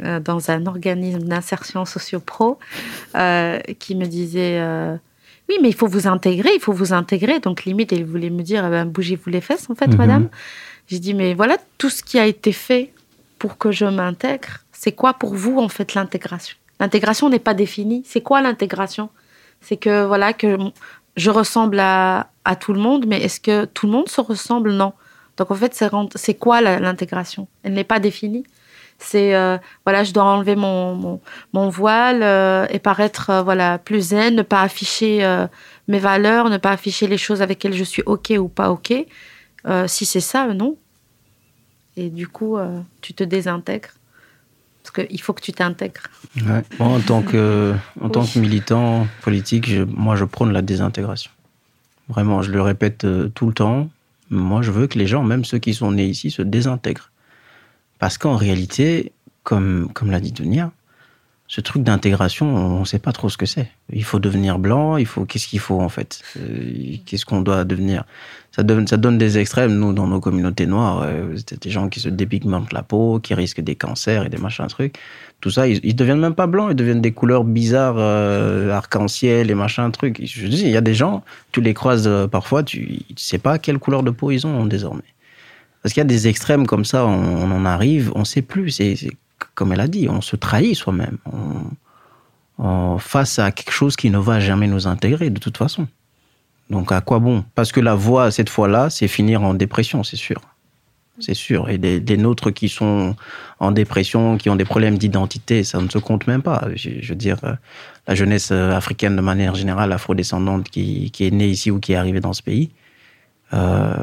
dans 0.01 0.51
un 0.51 0.67
organisme 0.67 1.25
d'insertion 1.25 1.85
socio-pro 1.85 2.59
qui 3.79 3.95
me 3.95 4.07
disait 4.07 4.99
oui, 5.49 5.57
mais 5.63 5.69
il 5.69 5.75
faut 5.75 5.87
vous 5.87 6.07
intégrer, 6.07 6.51
il 6.55 6.61
faut 6.61 6.73
vous 6.73 6.93
intégrer. 6.93 7.41
Donc, 7.41 7.65
limite, 7.65 7.93
elle 7.93 8.05
voulait 8.05 8.31
me 8.31 8.43
dire, 8.43 8.65
eh 8.67 8.71
ben, 8.71 8.85
bougez-vous 8.85 9.31
les 9.31 9.41
fesses, 9.41 9.69
en 9.71 9.75
fait, 9.75 9.89
mhm. 9.89 9.97
madame. 9.97 10.29
J'ai 10.89 10.99
dit, 10.99 11.15
mais 11.15 11.35
voilà, 11.35 11.57
tout 11.79 11.91
ce 11.91 12.03
qui 12.03 12.19
a 12.19 12.27
été 12.27 12.53
fait 12.53 12.93
pour 13.39 13.57
que 13.57 13.71
je 13.71 13.85
m'intègre, 13.85 14.65
c'est 14.73 14.93
quoi 14.93 15.15
pour 15.15 15.35
vous, 15.35 15.59
en 15.59 15.69
fait, 15.69 15.95
l'intégration? 15.95 16.57
L'intégration 16.81 17.29
n'est 17.31 17.39
pas 17.39 17.55
définie. 17.55 18.03
C'est 18.07 18.21
quoi 18.21 18.41
l'intégration? 18.41 19.11
C'est 19.61 19.77
que, 19.77 20.05
voilà, 20.05 20.33
que 20.33 20.59
je 21.17 21.31
ressemble 21.31 21.81
à, 21.81 22.31
à 22.45 22.55
tout 22.55 22.73
le 22.73 22.81
monde, 22.81 23.07
mais 23.07 23.21
est-ce 23.23 23.41
que 23.41 23.65
tout 23.65 23.87
le 23.87 23.93
monde 23.93 24.09
se 24.09 24.21
ressemble? 24.21 24.73
Non. 24.73 24.93
Donc, 25.37 25.51
en 25.51 25.55
fait, 25.55 25.75
c'est 26.15 26.35
quoi 26.35 26.61
l'intégration? 26.61 27.49
Elle 27.63 27.73
n'est 27.73 27.85
pas 27.85 28.01
définie. 28.01 28.45
C'est 28.99 29.35
euh, 29.35 29.59
voilà, 29.85 30.03
je 30.03 30.13
dois 30.13 30.25
enlever 30.25 30.57
mon, 30.57 31.21
mon, 31.53 31.69
voile 31.69 32.23
euh, 32.23 32.67
et 32.69 32.81
paraître 32.81 33.31
euh, 33.31 33.43
voilà 33.43 33.79
plus 33.79 34.09
zen, 34.09 34.35
ne 34.35 34.43
pas 34.43 34.63
afficher 34.63 35.47
mes 35.87 35.99
valeurs, 35.99 36.51
ne 36.51 36.59
pas 36.59 36.73
afficher 36.73 37.07
les 37.07 37.17
choses 37.17 37.41
avec 37.41 37.63
lesquelles 37.63 37.79
je 37.79 37.85
suis 37.85 38.03
ok 38.07 38.35
ou 38.39 38.49
pas 38.49 38.71
ok. 38.71 38.93
si 39.87 40.05
c'est 40.05 40.21
ça, 40.21 40.53
non. 40.53 40.77
Et 41.97 42.11
du 42.11 42.29
coup, 42.29 42.57
tu 43.01 43.15
te 43.15 43.25
désintègres 43.25 43.91
parce 44.83 45.07
qu'il 45.07 45.21
faut 45.21 45.33
que 45.33 45.43
tu 45.43 45.53
t'intègres. 45.53 46.09
en 46.79 47.01
tant 47.01 47.23
que 47.23 47.75
en 48.01 48.09
tant 48.09 48.25
que 48.25 48.39
militant 48.39 49.07
politique, 49.23 49.71
moi 49.87 50.17
je 50.17 50.25
prône 50.25 50.53
la 50.53 50.63
désintégration. 50.63 51.31
Vraiment, 52.09 52.43
je 52.43 52.51
le 52.51 52.63
répète 52.63 53.07
tout 53.35 53.47
le 53.47 53.53
temps. 53.53 53.91
Moi, 54.31 54.63
je 54.63 54.71
veux 54.71 54.87
que 54.87 54.99
les 54.99 55.07
gens, 55.07 55.23
même 55.23 55.45
ceux 55.45 55.59
qui 55.59 55.75
sont 55.75 55.93
nés 55.93 56.07
ici, 56.07 56.31
se 56.31 56.43
désintègrent. 56.43 57.11
Parce 57.99 58.19
qu'en 58.19 58.37
réalité, 58.37 59.13
comme, 59.43 59.91
comme 59.93 60.11
l'a 60.11 60.21
dit 60.21 60.33
Dunia, 60.33 60.73
ce 61.51 61.63
truc 61.63 61.83
d'intégration, 61.83 62.55
on 62.55 62.81
ne 62.81 62.85
sait 62.85 62.99
pas 62.99 63.13
trop 63.13 63.31
ce 63.31 63.39
que 63.39 63.47
c'est. 63.47 63.71
Il 63.91 64.05
faut 64.05 64.19
devenir 64.19 64.59
blanc, 64.59 64.99
il 64.99 65.07
faut 65.07 65.25
qu'est-ce 65.25 65.49
qu'il 65.49 65.61
faut 65.61 65.81
en 65.81 65.89
fait? 65.89 66.21
Euh, 66.37 66.97
Qu'est-ce 67.07 67.25
qu'on 67.25 67.41
doit 67.41 67.65
devenir? 67.65 68.05
Ça 68.53 68.63
donne, 68.63 68.87
ça 68.87 68.99
donne 68.99 69.17
des 69.17 69.39
extrêmes, 69.39 69.75
nous, 69.75 69.95
dans 69.95 70.07
nos 70.07 70.21
communautés 70.21 70.67
noires. 70.67 71.05
Euh, 71.07 71.37
des 71.59 71.71
gens 71.71 71.89
qui 71.89 72.01
se 72.01 72.11
dépigmentent 72.11 72.75
la 72.75 72.83
peau, 72.83 73.19
qui 73.19 73.33
risquent 73.33 73.63
des 73.63 73.77
cancers 73.77 74.27
et 74.27 74.29
des 74.29 74.37
machins 74.37 74.67
trucs. 74.67 74.97
Tout 75.41 75.51
ça, 75.51 75.67
ils, 75.67 75.81
ils 75.85 75.97
deviennent 75.97 76.21
même 76.21 76.35
pas 76.35 76.47
blancs, 76.47 76.69
ils 76.73 76.77
deviennent 76.77 77.01
des 77.01 77.13
couleurs 77.13 77.45
bizarres, 77.45 77.97
euh, 77.97 78.71
arc-en-ciel 78.71 79.51
et 79.51 79.55
machin 79.55 79.91
trucs. 79.91 80.23
Je 80.23 80.47
dis, 80.49 80.61
il 80.61 80.71
y 80.71 80.77
a 80.77 80.83
des 80.83 80.95
gens, 80.95 81.25
tu 81.53 81.63
les 81.63 81.73
croises 81.73 82.11
parfois, 82.31 82.63
tu 82.63 83.01
ne 83.09 83.15
sais 83.17 83.39
pas 83.39 83.59
quelle 83.59 83.79
couleur 83.79 84.03
de 84.03 84.11
peau 84.11 84.31
ils 84.31 84.47
ont 84.47 84.67
désormais. 84.67 85.01
Parce 85.89 85.95
qu'il 85.95 86.03
y 86.03 86.03
a 86.03 86.05
des 86.05 86.29
extrêmes 86.29 86.67
comme 86.67 86.85
ça, 86.85 87.07
on, 87.07 87.51
en 87.51 87.65
arrive, 87.65 88.13
on 88.15 88.19
ne 88.19 88.25
sait 88.27 88.43
plus. 88.43 88.73
C'est 88.73 88.95
comme 89.55 89.73
elle 89.73 89.81
a 89.81 89.89
dit, 89.89 90.07
on 90.11 90.21
se 90.21 90.37
trahit 90.37 90.77
soi-même. 90.77 91.17
face 92.99 93.39
à 93.39 93.53
quelque 93.53 93.71
chose 93.71 93.97
qui 93.97 94.11
ne 94.11 94.19
va 94.19 94.39
jamais 94.39 94.67
nous 94.67 94.87
intégrer 94.87 95.31
de 95.31 95.41
toute 95.41 95.57
façon. 95.57 95.89
Donc 96.69 96.93
à 96.93 97.01
quoi 97.01 97.21
bon? 97.21 97.43
Parce 97.55 97.73
que 97.73 97.81
la 97.81 97.95
voie, 97.95 98.31
cette 98.31 98.51
fois-là, 98.51 98.91
c'est 98.91 99.09
finir 99.09 99.43
en 99.43 99.55
dépression, 99.55 100.05
c'est 100.05 100.19
sûr. 100.19 100.43
C'est 101.21 101.33
sûr. 101.33 101.71
Et 101.71 101.79
des, 101.79 102.17
nôtres 102.19 102.53
qui 102.53 102.69
sont 102.69 103.17
en 103.59 103.73
dépression, 103.73 104.37
qui 104.37 104.51
ont 104.51 104.57
des 104.57 104.67
problèmes 104.67 104.99
d'identité, 104.99 105.65
ça 105.65 105.81
ne 105.81 105.89
se 105.89 105.97
compte 105.97 106.27
même 106.27 106.43
pas. 106.43 106.69
Je, 106.75 107.09
veux 107.09 107.15
dire, 107.15 107.39
euh, 107.45 107.55
la 108.07 108.15
jeunesse 108.15 108.51
euh, 108.53 108.73
africaine 108.73 109.17
de 109.17 109.23
manière 109.23 109.55
générale, 109.55 109.91
afrodescendante, 109.91 110.69
qui 110.69 111.11
est 111.19 111.31
née 111.31 111.49
ici 111.49 111.71
ou 111.71 111.81
qui 111.81 111.95
est 111.95 111.97
arrivée 111.97 112.21
dans 112.21 112.35
ce 112.35 112.43
pays, 112.43 112.73
euh, 113.53 113.95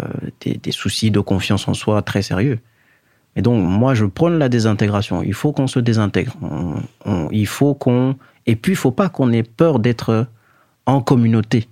des, 0.41 0.71
soucis 0.71 1.11
de 1.11 1.19
confiance 1.19 1.67
en 1.67 1.73
soi 1.73 2.01
très 2.01 2.21
sérieux. 2.21 2.59
Et 3.35 3.41
donc, 3.41 3.61
moi, 3.63 3.93
je 3.93 4.05
prône 4.05 4.39
la 4.39 4.49
désintégration. 4.49 5.21
Il 5.21 5.33
faut 5.33 5.51
qu'on 5.51 5.67
se 5.67 5.79
désintègre. 5.79 6.33
il 7.31 7.47
faut 7.47 7.73
qu'on. 7.73 8.15
Et 8.45 8.55
puis, 8.55 8.73
il 8.73 8.77
faut 8.77 8.91
pas 8.91 9.09
qu'on 9.09 9.31
ait 9.33 9.43
peur 9.43 9.79
d'être 9.79 10.27
en 10.85 11.01
communauté. 11.01 11.67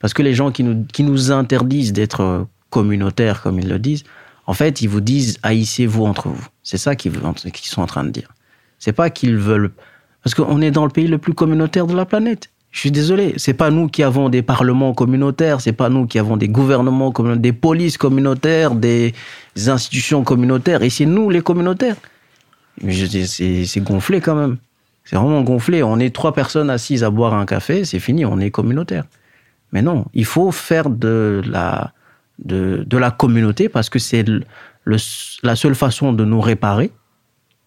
Parce 0.00 0.14
que 0.14 0.22
les 0.22 0.34
gens 0.34 0.52
qui 0.52 0.62
nous, 0.62 0.84
qui 0.84 1.02
nous 1.02 1.32
interdisent 1.32 1.92
d'être 1.92 2.46
communautaires, 2.70 3.42
comme 3.42 3.58
ils 3.58 3.68
le 3.68 3.78
disent, 3.78 4.04
en 4.46 4.52
fait, 4.52 4.82
ils 4.82 4.88
vous 4.88 5.00
disent 5.00 5.38
haïssez-vous 5.42 6.04
entre 6.04 6.28
vous. 6.28 6.46
C'est 6.62 6.78
ça 6.78 6.96
qu'ils 6.96 7.12
sont 7.62 7.82
en 7.82 7.86
train 7.86 8.04
de 8.04 8.10
dire. 8.10 8.32
C'est 8.78 8.92
pas 8.92 9.10
qu'ils 9.10 9.36
veulent. 9.36 9.72
Parce 10.22 10.34
qu'on 10.34 10.60
est 10.60 10.70
dans 10.70 10.84
le 10.84 10.90
pays 10.90 11.06
le 11.06 11.18
plus 11.18 11.34
communautaire 11.34 11.86
de 11.86 11.94
la 11.94 12.04
planète. 12.04 12.50
Je 12.74 12.80
suis 12.80 12.90
désolé, 12.90 13.34
c'est 13.36 13.54
pas 13.54 13.70
nous 13.70 13.86
qui 13.86 14.02
avons 14.02 14.28
des 14.28 14.42
parlements 14.42 14.94
communautaires, 14.94 15.60
c'est 15.60 15.72
pas 15.72 15.88
nous 15.88 16.08
qui 16.08 16.18
avons 16.18 16.36
des 16.36 16.48
gouvernements 16.48 17.12
communautaires, 17.12 17.40
des 17.40 17.52
polices 17.52 17.96
communautaires, 17.96 18.74
des 18.74 19.14
institutions 19.68 20.24
communautaires, 20.24 20.82
et 20.82 20.90
c'est 20.90 21.06
nous 21.06 21.30
les 21.30 21.40
communautaires. 21.40 21.94
C'est 22.82 23.80
gonflé 23.80 24.20
quand 24.20 24.34
même. 24.34 24.56
C'est 25.04 25.14
vraiment 25.14 25.42
gonflé. 25.42 25.84
On 25.84 26.00
est 26.00 26.12
trois 26.12 26.34
personnes 26.34 26.68
assises 26.68 27.04
à 27.04 27.10
boire 27.10 27.34
un 27.34 27.46
café, 27.46 27.84
c'est 27.84 28.00
fini, 28.00 28.24
on 28.24 28.40
est 28.40 28.50
communautaire. 28.50 29.04
Mais 29.70 29.80
non, 29.80 30.06
il 30.12 30.24
faut 30.24 30.50
faire 30.50 30.90
de 30.90 31.42
la, 31.46 31.92
de, 32.40 32.84
la 32.90 33.12
communauté 33.12 33.68
parce 33.68 33.88
que 33.88 34.00
c'est 34.00 34.24
la 34.84 35.54
seule 35.54 35.76
façon 35.76 36.12
de 36.12 36.24
nous 36.24 36.40
réparer. 36.40 36.90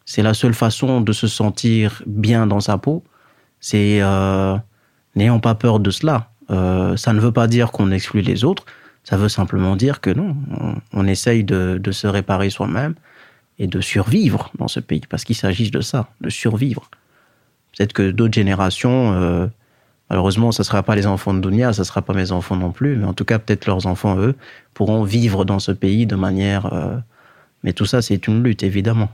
C'est 0.04 0.22
la 0.22 0.34
seule 0.34 0.54
façon 0.54 1.00
de 1.00 1.14
se 1.14 1.28
sentir 1.28 2.04
bien 2.06 2.46
dans 2.46 2.60
sa 2.60 2.78
peau. 2.78 3.06
C'est 3.62 4.02
euh, 4.02 4.58
N'ayons 5.18 5.40
pas 5.40 5.56
peur 5.56 5.80
de 5.80 5.90
cela. 5.90 6.30
Euh, 6.52 6.96
ça 6.96 7.12
ne 7.12 7.20
veut 7.20 7.32
pas 7.32 7.48
dire 7.48 7.72
qu'on 7.72 7.90
exclut 7.92 8.22
les 8.22 8.46
autres, 8.46 8.66
ça 9.04 9.18
veut 9.18 9.30
simplement 9.30 9.76
dire 9.76 10.00
que 10.00 10.12
non, 10.12 10.36
on, 10.94 11.08
essaye 11.08 11.44
de, 11.44 11.82
se 11.92 12.08
réparer 12.08 12.50
soi-même 12.50 12.94
et 13.58 13.68
de 13.68 13.82
survivre 13.82 14.52
dans 14.60 14.68
ce 14.68 14.80
pays, 14.80 15.02
parce 15.10 15.24
qu'il 15.24 15.36
s'agit 15.36 15.72
de 15.72 15.82
ça, 15.82 16.10
de 16.22 16.30
survivre. 16.30 16.90
Peut-être 17.76 17.94
que 17.94 18.12
d'autres 18.12 18.36
générations, 18.36 19.14
euh, 19.14 19.48
malheureusement, 20.10 20.52
ce 20.52 20.62
ne 20.62 20.66
sera 20.66 20.84
pas 20.84 20.96
les 20.96 21.08
enfants 21.08 21.34
de 21.34 21.42
Dunia, 21.42 21.74
ce 21.74 21.82
ne 21.82 21.86
sera 21.86 22.04
pas 22.04 22.14
mes 22.14 22.32
enfants 22.32 22.56
non 22.56 22.72
plus, 22.72 22.96
mais 22.96 23.06
en 23.06 23.14
tout 23.14 23.26
cas, 23.26 23.40
peut-être 23.40 23.66
leurs 23.66 23.88
enfants, 23.88 24.20
eux, 24.20 24.36
pourront 24.74 25.04
vivre 25.04 25.46
dans 25.46 25.60
ce 25.60 25.72
pays 25.72 26.06
de 26.06 26.16
manière... 26.16 26.72
Euh, 26.72 26.96
mais 27.64 27.74
tout 27.74 27.86
ça, 27.86 28.04
c'est 28.04 28.28
une 28.28 28.44
lutte, 28.44 28.62
évidemment. 28.62 29.10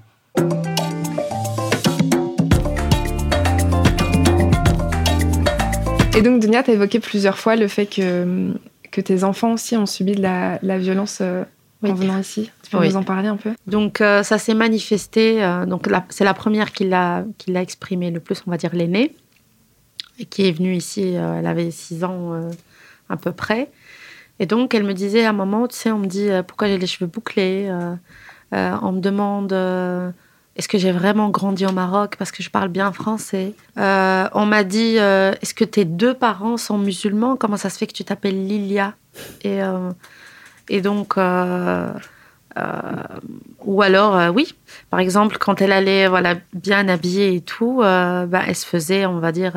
Et 6.15 6.21
donc, 6.21 6.39
Dunia, 6.39 6.61
tu 6.61 6.71
as 6.71 6.73
évoqué 6.75 6.99
plusieurs 6.99 7.39
fois 7.39 7.55
le 7.55 7.67
fait 7.67 7.87
que, 7.87 8.53
que 8.91 9.01
tes 9.01 9.23
enfants 9.23 9.53
aussi 9.53 9.75
ont 9.75 9.87
subi 9.87 10.13
de 10.13 10.21
la, 10.21 10.77
violence 10.77 11.19
euh, 11.21 11.43
en 11.81 11.93
venant 11.93 12.19
ici. 12.19 12.51
Tu 12.61 12.69
peux 12.69 12.85
nous 12.85 12.95
en 12.95 13.03
parler 13.03 13.27
un 13.27 13.37
peu? 13.37 13.51
Donc, 13.65 13.99
euh, 13.99 14.21
ça 14.21 14.37
s'est 14.37 14.53
manifesté. 14.53 15.43
Euh, 15.43 15.65
donc, 15.65 15.89
c'est 16.09 16.23
la 16.23 16.35
première 16.35 16.71
qui 16.71 16.85
l'a 16.85 17.25
exprimé 17.55 18.11
le 18.11 18.19
plus, 18.19 18.43
on 18.45 18.51
va 18.51 18.57
dire 18.57 18.75
l'aînée, 18.75 19.15
qui 20.29 20.47
est 20.47 20.51
venue 20.51 20.75
ici. 20.75 21.13
elle 21.13 21.47
avait 21.47 21.71
6 21.71 22.03
ans 22.03 22.49
à 23.09 23.17
peu 23.17 23.31
près. 23.31 23.71
Et 24.39 24.45
donc, 24.45 24.75
elle 24.75 24.83
me 24.83 24.93
disait 24.93 25.25
à 25.25 25.29
un 25.29 25.33
moment, 25.33 25.67
tu 25.67 25.75
sais, 25.75 25.91
on 25.91 25.99
me 25.99 26.07
dit 26.07 26.29
pourquoi 26.47 26.67
j'ai 26.67 26.77
les 26.77 26.87
cheveux 26.87 27.09
bouclés. 27.09 27.71
on 28.51 28.91
me 28.91 28.99
demande 28.99 29.51
est-ce 30.55 30.67
que 30.67 30.77
j'ai 30.77 30.91
vraiment 30.91 31.29
grandi 31.29 31.65
au 31.65 31.71
Maroc 31.71 32.15
parce 32.17 32.31
que 32.31 32.43
je 32.43 32.51
parle 32.51 32.69
bien 32.69 32.91
français? 32.91 33.53
Euh, 33.77 34.27
On 34.33 34.45
m'a 34.45 34.63
dit 34.63 34.99
euh, 34.99 35.33
Est-ce 35.41 35.55
que 35.55 35.63
tes 35.65 35.83
deux 35.83 36.13
parents 36.13 36.57
sont 36.57 36.77
musulmans? 36.77 37.35
Comment 37.35 37.57
ça 37.57 37.71
se 37.71 37.77
fait 37.79 37.87
que 37.87 37.93
tu 37.93 38.03
t'appelles 38.03 38.47
Lilia? 38.47 38.93
Et, 39.43 39.63
euh, 39.63 39.89
donc. 40.81 41.17
ou 43.65 43.81
alors, 43.81 44.33
oui. 44.33 44.53
Par 44.91 44.99
exemple, 44.99 45.37
quand 45.39 45.59
elle 45.59 45.71
allait 45.71 46.07
voilà, 46.07 46.35
bien 46.53 46.87
habillée 46.87 47.35
et 47.35 47.41
tout, 47.41 47.77
bah, 47.79 48.43
elle 48.47 48.55
se 48.55 48.67
faisait, 48.67 49.07
on 49.07 49.17
va 49.17 49.31
dire, 49.31 49.53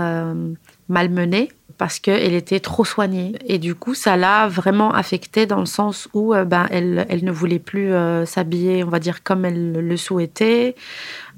malmenée 0.88 1.50
parce 1.78 1.98
qu'elle 1.98 2.34
était 2.34 2.60
trop 2.60 2.84
soignée. 2.84 3.34
Et 3.46 3.58
du 3.58 3.74
coup, 3.74 3.94
ça 3.94 4.16
l'a 4.16 4.48
vraiment 4.48 4.92
affectée 4.92 5.46
dans 5.46 5.60
le 5.60 5.66
sens 5.66 6.08
où 6.14 6.34
euh, 6.34 6.44
ben, 6.44 6.66
elle, 6.70 7.06
elle, 7.08 7.24
ne 7.24 7.30
voulait 7.30 7.58
plus 7.58 7.92
euh, 7.92 8.24
s'habiller, 8.24 8.82
on 8.84 8.88
va 8.88 8.98
dire, 8.98 9.22
comme 9.22 9.44
elle 9.44 9.72
le 9.72 9.96
souhaitait. 9.96 10.74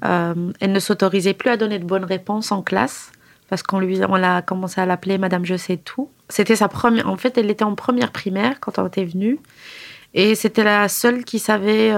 Euh, 0.05 0.51
elle 0.59 0.71
ne 0.71 0.79
s'autorisait 0.79 1.33
plus 1.33 1.49
à 1.49 1.57
donner 1.57 1.79
de 1.79 1.85
bonnes 1.85 2.05
réponses 2.05 2.51
en 2.51 2.61
classe 2.61 3.11
parce 3.49 3.63
qu'on 3.63 3.79
lui, 3.79 3.99
on 4.07 4.23
a 4.23 4.41
commencé 4.41 4.79
à 4.79 4.85
l'appeler 4.85 5.17
Madame 5.17 5.43
Je 5.43 5.57
sais 5.57 5.77
tout. 5.77 6.09
c'était 6.29 6.55
sa 6.55 6.67
première. 6.67 7.09
En 7.09 7.17
fait, 7.17 7.37
elle 7.37 7.49
était 7.49 7.65
en 7.65 7.75
première 7.75 8.11
primaire 8.11 8.59
quand 8.59 8.79
on 8.79 8.87
était 8.87 9.05
venue. 9.05 9.39
Et 10.13 10.35
c'était 10.35 10.63
la 10.63 10.87
seule 10.87 11.23
qui 11.23 11.39
savait 11.39 11.93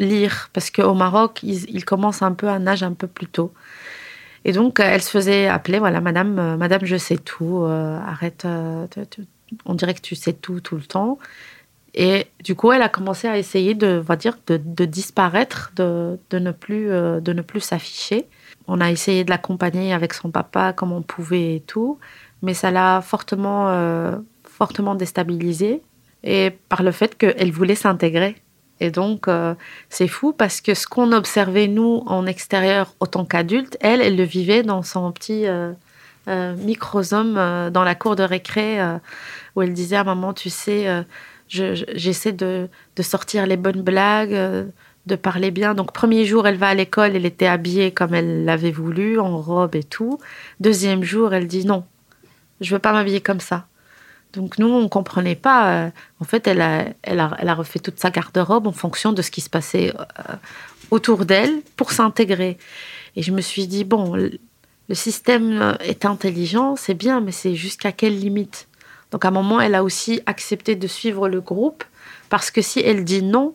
lire. 0.00 0.50
Parce 0.52 0.70
qu'au 0.70 0.94
Maroc, 0.94 1.40
ils, 1.42 1.84
commencent 1.84 2.22
un 2.22 2.32
peu 2.32 2.48
à 2.48 2.58
nage 2.58 2.82
un 2.82 2.92
peu 2.92 3.06
plus 3.06 3.26
tôt. 3.26 3.52
Et 4.44 4.52
donc, 4.52 4.80
elle 4.80 5.02
se 5.02 5.10
faisait 5.10 5.48
appeler, 5.48 5.78
voilà, 5.78 6.00
madame, 6.00 6.38
euh, 6.38 6.56
madame, 6.56 6.84
je 6.84 6.96
sais 6.96 7.18
tout, 7.18 7.64
arrête, 7.64 8.46
on 9.66 9.74
dirait 9.74 9.94
que 9.94 10.00
tu 10.00 10.14
sais 10.14 10.32
tout 10.32 10.60
tout 10.60 10.76
le 10.76 10.82
temps. 10.82 11.18
Et 11.92 12.28
du 12.44 12.54
coup, 12.54 12.70
elle 12.70 12.82
a 12.82 12.88
commencé 12.88 13.26
à 13.26 13.36
essayer 13.36 13.74
de, 13.74 14.02
dire, 14.16 14.38
de, 14.46 14.84
disparaître, 14.84 15.72
de, 15.74 16.18
ne 16.32 16.52
plus, 16.52 16.86
de 16.86 17.32
ne 17.32 17.42
plus 17.42 17.60
s'afficher. 17.60 18.26
On 18.68 18.80
a 18.80 18.90
essayé 18.92 19.24
de 19.24 19.30
l'accompagner 19.30 19.92
avec 19.92 20.14
son 20.14 20.30
papa 20.30 20.72
comme 20.72 20.92
on 20.92 21.02
pouvait 21.02 21.56
et 21.56 21.60
tout 21.60 21.98
mais 22.42 22.54
ça 22.54 22.70
l'a 22.70 23.00
fortement, 23.02 23.68
euh, 23.68 24.16
fortement 24.44 24.94
déstabilisée 24.94 25.82
et 26.22 26.50
par 26.68 26.82
le 26.82 26.92
fait 26.92 27.16
qu'elle 27.16 27.52
voulait 27.52 27.74
s'intégrer. 27.74 28.36
Et 28.80 28.90
donc, 28.90 29.28
euh, 29.28 29.54
c'est 29.88 30.08
fou 30.08 30.32
parce 30.32 30.60
que 30.60 30.74
ce 30.74 30.86
qu'on 30.86 31.12
observait, 31.12 31.68
nous, 31.68 32.02
en 32.06 32.26
extérieur, 32.26 32.94
autant 33.00 33.24
qu'adulte, 33.24 33.76
elle, 33.80 34.00
elle 34.00 34.16
le 34.16 34.24
vivait 34.24 34.62
dans 34.62 34.82
son 34.82 35.12
petit 35.12 35.46
euh, 35.46 35.72
microsome 36.56 37.34
dans 37.70 37.84
la 37.84 37.94
cour 37.94 38.16
de 38.16 38.22
récré, 38.22 38.78
où 39.56 39.62
elle 39.62 39.72
disait 39.72 39.96
à 39.96 40.04
maman, 40.04 40.32
tu 40.32 40.48
sais, 40.48 41.04
j'essaie 41.48 42.32
de, 42.32 42.68
de, 42.96 43.02
sortir 43.02 43.46
les 43.46 43.56
bonnes 43.56 43.82
blagues, 43.82 44.36
de 45.06 45.16
parler 45.16 45.50
bien. 45.50 45.74
Donc, 45.74 45.92
premier 45.92 46.24
jour, 46.26 46.46
elle 46.46 46.56
va 46.56 46.68
à 46.68 46.74
l'école, 46.74 47.16
elle 47.16 47.26
était 47.26 47.46
habillée 47.46 47.90
comme 47.90 48.14
elle 48.14 48.44
l'avait 48.44 48.70
voulu, 48.70 49.18
en 49.18 49.38
robe 49.38 49.74
et 49.74 49.82
tout. 49.82 50.20
Deuxième 50.60 51.02
jour, 51.02 51.34
elle 51.34 51.48
dit 51.48 51.66
non, 51.66 51.84
je 52.60 52.74
veux 52.74 52.80
pas 52.80 52.92
m'habiller 52.92 53.20
comme 53.20 53.40
ça. 53.40 53.66
Donc 54.32 54.58
nous, 54.58 54.68
on 54.68 54.88
comprenait 54.88 55.34
pas. 55.34 55.86
Euh, 55.86 55.90
en 56.20 56.24
fait, 56.24 56.46
elle 56.46 56.60
a, 56.60 57.54
refait 57.54 57.78
toute 57.78 57.98
sa 57.98 58.10
garde-robe 58.10 58.66
en 58.66 58.72
fonction 58.72 59.12
de 59.12 59.22
ce 59.22 59.30
qui 59.30 59.40
se 59.40 59.50
passait 59.50 59.92
euh, 59.98 60.34
autour 60.90 61.24
d'elle 61.24 61.62
pour 61.76 61.92
s'intégrer. 61.92 62.58
Et 63.16 63.22
je 63.22 63.32
me 63.32 63.40
suis 63.40 63.66
dit, 63.66 63.84
bon, 63.84 64.14
le 64.14 64.94
système 64.94 65.76
est 65.80 66.04
intelligent, 66.04 66.76
c'est 66.76 66.94
bien, 66.94 67.20
mais 67.20 67.32
c'est 67.32 67.54
jusqu'à 67.54 67.92
quelle 67.92 68.18
limite? 68.18 68.68
Donc 69.10 69.24
à 69.24 69.28
un 69.28 69.32
moment, 69.32 69.60
elle 69.60 69.74
a 69.74 69.82
aussi 69.82 70.20
accepté 70.26 70.76
de 70.76 70.86
suivre 70.86 71.28
le 71.28 71.40
groupe 71.40 71.84
parce 72.28 72.50
que 72.50 72.62
si 72.62 72.80
elle 72.80 73.04
dit 73.04 73.22
non, 73.22 73.54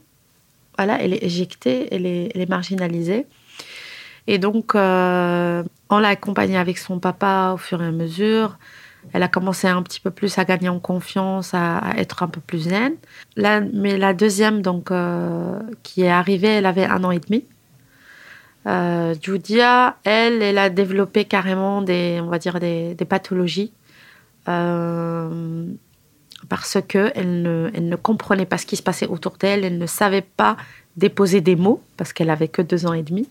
voilà, 0.78 1.02
elle 1.02 1.14
est 1.14 1.24
éjectée, 1.24 1.88
elle 1.92 2.06
est, 2.06 2.50
marginalisée. 2.50 3.26
Et 4.28 4.38
donc, 4.38 4.76
euh, 4.76 5.64
on 5.90 6.00
l'a 6.00 6.10
accompagnée 6.10 6.58
avec 6.58 6.78
son 6.78 7.00
papa 7.00 7.52
au 7.54 7.58
fur 7.58 7.82
et 7.82 7.86
à 7.86 7.92
mesure 7.92 8.58
elle 9.14 9.24
a 9.24 9.28
commencé 9.28 9.68
un 9.68 9.82
petit 9.82 10.00
peu 10.00 10.12
plus 10.12 10.38
à 10.38 10.46
gagner 10.46 10.70
en 10.70 10.80
confiance, 10.80 11.54
à, 11.54 11.94
être 11.98 12.24
un 12.24 12.28
peu 12.28 12.42
plus 12.42 12.70
zen. 12.70 12.96
mais 13.38 13.98
la 13.98 14.14
deuxième, 14.14 14.62
donc, 14.62 14.92
euh, 14.92 15.60
qui 15.84 16.04
est 16.04 16.10
arrivée, 16.10 16.48
elle 16.50 16.66
avait 16.66 16.86
un 16.86 17.04
an 17.04 17.12
et 17.12 17.20
demi. 17.20 17.46
Euh, 18.68 19.14
Judia, 19.22 19.98
elle, 20.04 20.42
elle 20.42 20.58
a 20.58 20.70
développé 20.70 21.26
carrément 21.26 21.82
des, 21.82 22.20
on 22.22 22.28
va 22.28 22.40
dire, 22.40 22.60
des, 22.60 22.96
pathologies 23.08 23.72
euh, 24.48 25.66
parce 26.50 26.78
que 26.88 27.12
elle 27.16 27.44
ne, 27.44 27.70
elle 27.74 27.90
ne 27.90 27.96
comprenait 27.96 28.46
pas 28.46 28.58
ce 28.58 28.66
qui 28.66 28.76
se 28.76 28.84
passait 28.84 29.08
autour 29.08 29.38
d'elle, 29.38 29.64
elle 29.66 29.78
ne 29.78 29.86
savait 29.86 30.22
pas 30.22 30.58
déposer 30.98 31.42
des 31.42 31.56
mots 31.56 31.82
parce 31.98 32.12
qu'elle 32.12 32.30
avait 32.30 32.48
que 32.48 32.62
deux 32.62 32.86
ans 32.88 32.94
et 32.94 33.04
demi. 33.04 33.30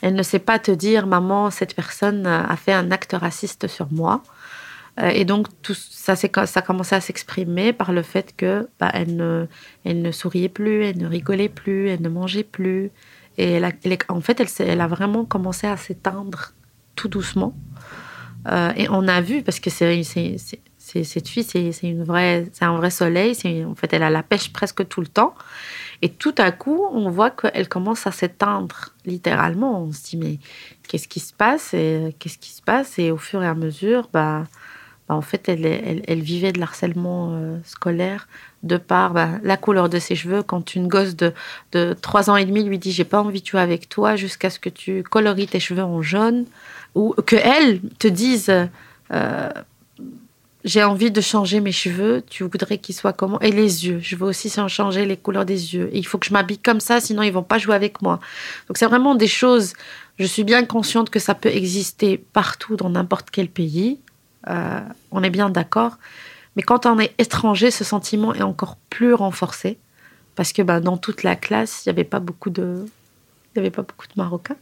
Elle 0.00 0.14
ne 0.14 0.22
sait 0.22 0.40
pas 0.40 0.58
te 0.58 0.70
dire, 0.70 1.06
maman, 1.06 1.50
cette 1.50 1.76
personne 1.76 2.26
a 2.26 2.56
fait 2.56 2.72
un 2.72 2.90
acte 2.90 3.12
raciste 3.12 3.68
sur 3.68 3.86
moi. 3.92 4.22
Euh, 5.00 5.08
et 5.08 5.24
donc, 5.24 5.48
tout 5.62 5.74
ça, 5.74 6.16
ça 6.16 6.28
a 6.54 6.62
commencé 6.62 6.94
à 6.94 7.00
s'exprimer 7.00 7.72
par 7.72 7.92
le 7.92 8.02
fait 8.02 8.34
que 8.36 8.68
bah, 8.78 8.90
elle, 8.92 9.16
ne, 9.16 9.46
elle 9.84 10.02
ne 10.02 10.12
souriait 10.12 10.48
plus, 10.48 10.84
elle 10.84 10.98
ne 10.98 11.06
rigolait 11.06 11.48
plus, 11.48 11.88
elle 11.88 12.02
ne 12.02 12.08
mangeait 12.08 12.44
plus. 12.44 12.90
Et 13.38 13.52
elle 13.52 13.72
en 14.08 14.20
fait, 14.20 14.42
elle, 14.60 14.80
a 14.80 14.86
vraiment 14.86 15.24
commencé 15.24 15.66
à 15.66 15.76
s'éteindre 15.76 16.52
tout 16.94 17.08
doucement. 17.08 17.56
Euh, 18.48 18.72
et 18.76 18.88
on 18.90 19.08
a 19.08 19.20
vu, 19.20 19.42
parce 19.42 19.60
que 19.60 19.70
c'est, 19.70 20.02
cette 20.02 21.28
fille, 21.28 21.44
c'est, 21.44 21.96
un 22.60 22.76
vrai 22.76 22.90
soleil. 22.90 23.34
En 23.64 23.74
fait, 23.74 23.92
elle 23.94 24.02
a 24.02 24.10
la 24.10 24.22
pêche 24.22 24.52
presque 24.52 24.86
tout 24.88 25.00
le 25.00 25.06
temps. 25.06 25.34
Et 26.02 26.10
tout 26.10 26.34
à 26.36 26.50
coup, 26.50 26.84
on 26.92 27.08
voit 27.08 27.30
qu'elle 27.30 27.68
commence 27.68 28.06
à 28.06 28.12
s'éteindre, 28.12 28.90
littéralement. 29.06 29.84
On 29.84 29.92
se 29.92 30.02
dit, 30.02 30.16
mais 30.18 30.38
qu'est-ce 30.86 31.08
qui 31.08 31.20
se 31.20 31.32
passe? 31.32 31.72
Et, 31.72 32.14
Qu'est-ce 32.18 32.38
qui 32.38 32.50
se 32.50 32.60
passe? 32.60 32.98
Et 32.98 33.10
au 33.10 33.16
fur 33.16 33.42
et 33.42 33.46
à 33.46 33.54
mesure, 33.54 34.10
bah, 34.12 34.44
en 35.14 35.22
fait, 35.22 35.48
elle, 35.48 36.20
vivait 36.20 36.52
de 36.52 36.60
l'harcèlement 36.60 37.30
euh, 37.32 37.58
scolaire 37.64 38.28
de 38.62 38.76
par 38.76 39.12
bah, 39.12 39.30
la 39.42 39.56
couleur 39.56 39.88
de 39.88 39.98
ses 39.98 40.14
cheveux. 40.14 40.42
Quand 40.42 40.74
une 40.74 40.88
gosse 40.88 41.16
de, 41.16 41.32
de 41.72 41.96
3 42.00 42.30
ans 42.30 42.36
et 42.36 42.44
demi 42.44 42.62
lui 42.62 42.78
dit 42.78 42.92
J'ai 42.92 43.04
pas 43.04 43.20
envie 43.20 43.40
de 43.40 43.46
jouer 43.46 43.60
avec 43.60 43.88
toi 43.88 44.16
jusqu'à 44.16 44.50
ce 44.50 44.58
que 44.58 44.68
tu 44.68 45.02
coloris 45.02 45.46
tes 45.46 45.60
cheveux 45.60 45.82
en 45.82 46.02
jaune, 46.02 46.44
ou 46.94 47.14
que 47.26 47.36
elle 47.36 47.80
te 47.98 48.08
dise 48.08 48.52
euh, 49.12 49.50
J'ai 50.64 50.84
envie 50.84 51.10
de 51.10 51.20
changer 51.20 51.60
mes 51.60 51.72
cheveux, 51.72 52.22
tu 52.28 52.44
voudrais 52.44 52.78
qu'ils 52.78 52.94
soient 52.94 53.12
comment? 53.12 53.40
Et 53.40 53.50
les 53.50 53.86
yeux, 53.86 53.98
je 54.00 54.16
veux 54.16 54.26
aussi 54.26 54.50
changer 54.68 55.04
les 55.06 55.16
couleurs 55.16 55.44
des 55.44 55.74
yeux. 55.74 55.90
il 55.92 56.06
faut 56.06 56.18
que 56.18 56.26
je 56.26 56.32
m'habille 56.32 56.58
comme 56.58 56.80
ça, 56.80 57.00
sinon 57.00 57.22
ils 57.22 57.32
vont 57.32 57.42
pas 57.42 57.58
jouer 57.58 57.74
avec 57.74 58.02
moi. 58.02 58.20
Donc, 58.68 58.78
c'est 58.78 58.86
vraiment 58.86 59.14
des 59.14 59.26
choses. 59.26 59.72
Je 60.18 60.26
suis 60.26 60.44
bien 60.44 60.64
consciente 60.64 61.10
que 61.10 61.18
ça 61.18 61.34
peut 61.34 61.48
exister 61.48 62.18
partout 62.18 62.76
dans 62.76 62.90
n'importe 62.90 63.30
quel 63.30 63.48
pays. 63.48 63.98
Euh, 64.48 64.80
on 65.10 65.22
est 65.22 65.30
bien 65.30 65.50
d'accord. 65.50 65.98
Mais 66.56 66.62
quand 66.62 66.86
on 66.86 66.98
est 66.98 67.14
étranger, 67.18 67.70
ce 67.70 67.84
sentiment 67.84 68.34
est 68.34 68.42
encore 68.42 68.76
plus 68.90 69.14
renforcé. 69.14 69.78
Parce 70.34 70.52
que 70.52 70.62
bah, 70.62 70.80
dans 70.80 70.96
toute 70.96 71.22
la 71.22 71.36
classe, 71.36 71.84
il 71.84 71.88
n'y 71.88 71.90
avait 71.90 72.04
pas 72.04 72.20
beaucoup 72.20 72.50
de, 72.50 72.86
il 73.54 73.58
avait 73.58 73.70
pas 73.70 73.82
beaucoup 73.82 74.06
de 74.06 74.12
Marocains. 74.16 74.56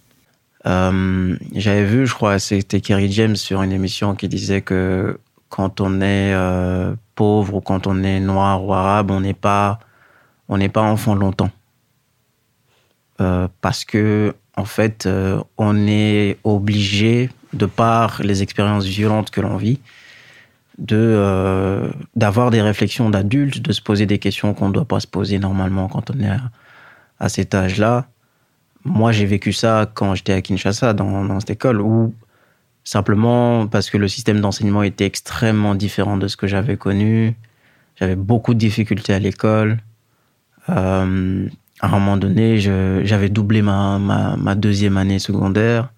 Euh, 0.67 1.37
j'avais 1.55 1.85
vu, 1.85 2.07
je 2.07 2.15
crois, 2.15 2.39
c'était 2.39 2.81
Kerry 2.81 3.11
James 3.13 3.37
sur 3.37 3.63
une 3.63 3.73
émission 3.73 4.15
qui 4.15 4.29
disait 4.29 4.63
que 4.63 5.19
quand 5.49 5.81
on 5.81 6.01
est 6.01 6.35
euh, 6.35 6.95
pauvre 7.15 7.57
ou 7.57 7.61
quand 7.61 7.87
on 7.87 8.03
est 8.03 8.21
noir 8.21 8.65
ou 8.65 8.75
arabe, 8.75 9.11
on 9.11 9.21
n'est 9.21 9.33
pas, 9.35 9.79
on 10.49 10.59
n'est 10.59 10.69
pas 10.69 10.83
enfant 10.83 11.15
longtemps. 11.15 11.51
parce 13.61 13.85
que 13.85 14.35
en 14.57 14.65
fait, 14.65 15.09
on 15.57 15.87
est 15.87 16.39
obligé 16.45 17.31
de 17.53 17.67
par 17.67 18.23
les 18.23 18.43
expériences 18.43 18.87
violentes 18.87 19.31
que 19.31 19.41
l'on 19.41 19.57
vit, 19.57 19.81
de 20.79 20.97
euh, 20.97 21.91
d'avoir 22.17 22.51
des 22.51 22.63
réflexions 22.63 23.11
d'adultes, 23.11 23.61
de 23.61 23.73
se 23.73 23.83
poser 23.83 24.07
des 24.07 24.19
questions 24.19 24.55
qu'on 24.55 24.69
ne 24.69 24.73
doit 24.73 24.85
pas 24.85 25.01
se 25.01 25.07
poser 25.07 25.39
normalement 25.39 25.89
quand 25.89 26.11
on 26.11 26.21
est 26.21 26.31
à, 27.19 27.29
cet 27.29 27.55
âge-là. 27.55 28.07
Moi, 28.85 29.13
j'ai 29.13 29.27
vécu 29.27 29.53
ça 29.53 29.91
quand 29.93 30.15
j'étais 30.15 30.33
à 30.33 30.41
Kinshasa, 30.41 30.95
dans, 30.95 31.25
dans, 31.25 31.39
cette 31.41 31.51
école, 31.51 31.83
où 31.83 32.15
simplement 32.83 33.67
parce 33.67 33.91
que 33.91 33.99
le 33.99 34.09
système 34.09 34.41
d'enseignement 34.41 34.83
était 34.83 35.05
extrêmement 35.05 35.75
différent 35.75 36.17
de 36.17 36.29
ce 36.29 36.37
que 36.37 36.47
j'avais 36.47 36.79
connu, 36.79 37.37
j'avais 37.97 38.17
beaucoup 38.17 38.55
de 38.55 38.59
difficultés 38.59 39.13
à 39.13 39.19
l'école. 39.19 39.79
Euh, 40.71 41.47
à 41.81 41.87
un 41.87 41.91
moment 41.91 42.17
donné, 42.17 42.59
j'avais 42.59 43.29
doublé 43.29 43.63
ma, 43.63 43.99
ma, 43.99 44.37
ma, 44.37 44.55
deuxième 44.55 44.97
année 44.97 45.19
secondaire. 45.19 45.91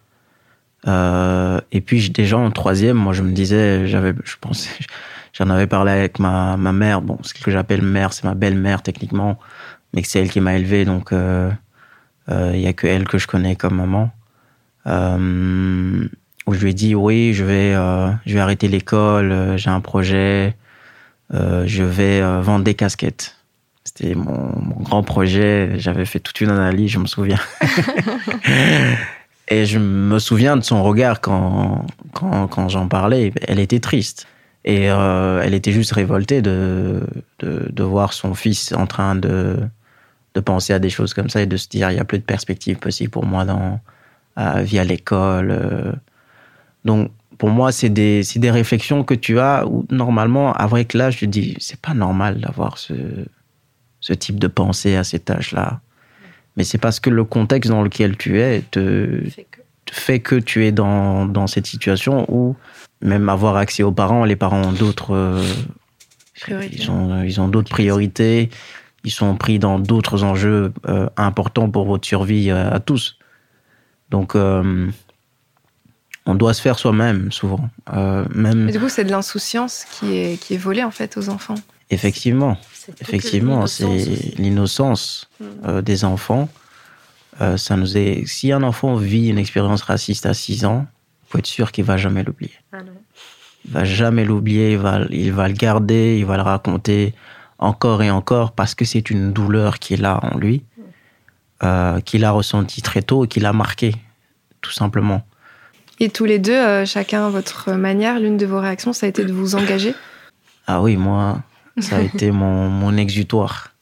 Euh, 0.89 1.61
et 1.70 1.80
puis 1.80 2.11
déjà 2.11 2.39
en 2.39 2.51
troisième, 2.51 2.97
moi 2.97 3.12
je 3.12 3.22
me 3.22 3.33
disais, 3.33 3.87
j'avais, 3.87 4.14
je 4.24 4.37
pensais, 4.41 4.70
j'en 5.33 5.49
avais 5.51 5.66
parlé 5.66 5.93
avec 5.93 6.18
ma, 6.18 6.57
ma 6.57 6.72
mère. 6.72 7.03
Bon, 7.03 7.18
ce 7.22 7.35
que 7.35 7.51
j'appelle 7.51 7.83
mère, 7.83 8.12
c'est 8.12 8.24
ma 8.24 8.35
belle-mère 8.35 8.83
techniquement, 8.83 9.39
mais 9.95 10.03
c'est 10.05 10.20
elle 10.20 10.30
qui 10.30 10.41
m'a 10.41 10.57
élevé, 10.57 10.85
donc 10.85 11.09
il 11.12 11.18
euh, 11.18 11.51
euh, 12.30 12.57
y 12.57 12.66
a 12.66 12.72
que 12.72 12.87
elle 12.87 13.07
que 13.07 13.18
je 13.18 13.26
connais 13.26 13.57
comme 13.57 13.76
maman. 13.76 14.11
Euh, 14.87 16.09
où 16.47 16.55
je 16.55 16.61
lui 16.61 16.70
ai 16.70 16.74
dit 16.74 16.95
oui, 16.97 17.35
je 17.35 17.45
vais, 17.45 17.72
euh, 17.74 18.11
je 18.26 18.35
vais 18.35 18.41
arrêter 18.41 18.66
l'école, 18.66 19.57
j'ai 19.57 19.70
un 19.70 19.80
projet, 19.80 20.57
je 21.30 21.85
vais 21.85 22.20
vendre 22.41 22.64
des 22.64 22.74
casquettes. 22.74 23.37
C'était 23.85 24.14
mon, 24.14 24.57
mon, 24.61 24.76
grand 24.80 25.03
projet. 25.03 25.72
J'avais 25.76 26.05
fait 26.05 26.20
toute 26.20 26.41
une 26.41 26.51
analyse, 26.51 26.93
je 26.93 26.99
me 27.01 27.07
souviens. 27.07 27.41
Et 29.49 29.66
je 29.66 29.78
me 29.78 30.18
souviens 30.18 30.57
de 30.57 30.62
son 30.62 30.82
regard 30.82 31.20
quand, 31.20 31.84
quand, 32.12 32.47
quand 32.49 32.68
j'en 32.68 32.88
parlais. 32.88 33.32
Elle 33.49 33.59
était 33.59 33.80
triste. 33.80 34.26
Et 34.64 34.90
euh, 34.90 35.43
elle 35.43 35.55
était 35.55 35.72
juste 35.72 35.93
révoltée 35.93 36.40
de, 36.40 37.01
de, 37.40 37.82
voir 37.82 38.12
son 38.12 38.34
fils 38.34 38.72
en 38.72 38.86
train 38.86 39.16
de, 39.16 39.59
de 40.34 40.40
penser 40.40 40.72
à 40.72 40.78
des 40.78 40.90
choses 40.90 41.14
comme 41.14 41.28
ça 41.28 41.43
et 41.43 41.47
de 41.47 41.57
se 41.57 41.68
dire 41.68 41.90
il 41.90 41.95
n'y 41.95 42.01
a 42.01 42.05
plus 42.05 42.20
de 42.20 42.24
perspective 42.24 42.76
possible 42.76 43.11
pour 43.11 43.26
moi 43.26 43.45
dans, 43.45 43.80
euh, 44.38 44.62
via 44.62 44.84
l'école. 44.84 45.51
Euh. 45.51 45.93
Donc, 46.84 47.11
pour 47.38 47.51
moi, 47.51 47.72
c'est 47.72 47.88
des, 47.88 48.22
des 48.36 48.51
réflexions 48.53 49.03
que 49.03 49.14
tu 49.14 49.40
as 49.40 49.66
où, 49.66 49.84
normalement, 49.90 50.53
avec 50.53 50.95
l'âge, 50.95 51.18
je 51.20 51.26
dis 51.26 51.57
c'est 51.59 51.80
pas 51.80 51.95
normal 51.95 52.38
d'avoir 52.40 52.78
ce, 52.78 52.95
ce 54.01 54.12
type 54.12 54.38
de 54.38 54.47
pensée 54.47 54.95
à 54.95 55.03
cet 55.03 55.28
âge-là 55.28 55.80
mais 56.57 56.64
c'est 56.64 56.78
parce 56.78 57.00
que 57.00 57.11
le 57.11 57.24
contexte 57.24 57.70
dans 57.70 57.82
lequel 57.82 58.16
tu 58.16 58.40
es 58.40 58.62
te, 58.70 59.22
fait 59.90 60.20
que, 60.20 60.36
tu 60.36 60.66
es 60.66 60.72
dans, 60.72 61.26
dans 61.26 61.46
cette 61.46 61.66
situation 61.66 62.24
où 62.28 62.57
même 63.03 63.28
avoir 63.28 63.57
accès 63.57 63.82
aux 63.82 63.92
parents. 63.92 64.24
Les 64.24 64.36
parents 64.36 64.62
ont 64.62 64.72
d'autres. 64.72 65.14
euh, 65.14 65.42
Priorités. 66.40 66.76
ils 66.76 66.90
ont, 66.90 67.22
ils 67.22 67.40
ont 67.40 67.48
d'autres 67.48 67.70
priorités. 67.70 68.50
Ils 69.05 69.11
sont 69.11 69.36
pris 69.36 69.59
dans 69.59 69.78
d'autres 69.78 70.22
enjeux 70.24 70.72
euh, 70.88 71.09
importants 71.16 71.68
pour 71.70 71.86
votre 71.86 72.07
survie 72.07 72.50
à 72.50 72.78
tous. 72.80 73.18
Donc, 74.11 74.34
euh, 74.36 74.88
on 76.26 76.34
doit 76.34 76.55
se 76.55 76.62
faire 76.62 76.78
soi-même, 76.78 77.32
souvent. 77.32 77.68
Même, 77.92 78.64
Mais 78.66 78.72
du 78.72 78.78
coup, 78.78 78.88
c'est 78.88 79.05
de 79.05 79.11
l'insouciance 79.11 79.84
qui 79.90 80.16
est, 80.16 80.40
qui 80.40 80.55
est 80.55 80.59
volée 80.59 80.84
en 80.84 80.90
fait 80.92 81.16
aux 81.16 81.28
enfants. 81.28 81.57
effectivement, 81.90 82.57
effectivement, 83.01 83.66
c'est 83.66 84.35
l'innocence 84.39 85.28
euh, 85.64 85.83
des 85.83 86.05
enfants. 86.05 86.49
Euh, 87.41 87.57
ça 87.57 87.76
nous 87.76 87.97
est... 87.97 88.26
Si 88.26 88.53
un 88.53 88.62
enfant 88.62 88.97
vit 88.97 89.28
une 89.28 89.39
expérience 89.39 89.83
raciste 89.83 90.26
à 90.26 90.35
6 90.35 90.64
ans, 90.64 90.87
faut 91.28 91.39
être 91.39 91.47
sûr 91.47 91.72
qu'il 91.72 91.85
va 91.85 91.97
jamais 91.97 92.22
l'oublier. 92.22 92.53
Ah. 92.72 92.78
Il 93.64 93.70
va 93.70 93.85
jamais 93.85 94.24
l'oublier, 94.24 94.72
il 94.72 94.78
va, 94.78 95.01
il 95.11 95.33
va 95.33 95.49
le 95.49 95.55
garder, 95.55 96.18
il 96.18 96.26
va 96.26 96.37
le 96.37 96.43
raconter 96.43 97.14
encore 97.59 98.03
et 98.03 98.11
encore 98.11 98.53
parce 98.53 98.74
que 98.74 98.85
c'est 98.85 99.09
une 99.09 99.33
douleur 99.33 99.78
qui 99.78 99.95
est 99.95 99.99
là 99.99 100.18
en 100.22 100.37
lui, 100.37 100.64
euh, 101.62 102.01
qu'il 102.01 102.24
a 102.24 102.33
ressenti 102.33 102.83
très 102.83 103.03
tôt 103.03 103.24
et 103.24 103.28
qui 103.28 103.41
l'a 103.41 103.53
marqué, 103.53 103.95
tout 104.61 104.72
simplement. 104.72 105.22
Et 106.01 106.11
tous 106.11 106.24
les 106.24 106.41
deux, 106.41 106.53
euh, 106.53 106.85
chacun 106.85 107.26
à 107.26 107.30
votre 107.30 107.72
manière, 107.72 108.18
l'une 108.18 108.37
de 108.37 108.47
vos 108.47 108.59
réactions, 108.61 108.93
ça 108.93 109.07
a 109.07 109.09
été 109.09 109.24
de 109.24 109.33
vous 109.33 109.55
engager? 109.55 109.95
Ah 110.66 110.83
oui, 110.83 110.97
moi, 110.97 111.41
ça 111.79 111.97
a 111.97 112.01
été 112.01 112.31
mon, 112.31 112.68
mon 112.68 112.97
exutoire. 112.97 113.73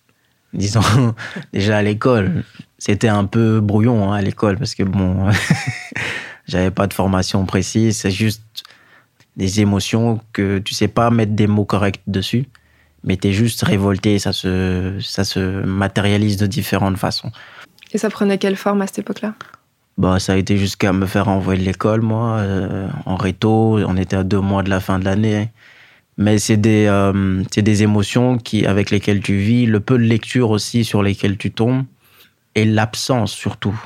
Disons, 0.53 0.83
déjà 1.53 1.79
à 1.79 1.83
l'école, 1.83 2.45
c'était 2.79 3.09
un 3.09 3.25
peu 3.25 3.61
brouillon 3.61 4.11
hein, 4.11 4.17
à 4.17 4.23
l'école 4.23 4.59
parce 4.59 4.75
que 4.75 4.83
bon, 4.83 5.29
j'avais 6.47 6.71
pas 6.71 6.87
de 6.87 6.95
formation 6.95 7.45
précise, 7.47 7.99
c'est 7.99 8.11
juste 8.11 8.43
des 9.37 9.61
émotions 9.61 10.21
que 10.33 10.59
tu 10.59 10.75
sais 10.75 10.89
pas 10.89 11.11
mettre 11.11 11.33
des 11.33 11.47
mots 11.47 11.65
corrects 11.65 12.03
dessus, 12.07 12.47
mais 13.05 13.17
tu 13.17 13.29
es 13.29 13.33
juste 13.33 13.63
révolté, 13.63 14.19
ça 14.19 14.33
se, 14.33 14.99
ça 15.01 15.25
se 15.25 15.65
matérialise 15.65 16.37
de 16.37 16.47
différentes 16.47 16.97
façons. 16.97 17.31
Et 17.93 17.99
ça 17.99 18.11
prenait 18.11 18.39
quelle 18.39 18.57
forme 18.57 18.83
à 18.83 18.87
cette 18.87 19.01
époque-là? 19.01 19.35
Bah, 19.99 20.19
ça 20.19 20.33
a 20.33 20.37
été 20.37 20.57
jusqu'à 20.57 20.93
me 20.93 21.07
faire 21.07 21.29
envoyer 21.29 21.61
de 21.61 21.67
l'école, 21.67 22.01
moi, 22.01 22.39
euh, 22.39 22.89
en 23.05 23.17
réto. 23.17 23.79
On 23.87 23.97
était 23.97 24.17
à 24.17 24.25
deux 24.25 24.41
mois 24.41 24.63
de 24.63 24.71
la 24.71 24.81
fin 24.81 24.99
de 24.99 25.05
l'année. 25.05 25.51
Mais 26.21 26.39
c'est 26.39 26.59
des, 26.59 26.85
euh, 26.87 27.43
des 27.57 27.83
émotions 27.83 28.37
qui, 28.37 28.67
avec 28.67 28.91
lesquelles 28.91 29.21
tu 29.21 29.39
vis, 29.39 29.65
le 29.65 29.81
peu 29.81 29.97
de 29.97 30.05
lecture 30.05 30.51
aussi 30.51 30.85
sur 30.85 31.03
lesquelles 31.03 31.39
tu 31.39 31.51
tombes, 31.51 31.85
et 32.55 32.67
l'absence 32.67 33.33
surtout 33.33 33.79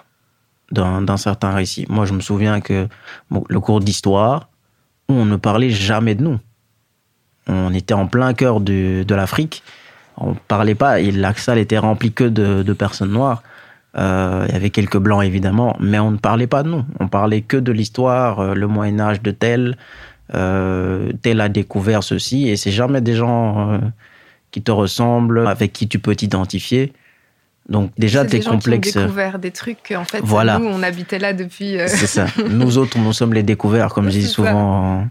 d'un 0.73 1.17
certain 1.17 1.53
récit. 1.53 1.87
Moi, 1.89 2.07
je 2.07 2.13
me 2.13 2.21
souviens 2.21 2.61
que 2.61 2.89
le 3.31 3.61
cours 3.61 3.79
d'histoire, 3.79 4.49
on 5.09 5.25
ne 5.25 5.37
parlait 5.37 5.71
jamais 5.71 6.17
de 6.17 6.25
nous. 6.25 6.41
On 7.47 7.73
était 7.73 7.95
en 7.95 8.09
plein 8.09 8.35
cœur 8.35 8.61
de, 8.61 9.05
de 9.05 9.15
l'Afrique. 9.15 9.63
On 10.17 10.35
parlait 10.35 10.75
pas, 10.75 11.01
et 11.01 11.13
la 11.13 11.35
salle 11.35 11.59
était 11.59 11.79
remplie 11.79 12.13
que 12.13 12.25
de, 12.25 12.65
de 12.65 12.73
personnes 12.73 13.13
noires. 13.13 13.45
Euh, 13.97 14.47
il 14.49 14.55
y 14.55 14.57
avait 14.57 14.71
quelques 14.71 14.99
blancs 14.99 15.23
évidemment, 15.23 15.77
mais 15.79 16.01
on 16.01 16.11
ne 16.11 16.17
parlait 16.17 16.49
pas 16.49 16.65
de 16.65 16.71
nous. 16.71 16.85
On 16.99 17.07
parlait 17.07 17.43
que 17.43 17.57
de 17.57 17.71
l'histoire, 17.71 18.41
euh, 18.41 18.55
le 18.55 18.67
Moyen 18.67 18.99
Âge 18.99 19.23
de 19.23 19.31
tel, 19.31 19.77
euh, 20.35 21.11
tel 21.23 21.41
a 21.41 21.49
découvert 21.49 22.03
ceci, 22.03 22.49
et 22.49 22.57
c'est 22.57 22.71
jamais 22.71 23.01
des 23.01 23.15
gens 23.15 23.73
euh, 23.73 23.79
qui 24.51 24.63
te 24.63 24.71
ressemblent, 24.71 25.47
avec 25.47 25.73
qui 25.73 25.89
tu 25.89 25.99
peux 25.99 26.15
t'identifier. 26.15 26.93
Donc 27.69 27.91
déjà 27.99 28.25
tes 28.25 28.41
qui 28.41 28.49
ont 28.49 28.57
découvert 28.59 29.39
des 29.39 29.51
trucs 29.51 29.79
qu'en 29.89 30.05
fait, 30.05 30.21
Voilà. 30.23 30.59
nous, 30.59 30.67
on 30.67 30.83
habitait 30.83 31.19
là 31.19 31.33
depuis. 31.33 31.79
euh, 31.79 31.89
C'est 31.89 32.07
ça. 32.07 32.27
Nous 32.51 32.77
autres, 32.79 32.99
nous 32.99 33.13
sommes 33.15 33.33
les 33.33 33.43
découverts, 33.43 33.89
comme 33.95 34.07
je 34.11 34.19
dis 34.19 34.27
souvent 34.29 35.01
en, 35.01 35.09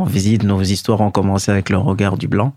en 0.00 0.04
visite. 0.04 0.42
Nos 0.44 0.62
histoires 0.62 1.00
ont 1.00 1.10
commencé 1.10 1.50
avec 1.50 1.70
le 1.70 1.78
regard 1.78 2.18
du 2.18 2.28
blanc. 2.28 2.52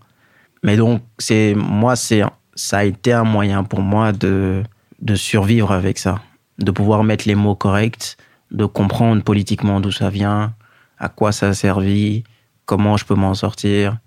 Mais 0.62 0.76
donc, 0.76 1.02
c'est 1.20 1.54
moi, 1.56 1.96
c'est 1.96 2.22
ça 2.56 2.80
a 2.80 2.84
été 2.84 3.14
un 3.14 3.24
moyen 3.24 3.64
pour 3.64 3.82
moi 3.82 4.12
de 4.12 4.64
de 5.02 5.16
survivre 5.16 5.72
avec 5.72 5.98
ça, 5.98 6.20
de 6.58 6.72
pouvoir 6.72 7.06
mettre 7.06 7.26
les 7.26 7.36
mots 7.36 7.56
corrects, 7.56 8.18
de 8.52 8.66
comprendre 8.66 9.24
politiquement 9.24 9.80
d'où 9.80 9.92
ça 9.94 10.10
vient, 10.10 10.52
à 11.00 11.10
quoi 11.10 11.32
ça 11.32 11.50
a 11.50 11.54
servi, 11.54 12.24
comment 12.66 12.98
je 12.98 13.06
peux 13.06 13.16
m'en 13.16 13.34
sortir. 13.34 13.98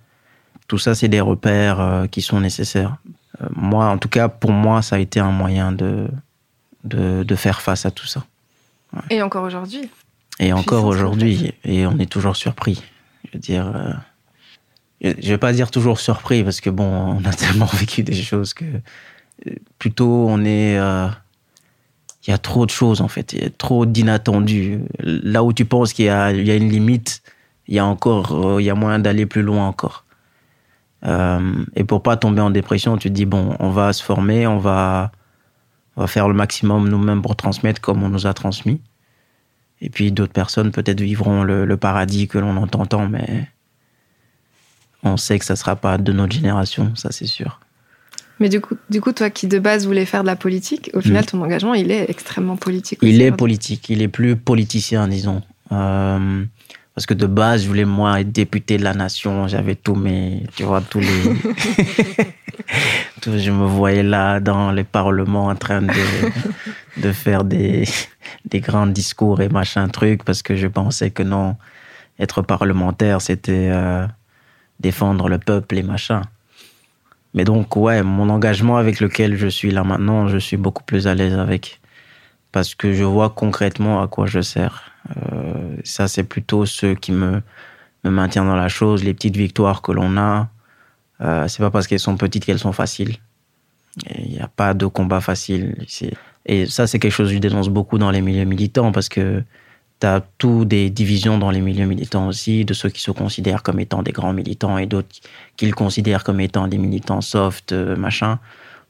Tout 0.69 0.79
ça, 0.79 0.95
c'est 0.95 1.09
des 1.09 1.21
repères 1.21 1.81
euh, 1.81 2.07
qui 2.07 2.23
sont 2.23 2.41
nécessaires. 2.41 2.97
Euh, 3.41 3.47
moi, 3.55 3.87
en 3.87 3.99
tout 3.99 4.09
cas, 4.09 4.29
pour 4.29 4.53
moi, 4.53 4.83
ça 4.83 4.97
a 4.97 4.99
été 4.99 5.21
un 5.21 5.33
moyen 5.33 5.73
de 5.73 6.09
de, 6.85 7.23
de 7.23 7.35
faire 7.37 7.61
face 7.61 7.87
à 7.87 7.91
tout 7.91 8.07
ça. 8.07 8.25
Et 9.11 9.23
encore 9.23 9.45
aujourd'hui. 9.45 9.89
Et 10.39 10.53
encore 10.53 10.87
aujourd'hui, 10.87 11.53
et 11.65 11.87
on 11.87 11.99
est 11.99 12.11
toujours 12.11 12.37
surpris. 12.37 12.83
Je 13.25 13.31
veux 13.35 13.39
dire, 13.39 13.69
euh, 13.75 13.93
je 15.19 15.29
vais 15.29 15.39
pas 15.39 15.53
dire 15.53 15.71
toujours 15.71 16.01
surpris 16.01 16.43
parce 16.43 16.61
que 16.61 16.71
bon, 16.71 16.85
on 16.85 17.25
a 17.25 17.33
tellement 17.35 17.67
vécu 17.67 18.03
des 18.03 18.15
choses 18.15 18.55
que 18.55 18.65
euh, 18.65 19.55
plutôt 19.79 20.27
on 20.29 20.45
est, 20.45 20.79
il 22.27 22.31
y 22.31 22.33
a 22.33 22.39
trop 22.39 22.67
de 22.67 22.71
choses 22.71 23.01
en 23.01 23.09
fait, 23.09 23.33
il 23.33 23.43
y 23.43 23.47
a 23.47 23.51
trop 23.51 23.87
d'inattendus. 23.87 24.81
Là 25.01 25.43
où 25.43 25.53
tu 25.53 25.65
penses 25.65 25.93
qu'il 25.93 26.07
y 26.07 26.09
a, 26.09 26.31
une 26.31 26.69
limite, 26.69 27.23
il 27.67 27.75
y 27.75 27.79
a 27.79 27.87
encore, 27.87 28.33
euh, 28.33 28.63
il 28.63 28.65
y 28.65 28.71
a 28.71 28.75
moyen 28.75 28.99
d'aller 28.99 29.27
plus 29.27 29.43
loin 29.43 29.67
encore. 29.67 30.05
Euh, 31.05 31.65
et 31.75 31.83
pour 31.83 32.03
pas 32.03 32.17
tomber 32.17 32.41
en 32.41 32.51
dépression, 32.51 32.97
tu 32.97 33.09
te 33.09 33.15
dis 33.15 33.27
bon, 33.27 33.57
on 33.59 33.71
va 33.71 33.93
se 33.93 34.03
former, 34.03 34.47
on 34.47 34.59
va, 34.59 35.11
faire 36.07 36.29
le 36.29 36.35
maximum 36.35 36.89
nous-mêmes 36.89 37.23
pour 37.23 37.37
transmettre 37.37 37.81
comme 37.81 38.03
on 38.03 38.09
nous 38.09 38.27
a 38.27 38.35
transmis. 38.35 38.81
Et 39.81 39.91
puis 39.91 40.13
d'autres 40.13 40.33
personnes 40.33 40.71
peut-être 40.71 41.01
vivront 41.01 41.43
le, 41.43 41.77
paradis 41.77 42.29
que 42.29 42.39
l'on 42.39 42.57
entend 42.57 43.09
mais 43.09 43.49
on 45.03 45.17
sait 45.17 45.39
que 45.41 45.45
ça 45.45 45.57
sera 45.57 45.75
pas 45.75 45.99
de 45.99 46.13
notre 46.13 46.33
génération, 46.33 46.95
ça 46.95 47.11
c'est 47.11 47.27
sûr. 47.27 47.59
Mais 48.43 48.49
du 48.49 48.61
coup, 48.61 48.75
du 48.91 49.01
coup, 49.01 49.13
toi 49.13 49.31
qui 49.31 49.47
de 49.47 49.61
base 49.61 49.87
voulais 49.87 50.05
faire 50.05 50.23
de 50.23 50.27
la 50.27 50.35
politique, 50.35 50.91
au 50.95 51.01
final, 51.01 51.25
ton 51.25 51.41
engagement, 51.41 51.75
il 51.75 51.93
est 51.93 52.11
extrêmement 52.11 52.57
politique. 52.57 52.99
Il 53.01 53.11
aussi, 53.11 53.15
est 53.15 53.19
aujourd'hui. 53.27 53.37
politique, 53.37 53.89
il 53.89 54.03
est 54.03 54.09
plus 54.09 54.35
politicien, 54.35 55.07
disons. 55.07 55.43
Euh, 55.71 56.45
parce 56.93 57.07
que 57.07 57.15
de 57.15 57.27
base, 57.29 57.63
je 57.63 57.69
voulais 57.69 57.85
moi 57.85 58.21
être 58.21 58.33
député 58.33 58.79
de 58.79 58.83
la 58.83 58.95
nation, 58.95 59.47
j'avais 59.47 59.77
tous 59.77 59.95
mes, 59.95 60.43
tu 60.57 60.65
vois, 60.65 60.81
tous 60.81 60.99
les... 60.99 61.07
Tout- 63.23 63.39
je 63.39 63.53
me 63.53 63.65
voyais 63.65 64.03
là 64.03 64.41
dans 64.41 64.73
les 64.73 64.83
parlements 64.83 65.47
en 65.47 65.55
train 65.55 65.81
de, 65.81 65.93
de 66.97 67.13
faire 67.13 67.45
des, 67.45 67.85
des 68.45 68.59
grands 68.59 68.89
discours 68.89 69.41
et 69.41 69.49
machin 69.49 69.87
truc, 69.87 70.25
parce 70.25 70.43
que 70.43 70.57
je 70.57 70.67
pensais 70.67 71.13
que 71.13 71.23
non, 71.23 71.55
être 72.19 72.43
parlementaire, 72.43 73.21
c'était 73.23 73.69
euh, 73.71 74.05
défendre 74.81 75.29
le 75.29 75.39
peuple 75.39 75.79
et 75.79 75.85
machin. 75.85 76.23
Mais 77.35 77.45
donc, 77.45 77.77
ouais, 77.77 78.03
mon 78.03 78.29
engagement 78.29 78.77
avec 78.77 79.01
lequel 79.01 79.37
je 79.37 79.47
suis 79.47 79.71
là 79.71 79.85
maintenant, 79.85 80.29
je 80.29 80.39
suis 80.39 80.57
beaucoup 80.57 80.83
plus 80.83 81.07
à 81.07 81.15
l'aise 81.15 81.35
avec. 81.35 81.81
Parce 82.53 82.75
que 82.75 82.93
je 82.93 83.05
vois 83.05 83.31
concrètement 83.31 84.03
à 84.03 84.09
quoi 84.09 84.27
je 84.27 84.41
sers. 84.43 84.93
Euh, 85.17 85.77
ça, 85.85 86.09
c'est 86.09 86.25
plutôt 86.25 86.67
ce 86.67 86.95
qui 86.95 87.13
me, 87.13 87.41
me 88.05 88.11
maintient 88.11 88.45
dans 88.45 88.57
la 88.57 88.69
chose, 88.69 89.03
les 89.05 89.15
petites 89.15 89.37
victoires 89.37 89.81
que 89.81 89.93
l'on 89.93 90.17
a. 90.19 90.49
Euh, 91.23 91.49
c'est 91.49 91.63
pas 91.63 91.71
parce 91.71 91.87
qu'elles 91.87 92.01
sont 92.01 92.17
petites 92.17 92.45
qu'elles 92.45 92.59
sont 92.59 92.73
faciles. 92.73 93.17
Il 94.19 94.33
n'y 94.33 94.41
a 94.41 94.49
pas 94.49 94.75
de 94.75 94.87
combat 94.87 95.21
facile. 95.21 95.77
Et 96.47 96.67
ça, 96.67 96.87
c'est 96.87 96.99
quelque 96.99 97.13
chose 97.13 97.29
que 97.29 97.35
je 97.35 97.41
dénonce 97.41 97.69
beaucoup 97.69 97.99
dans 97.99 98.11
les 98.11 98.21
milieux 98.21 98.45
militants 98.45 98.93
parce 98.93 99.09
que 99.09 99.43
tu 100.03 100.07
as 100.09 100.65
des 100.65 100.91
divisions 100.91 101.39
dans 101.39 101.51
les 101.53 101.61
milieux 101.61 101.87
militants 101.87 102.27
aussi, 102.27 102.65
de 102.65 102.75
ceux 102.75 102.89
qui 102.89 103.01
se 103.01 103.13
considèrent 103.13 103.63
comme 103.63 103.79
étant 103.79 104.03
des 104.03 104.11
grands 104.11 104.33
militants 104.33 104.77
et 104.77 104.87
d'autres 104.87 105.21
qui 105.57 105.67
le 105.67 105.73
considèrent 105.73 106.25
comme 106.25 106.41
étant 106.41 106.67
des 106.67 106.79
militants 106.79 107.21
soft, 107.21 107.71
euh, 107.71 107.95
machin. 107.95 108.41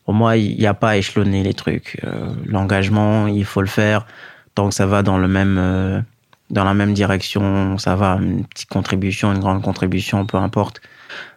Pour 0.07 0.15
moi, 0.15 0.39
il 0.39 0.57
n'y 0.57 0.67
a 0.67 0.73
pas 0.73 0.91
à 0.91 0.97
échelonner 0.97 1.43
les 1.43 1.53
trucs. 1.53 2.01
Euh, 2.05 2.33
L'engagement, 2.47 3.27
il 3.27 3.45
faut 3.45 3.61
le 3.61 3.67
faire 3.67 4.07
tant 4.55 4.69
que 4.71 4.75
ça 4.75 4.87
va 4.87 5.03
dans 5.03 5.19
le 5.19 5.29
même, 5.29 5.59
euh, 5.59 6.01
dans 6.49 6.65
la 6.65 6.73
même 6.73 6.95
direction. 6.95 7.77
Ça 7.77 7.95
va, 7.95 8.19
une 8.21 8.47
petite 8.47 8.71
contribution, 8.71 9.33
une 9.35 9.41
grande 9.41 9.63
contribution, 9.63 10.25
peu 10.25 10.39
importe. 10.39 10.81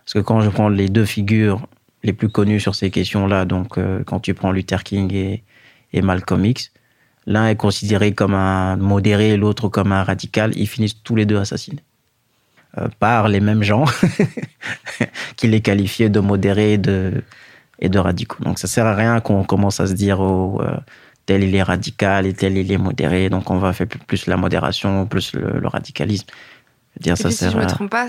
Parce 0.06 0.14
que 0.14 0.20
quand 0.20 0.40
je 0.40 0.50
prends 0.50 0.70
les 0.70 0.88
deux 0.88 1.06
figures 1.06 1.68
les 2.04 2.14
plus 2.14 2.30
connues 2.30 2.62
sur 2.62 2.76
ces 2.76 2.92
questions-là, 2.92 3.46
donc 3.46 3.80
quand 4.06 4.20
tu 4.20 4.34
prends 4.36 4.52
Luther 4.52 4.84
King 4.84 5.12
et, 5.14 5.44
et 5.92 6.02
Malcolm 6.04 6.46
X, 6.46 6.72
l'un 7.26 7.48
est 7.48 7.56
considéré 7.56 8.14
comme 8.14 8.34
un 8.34 8.76
modéré 8.78 9.30
et 9.32 9.38
l'autre 9.38 9.70
comme 9.70 9.92
un 9.92 10.04
radical. 10.04 10.52
Ils 10.56 10.68
finissent 10.68 11.02
tous 11.04 11.16
les 11.16 11.26
deux 11.26 11.40
assassinés 11.40 11.84
Euh, 12.78 12.90
par 13.00 13.30
les 13.30 13.40
mêmes 13.40 13.64
gens 13.64 13.86
qui 15.38 15.48
les 15.48 15.62
qualifiaient 15.62 16.10
de 16.10 16.20
modérés 16.20 16.74
et 16.74 16.78
de, 16.78 17.24
et 17.80 17.88
de 17.88 18.00
radicaux. 18.00 18.44
Donc 18.44 18.60
ça 18.60 18.68
sert 18.68 18.86
à 18.86 18.96
rien 18.96 19.22
qu'on 19.22 19.46
commence 19.46 19.80
à 19.80 19.88
se 19.88 19.94
dire 19.94 20.20
oh, 20.20 20.60
euh, 20.62 20.76
tel 21.26 21.44
il 21.44 21.56
est 21.56 21.64
radical 21.64 22.26
et 22.26 22.34
tel 22.34 22.58
il 22.58 22.70
est 22.70 22.78
modéré, 22.78 23.30
donc 23.30 23.50
on 23.50 23.60
va 23.60 23.72
faire 23.72 23.88
plus, 23.88 24.28
la 24.28 24.36
modération, 24.36 25.06
plus 25.06 25.32
le, 25.34 25.58
le 25.58 25.68
radicalisme. 25.70 26.26
Je 26.28 27.00
veux 27.00 27.04
dire, 27.04 27.14
Et 27.14 27.16
ça 27.16 27.24
puis, 27.30 27.32
si 27.32 27.40
sert 27.40 27.52
je 27.52 27.58
me 27.58 27.64
à... 27.64 27.68
trompe 27.68 27.92
pas, 27.92 28.08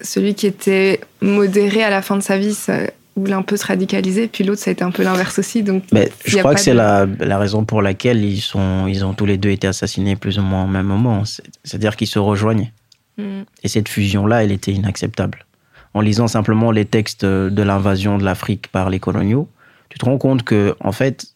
celui 0.00 0.34
qui 0.34 0.48
était 0.48 1.00
modéré 1.20 1.84
à 1.84 1.90
la 1.90 2.02
fin 2.02 2.16
de 2.16 2.22
sa 2.22 2.38
vie, 2.38 2.54
ça 2.54 2.74
voulait 3.20 3.32
un 3.34 3.42
peu 3.42 3.56
se 3.56 3.66
radicaliser, 3.66 4.28
puis 4.28 4.44
l'autre, 4.44 4.60
ça 4.60 4.70
a 4.70 4.72
été 4.72 4.82
un 4.84 4.90
peu 4.90 5.02
l'inverse 5.02 5.38
aussi. 5.38 5.62
Donc, 5.62 5.84
Mais 5.92 6.10
je 6.24 6.38
crois 6.38 6.54
que 6.54 6.60
c'est 6.60 6.72
de- 6.72 6.76
la, 6.76 7.06
la 7.20 7.38
raison 7.38 7.64
pour 7.64 7.82
laquelle 7.82 8.24
ils, 8.24 8.40
sont, 8.40 8.86
ils 8.86 9.04
ont 9.04 9.14
tous 9.14 9.26
les 9.26 9.38
deux 9.38 9.50
été 9.50 9.66
assassinés 9.66 10.16
plus 10.16 10.38
ou 10.38 10.42
moins 10.42 10.64
au 10.64 10.68
même 10.68 10.86
moment. 10.86 11.24
C'est- 11.24 11.42
C'est-à-dire 11.64 11.96
qu'ils 11.96 12.06
se 12.08 12.18
rejoignaient. 12.18 12.72
Mm. 13.18 13.42
Et 13.62 13.68
cette 13.68 13.88
fusion-là, 13.88 14.44
elle 14.44 14.52
était 14.52 14.72
inacceptable. 14.72 15.46
En 15.94 16.00
lisant 16.00 16.28
simplement 16.28 16.70
les 16.70 16.84
textes 16.84 17.24
de 17.24 17.62
l'invasion 17.62 18.16
de 18.18 18.24
l'Afrique 18.24 18.68
par 18.68 18.90
les 18.90 19.00
coloniaux, 19.00 19.48
tu 19.88 19.98
te 19.98 20.04
rends 20.04 20.18
compte 20.18 20.42
que, 20.44 20.76
en 20.80 20.92
fait, 20.92 21.26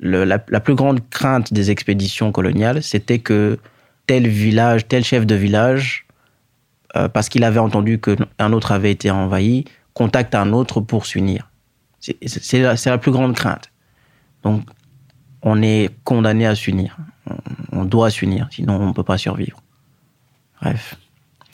le- 0.00 0.24
la, 0.24 0.42
la 0.48 0.60
plus 0.60 0.74
grande 0.74 1.00
crainte 1.10 1.52
des 1.52 1.70
expéditions 1.70 2.32
coloniales, 2.32 2.82
c'était 2.82 3.18
que 3.18 3.58
tel 4.06 4.26
village, 4.26 4.88
tel 4.88 5.04
chef 5.04 5.26
de 5.26 5.34
village, 5.34 6.06
euh, 6.96 7.08
parce 7.08 7.28
qu'il 7.28 7.44
avait 7.44 7.60
entendu 7.60 7.98
qu'un 8.00 8.52
autre 8.52 8.72
avait 8.72 8.90
été 8.90 9.10
envahi, 9.10 9.64
contacte 9.94 10.34
un 10.34 10.52
autre 10.52 10.80
pour 10.80 11.06
s'unir. 11.06 11.50
C'est- 12.00 12.58
la, 12.86 12.98
plus 12.98 13.12
grande 13.12 13.34
crainte. 13.34 13.70
Donc, 14.42 14.62
on 15.42 15.62
est 15.62 15.90
condamné 16.04 16.46
à 16.46 16.54
s'unir. 16.54 16.96
On, 17.30 17.80
on 17.80 17.84
doit 17.84 18.10
s'unir, 18.10 18.48
sinon 18.50 18.76
on 18.80 18.88
ne 18.88 18.92
peut 18.92 19.04
pas 19.04 19.18
survivre. 19.18 19.62
Bref, 20.60 20.96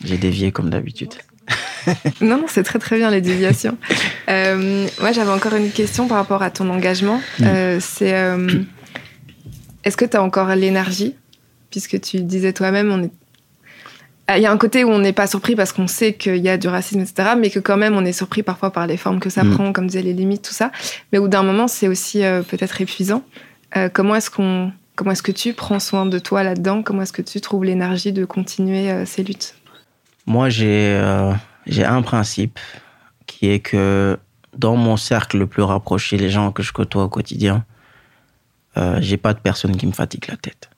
j'ai 0.05 0.19
dévié 0.19 0.53
comme 0.53 0.71
d'habitude. 0.71 1.15
Non, 2.21 2.37
non, 2.39 2.45
c'est 2.49 2.65
très 2.65 2.79
très 2.79 2.99
bien 2.99 3.11
les 3.11 3.21
déviations. 3.21 3.79
Euh, 4.29 4.87
moi, 5.01 5.11
j'avais 5.13 5.31
encore 5.31 5.55
une 5.55 5.71
question 5.71 6.07
par 6.07 6.19
rapport 6.19 6.43
à 6.43 6.51
ton 6.51 6.69
engagement. 6.69 7.19
Euh, 7.41 7.79
c'est 7.81 8.13
euh, 8.13 8.63
est-ce 9.83 9.97
que 9.97 10.05
tu 10.05 10.19
as 10.19 10.23
encore 10.23 10.49
l'énergie? 10.55 11.15
Puisque 11.71 11.99
tu 11.99 12.21
disais 12.21 12.53
toi-même, 12.53 12.93
on 12.93 13.05
est. 13.05 13.11
Ah, 14.31 14.37
Il 14.39 14.43
y 14.43 14.47
a 14.47 14.53
un 14.53 14.59
côté 14.59 14.85
où 14.85 14.91
on 14.91 14.99
n'est 14.99 15.15
pas 15.15 15.27
surpris 15.27 15.57
parce 15.57 15.73
qu'on 15.73 15.87
sait 15.87 16.13
qu'il 16.13 16.37
y 16.37 16.51
a 16.51 16.59
du 16.59 16.69
racisme, 16.69 17.01
etc., 17.01 17.31
mais 17.39 17.49
que 17.51 17.59
quand 17.59 17.79
même 17.79 17.97
on 17.97 18.05
est 18.05 18.13
surpris 18.13 18.43
parfois 18.43 18.71
par 18.71 18.87
les 18.87 18.99
formes 18.99 19.21
que 19.21 19.31
ça 19.31 19.43
Mm. 19.43 19.55
prend, 19.55 19.73
comme 19.73 19.87
disaient 19.87 20.03
les 20.03 20.13
limites, 20.13 20.43
tout 20.43 20.53
ça. 20.53 20.71
Mais 21.13 21.19
au 21.19 21.29
d'un 21.29 21.43
moment, 21.43 21.67
c'est 21.67 21.89
aussi 21.89 22.23
euh, 22.23 22.43
peut-être 22.43 22.81
épuisant. 22.81 23.23
Euh, 23.77 23.89
comment 23.91 24.15
est-ce 24.15 24.31
qu'on, 24.31 24.71
comment 24.97 25.13
est-ce 25.13 25.23
que 25.23 25.33
tu 25.33 25.55
prends 25.55 25.81
soin 25.81 26.05
de 26.07 26.19
toi 26.19 26.43
là-dedans? 26.43 26.83
Comment 26.83 27.03
est-ce 27.03 27.13
que 27.13 27.23
tu 27.23 27.41
trouves 27.41 27.65
l'énergie 27.65 28.13
de 28.13 28.25
continuer 28.27 28.91
euh, 28.91 29.07
ces 29.07 29.23
luttes? 29.25 29.55
Moi, 30.27 30.51
j'ai 30.51 30.93
euh, 30.95 31.33
j'ai 31.67 31.85
un 31.87 32.03
principe 32.03 32.59
qui 33.27 33.49
est 33.51 33.61
que 33.61 34.19
dans 34.57 34.77
mon 34.77 34.97
cercle 34.99 35.39
le 35.39 35.47
plus 35.47 35.63
rapproché, 35.63 36.19
les 36.19 36.29
gens 36.29 36.53
que 36.53 36.63
je 36.63 36.73
côtoie 36.73 37.05
au 37.05 37.09
quotidien, 37.09 37.65
euh, 38.77 38.99
j'ai 39.01 39.17
pas 39.17 39.33
de 39.33 39.39
personne 39.39 39.75
qui 39.77 39.87
me 39.87 39.93
fatigue 39.93 40.27
la 40.29 40.37
tête. 40.37 40.69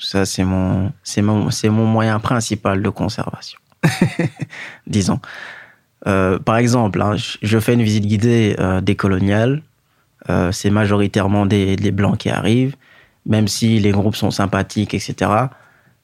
Ça, 0.00 0.24
c'est 0.24 0.44
mon, 0.44 0.92
c'est 1.02 1.22
mon, 1.22 1.50
c'est 1.50 1.68
mon 1.68 1.86
moyen 1.86 2.18
principal 2.20 2.82
de 2.82 2.88
conservation. 2.88 3.58
Disons. 4.86 5.20
Euh, 6.06 6.38
par 6.38 6.56
exemple, 6.56 7.00
hein, 7.02 7.14
je- 7.16 7.58
fais 7.58 7.74
une 7.74 7.82
visite 7.82 8.06
guidée 8.06 8.56
euh, 8.58 8.80
des 8.80 8.96
coloniales. 8.96 9.62
Euh, 10.28 10.52
c'est 10.52 10.70
majoritairement 10.70 11.46
des, 11.46 11.76
des 11.76 11.90
blancs 11.90 12.18
qui 12.18 12.30
arrivent, 12.30 12.74
même 13.26 13.48
si 13.48 13.78
les 13.80 13.90
groupes 13.90 14.16
sont 14.16 14.30
sympathiques, 14.30 14.94
etc 14.94 15.46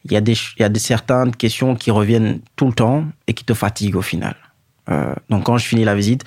il 0.09 0.13
y 0.13 0.17
a 0.17 0.21
des, 0.21 0.35
il 0.35 0.63
y 0.63 0.65
a 0.65 0.69
des 0.69 0.79
certaines 0.79 1.35
questions 1.35 1.75
qui 1.75 1.91
reviennent 1.91 2.39
tout 2.55 2.69
le 2.69 2.73
temps 2.73 3.05
et 3.27 3.35
qui 3.35 3.45
te 3.45 3.55
fatiguent 3.55 3.97
au 3.97 4.03
final. 4.03 4.37
Euh, 4.89 5.13
donc 5.31 5.43
quand 5.47 5.59
je 5.59 5.67
finis 5.67 5.83
la 5.83 5.97
visite, 5.97 6.25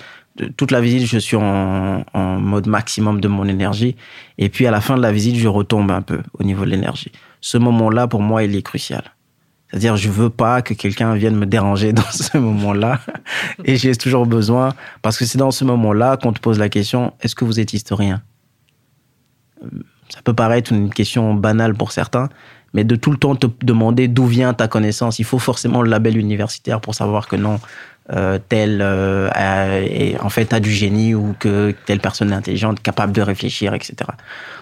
toute 0.57 0.71
la 0.71 0.81
visite, 0.81 1.07
je 1.07 1.17
suis 1.17 1.37
en, 1.37 2.03
en 2.13 2.39
mode 2.41 2.67
maximum 2.67 3.21
de 3.21 3.29
mon 3.29 3.47
énergie. 3.47 3.95
Et 4.37 4.49
puis 4.49 4.67
à 4.67 4.71
la 4.71 4.81
fin 4.81 4.97
de 4.97 5.01
la 5.01 5.13
visite, 5.13 5.37
je 5.37 5.47
retombe 5.47 5.91
un 5.91 6.01
peu 6.01 6.19
au 6.37 6.43
niveau 6.43 6.65
de 6.65 6.71
l'énergie. 6.71 7.13
Ce 7.41 7.57
moment-là, 7.57 8.07
pour 8.07 8.21
moi, 8.21 8.43
il 8.43 8.55
est 8.55 8.61
crucial. 8.61 9.03
C'est-à-dire, 9.69 9.97
je 9.97 10.09
veux 10.09 10.29
pas 10.31 10.61
que 10.61 10.73
quelqu'un 10.73 11.13
vienne 11.15 11.35
me 11.35 11.45
déranger 11.45 11.93
dans 11.99 12.01
ce 12.11 12.37
moment-là. 12.37 12.99
Et 13.65 13.75
j'ai 13.77 13.95
toujours 13.95 14.25
besoin, 14.25 14.73
parce 15.01 15.17
que 15.17 15.25
c'est 15.25 15.37
dans 15.37 15.51
ce 15.51 15.63
moment-là 15.65 16.17
qu'on 16.17 16.33
te 16.33 16.39
pose 16.39 16.57
la 16.59 16.69
question, 16.69 17.13
est-ce 17.21 17.35
que 17.35 17.45
vous 17.45 17.59
êtes 17.59 17.73
historien? 17.73 18.21
Ça 20.09 20.21
peut 20.23 20.33
paraître 20.33 20.71
une 20.71 20.89
question 20.89 21.33
banale 21.35 21.75
pour 21.75 21.91
certains, 21.91 22.29
mais 22.73 22.83
de 22.83 22.95
tout 22.95 23.11
le 23.11 23.17
temps 23.17 23.35
te 23.35 23.47
demander 23.63 24.07
d'où 24.07 24.25
vient 24.25 24.53
ta 24.53 24.67
connaissance. 24.67 25.19
Il 25.19 25.25
faut 25.25 25.39
forcément 25.39 25.81
le 25.81 25.89
label 25.89 26.17
universitaire 26.17 26.81
pour 26.81 26.95
savoir 26.95 27.27
que 27.27 27.35
non, 27.35 27.59
euh, 28.11 28.39
tel 28.49 28.79
euh, 28.81 29.29
a- 29.33 30.23
en 30.23 30.29
fait 30.29 30.51
a 30.53 30.59
du 30.59 30.71
génie 30.71 31.13
ou 31.13 31.35
que 31.37 31.75
telle 31.85 31.99
personne 31.99 32.31
est 32.31 32.35
intelligente, 32.35 32.81
capable 32.81 33.13
de 33.13 33.21
réfléchir, 33.21 33.73
etc. 33.75 33.95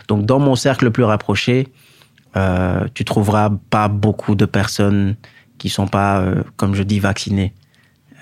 Donc 0.09 0.25
dans 0.25 0.39
mon 0.39 0.55
cercle 0.55 0.86
le 0.86 0.91
plus 0.91 1.03
rapproché, 1.03 1.67
euh, 2.36 2.86
tu 2.93 3.05
trouveras 3.05 3.51
pas 3.69 3.88
beaucoup 3.88 4.36
de 4.36 4.45
personnes 4.45 5.15
qui 5.57 5.69
sont 5.69 5.88
pas, 5.88 6.19
euh, 6.19 6.43
comme 6.55 6.75
je 6.75 6.84
dis, 6.84 6.99
vaccinées. 6.99 7.53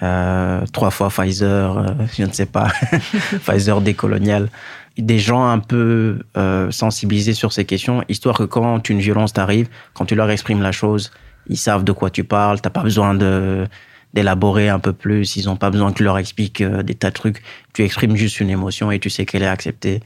Euh, 0.04 0.66
trois 0.74 0.92
fois 0.92 1.10
Pfizer, 1.10 1.96
je 2.18 2.24
ne 2.24 2.32
sais 2.32 2.46
pas, 2.46 2.68
Pfizer 3.46 3.82
décolonial. 3.82 4.50
Des 4.98 5.20
gens 5.20 5.46
un 5.46 5.60
peu 5.60 6.20
sensibilisés 6.70 7.34
sur 7.34 7.52
ces 7.52 7.66
questions, 7.66 8.02
histoire 8.08 8.38
que 8.38 8.44
quand 8.44 8.88
une 8.88 9.00
violence 9.00 9.34
t'arrive, 9.34 9.68
quand 9.94 10.06
tu 10.06 10.16
leur 10.16 10.30
exprimes 10.32 10.62
la 10.62 10.72
chose, 10.72 11.12
ils 11.48 11.58
savent 11.58 11.84
de 11.84 11.92
quoi 11.92 12.10
tu 12.10 12.24
parles, 12.24 12.62
t'as 12.62 12.70
pas 12.70 12.84
besoin 12.84 13.14
de 13.14 13.68
d'élaborer 14.14 14.70
un 14.70 14.80
peu 14.80 14.94
plus, 14.94 15.36
ils 15.36 15.50
ont 15.50 15.58
pas 15.58 15.70
besoin 15.70 15.92
que 15.92 15.98
tu 15.98 16.06
leur 16.06 16.18
expliques 16.18 16.64
des 16.64 16.96
tas 16.96 17.10
de 17.10 17.14
trucs, 17.14 17.44
tu 17.74 17.84
exprimes 17.84 18.16
juste 18.16 18.40
une 18.40 18.50
émotion 18.50 18.90
et 18.90 19.00
tu 19.00 19.10
sais 19.10 19.26
qu'elle 19.26 19.44
est 19.44 19.48
acceptée. 19.48 20.00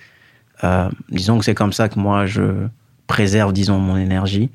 Disons 1.12 1.38
que 1.38 1.45
c'est 1.45 1.54
comme 1.54 1.74
ça 1.74 1.88
que 1.88 2.00
moi 2.00 2.26
je 2.26 2.68
préserve, 3.10 3.51
disons, 3.51 3.80
mon 3.80 3.97
énergie. 3.97 4.49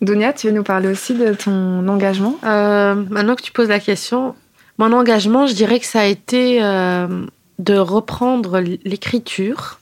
Dunia, 0.00 0.32
tu 0.32 0.48
veux 0.48 0.52
nous 0.52 0.64
parler 0.64 0.88
aussi 0.88 1.14
de 1.14 1.34
ton 1.34 1.86
engagement? 1.86 2.36
Euh, 2.42 2.94
maintenant 3.10 3.36
que 3.36 3.42
tu 3.42 3.52
poses 3.52 3.68
la 3.68 3.78
question, 3.78 4.34
mon 4.78 4.92
engagement, 4.92 5.46
je 5.46 5.54
dirais 5.54 5.78
que 5.78 5.86
ça 5.86 6.00
a 6.00 6.04
été 6.06 6.62
euh, 6.62 7.26
de 7.58 7.76
reprendre 7.76 8.60
l'écriture, 8.84 9.78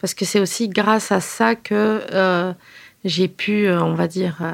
parce 0.00 0.14
que 0.14 0.24
c'est 0.24 0.40
aussi 0.40 0.68
grâce 0.68 1.10
à 1.10 1.20
ça 1.20 1.54
que 1.54 2.02
euh, 2.12 2.52
j'ai 3.04 3.28
pu, 3.28 3.70
on 3.70 3.94
va 3.94 4.08
dire, 4.08 4.36
euh, 4.42 4.52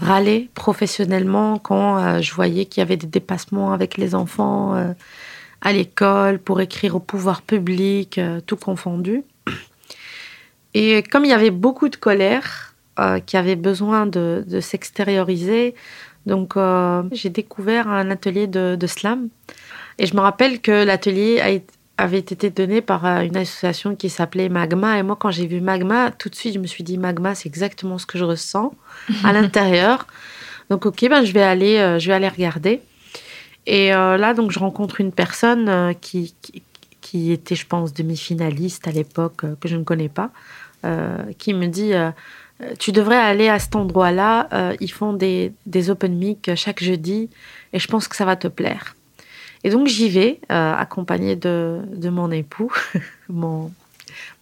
râler 0.00 0.48
professionnellement 0.54 1.58
quand 1.58 1.98
euh, 1.98 2.20
je 2.22 2.32
voyais 2.34 2.64
qu'il 2.64 2.80
y 2.80 2.82
avait 2.82 2.96
des 2.96 3.06
dépassements 3.06 3.72
avec 3.72 3.98
les 3.98 4.14
enfants 4.14 4.74
euh, 4.74 4.92
à 5.60 5.72
l'école 5.72 6.38
pour 6.38 6.60
écrire 6.60 6.96
au 6.96 7.00
pouvoir 7.00 7.42
public, 7.42 8.18
euh, 8.18 8.40
tout 8.40 8.56
confondu. 8.56 9.22
Et 10.78 11.02
comme 11.02 11.24
il 11.24 11.30
y 11.30 11.32
avait 11.32 11.50
beaucoup 11.50 11.88
de 11.88 11.96
colère 11.96 12.74
euh, 12.98 13.18
qui 13.18 13.38
avait 13.38 13.56
besoin 13.56 14.04
de, 14.04 14.44
de 14.46 14.60
s'extérioriser, 14.60 15.74
donc 16.26 16.54
euh, 16.58 17.02
j'ai 17.12 17.30
découvert 17.30 17.88
un 17.88 18.10
atelier 18.10 18.46
de, 18.46 18.76
de 18.78 18.86
slam. 18.86 19.30
Et 19.98 20.04
je 20.04 20.14
me 20.14 20.20
rappelle 20.20 20.60
que 20.60 20.84
l'atelier 20.84 21.62
avait 21.96 22.18
été 22.18 22.50
donné 22.50 22.82
par 22.82 23.06
euh, 23.06 23.20
une 23.22 23.38
association 23.38 23.96
qui 23.96 24.10
s'appelait 24.10 24.50
Magma. 24.50 24.98
Et 24.98 25.02
moi, 25.02 25.16
quand 25.18 25.30
j'ai 25.30 25.46
vu 25.46 25.62
Magma, 25.62 26.10
tout 26.10 26.28
de 26.28 26.34
suite, 26.34 26.52
je 26.52 26.58
me 26.58 26.66
suis 26.66 26.84
dit 26.84 26.98
Magma, 26.98 27.34
c'est 27.34 27.48
exactement 27.48 27.96
ce 27.96 28.04
que 28.04 28.18
je 28.18 28.24
ressens 28.24 28.74
à 29.24 29.32
l'intérieur. 29.32 30.06
Donc, 30.68 30.84
ok, 30.84 31.08
ben, 31.08 31.24
je 31.24 31.32
vais 31.32 31.42
aller, 31.42 31.78
euh, 31.78 31.98
je 31.98 32.08
vais 32.08 32.12
aller 32.12 32.28
regarder. 32.28 32.82
Et 33.64 33.88
là, 33.88 34.32
donc, 34.32 34.52
je 34.52 34.60
rencontre 34.60 35.00
une 35.00 35.10
personne 35.10 35.92
qui, 36.00 36.36
qui, 36.40 36.62
qui 37.00 37.32
était, 37.32 37.56
je 37.56 37.66
pense, 37.66 37.92
demi-finaliste 37.92 38.86
à 38.86 38.92
l'époque, 38.92 39.44
que 39.60 39.66
je 39.66 39.74
ne 39.74 39.82
connais 39.82 40.08
pas, 40.08 40.30
qui 41.38 41.54
me 41.54 41.66
dit 41.66 41.92
euh, 41.94 42.10
Euh, 42.62 42.72
Tu 42.78 42.92
devrais 42.92 43.18
aller 43.18 43.48
à 43.48 43.58
cet 43.58 43.76
endroit-là. 43.76 44.48
euh, 44.52 44.76
ils 44.80 44.90
font 44.90 45.12
des, 45.12 45.52
des 45.66 45.90
open 45.90 46.14
mic 46.16 46.50
chaque 46.54 46.82
jeudi 46.82 47.28
et 47.72 47.78
je 47.78 47.86
pense 47.88 48.08
que 48.08 48.16
ça 48.16 48.24
va 48.24 48.36
te 48.36 48.48
plaire. 48.48 48.96
Et 49.64 49.70
donc, 49.70 49.88
j'y 49.88 50.08
vais, 50.08 50.40
euh, 50.50 50.74
accompagnée 50.74 51.36
de, 51.36 51.80
de 51.92 52.08
mon 52.08 52.30
époux, 52.30 52.72
mon, 53.28 53.70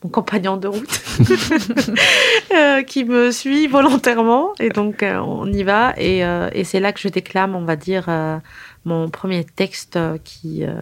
mon 0.02 0.10
compagnon 0.10 0.56
de 0.58 0.68
route, 0.68 1.00
euh, 2.54 2.82
qui 2.82 3.04
me 3.04 3.30
suit 3.30 3.66
volontairement. 3.66 4.52
Et 4.60 4.68
donc, 4.68 5.02
euh, 5.02 5.16
on 5.18 5.50
y 5.52 5.62
va. 5.62 5.94
Et, 5.96 6.24
euh, 6.24 6.50
et 6.52 6.64
c'est 6.64 6.80
là 6.80 6.92
que 6.92 7.00
je 7.00 7.08
déclame, 7.08 7.54
on 7.56 7.64
va 7.64 7.76
dire, 7.76 8.04
euh, 8.08 8.38
mon 8.84 9.08
premier 9.08 9.44
texte 9.44 9.96
euh, 9.96 10.18
qui, 10.22 10.64
euh, 10.64 10.74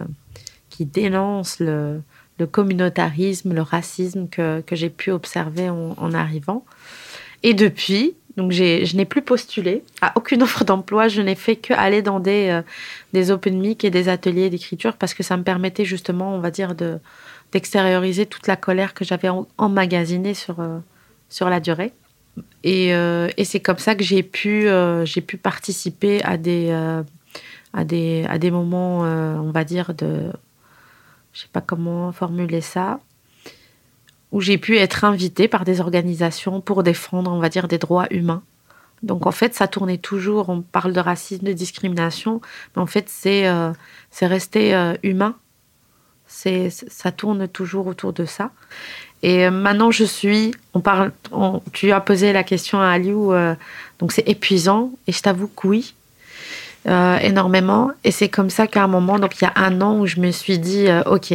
qui 0.69 0.85
dénonce 0.85 1.59
le, 1.59 2.01
le 2.39 2.47
communautarisme, 2.47 3.53
le 3.53 3.61
racisme 3.61 4.27
que, 4.27 4.61
que 4.61 4.75
j'ai 4.75 4.89
pu 4.89 5.11
observer 5.11 5.69
en, 5.69 6.13
arrivant. 6.13 6.65
Et 7.43 7.53
depuis, 7.53 8.15
donc 8.37 8.51
je 8.51 8.95
n'ai 8.95 9.05
plus 9.05 9.21
postulé 9.21 9.83
à 10.01 10.13
aucune 10.15 10.41
offre 10.43 10.63
d'emploi. 10.63 11.07
Je 11.07 11.21
n'ai 11.21 11.35
fait 11.35 11.55
que 11.55 11.73
aller 11.73 12.01
dans 12.01 12.19
des, 12.19 12.49
euh, 12.49 12.61
des 13.13 13.31
open 13.31 13.59
mic 13.59 13.83
et 13.83 13.89
des 13.89 14.09
ateliers 14.09 14.49
d'écriture 14.49 14.97
parce 14.97 15.13
que 15.13 15.23
ça 15.23 15.37
me 15.37 15.43
permettait 15.43 15.85
justement, 15.85 16.35
on 16.35 16.39
va 16.39 16.51
dire, 16.51 16.75
de 16.75 16.99
d'extérioriser 17.51 18.25
toute 18.25 18.47
la 18.47 18.55
colère 18.55 18.95
que 18.95 19.05
j'avais 19.05 19.29
emmagasinée 19.59 20.33
sur, 20.33 20.59
euh, 20.59 20.79
sur 21.29 21.51
la 21.51 21.59
durée. 21.59 21.93
Et, 22.63 22.95
euh, 22.95 23.29
et 23.37 23.45
c'est 23.45 23.59
comme 23.59 23.77
ça 23.77 23.93
que 23.93 24.03
j'ai 24.03 24.23
pu, 24.23 24.67
pu 25.27 25.37
participer 25.37 26.23
à 26.23 26.37
des, 26.37 26.71
à 27.73 27.83
des, 27.83 28.25
à 28.27 28.39
des 28.39 28.49
moments, 28.49 29.01
on 29.01 29.51
va 29.51 29.63
dire, 29.65 29.93
de... 29.93 30.31
Je 31.33 31.41
sais 31.41 31.47
pas 31.51 31.61
comment 31.61 32.11
formuler 32.11 32.61
ça 32.61 32.99
où 34.31 34.41
j'ai 34.41 34.57
pu 34.57 34.77
être 34.77 35.03
invitée 35.03 35.47
par 35.47 35.63
des 35.63 35.79
organisations 35.79 36.59
pour 36.59 36.81
défendre, 36.81 37.31
on 37.31 37.39
va 37.39 37.49
dire, 37.49 37.67
des 37.67 37.77
droits 37.77 38.07
humains. 38.09 38.41
Donc 39.03 39.27
en 39.27 39.31
fait, 39.31 39.53
ça 39.53 39.67
tournait 39.67 39.99
toujours, 39.99 40.49
on 40.49 40.61
parle 40.61 40.91
de 40.91 40.99
racisme, 40.99 41.45
de 41.45 41.53
discrimination, 41.53 42.41
mais 42.75 42.81
en 42.81 42.87
fait, 42.87 43.09
c'est 43.09 43.47
euh, 43.47 43.71
rester 44.21 44.73
euh, 44.73 44.95
humain. 45.03 45.35
C'est, 46.25 46.71
ça 46.71 47.11
tourne 47.11 47.47
toujours 47.47 47.85
autour 47.85 48.11
de 48.11 48.25
ça. 48.25 48.51
Et 49.23 49.45
euh, 49.45 49.51
maintenant, 49.51 49.89
je 49.91 50.03
suis. 50.03 50.53
On 50.73 50.81
parle. 50.81 51.11
tu 51.71 51.91
as 51.91 52.01
posé 52.01 52.33
la 52.33 52.43
question 52.43 52.81
à 52.81 52.87
Aliou. 52.87 53.33
Euh, 53.33 53.55
donc, 53.99 54.11
c'est 54.11 54.27
épuisant. 54.27 54.91
Et 55.07 55.11
je 55.11 55.21
t'avoue 55.21 55.47
que 55.47 55.67
oui, 55.67 55.95
euh, 56.87 57.17
énormément. 57.19 57.91
Et 58.03 58.11
c'est 58.11 58.29
comme 58.29 58.49
ça 58.49 58.67
qu'à 58.67 58.83
un 58.83 58.87
moment, 58.87 59.19
donc 59.19 59.39
il 59.39 59.45
y 59.45 59.47
a 59.47 59.53
un 59.55 59.81
an, 59.81 59.99
où 59.99 60.05
je 60.05 60.19
me 60.19 60.31
suis 60.31 60.59
dit, 60.59 60.87
ok, 61.05 61.33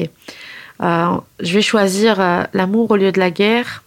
je 0.81 1.55
vais 1.55 1.63
choisir 1.63 2.47
l'amour 2.53 2.91
au 2.91 2.97
lieu 2.97 3.13
de 3.13 3.19
la 3.19 3.31
guerre, 3.31 3.83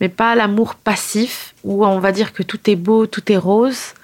mais 0.00 0.08
pas 0.08 0.34
l'amour 0.34 0.74
passif 0.74 1.54
où 1.64 1.84
on 1.84 1.98
va 1.98 2.12
dire 2.12 2.32
que 2.32 2.42
tout 2.42 2.70
est 2.70 2.76
beau, 2.76 3.06
tout 3.06 3.30
est 3.30 3.36
rose, 3.36 3.94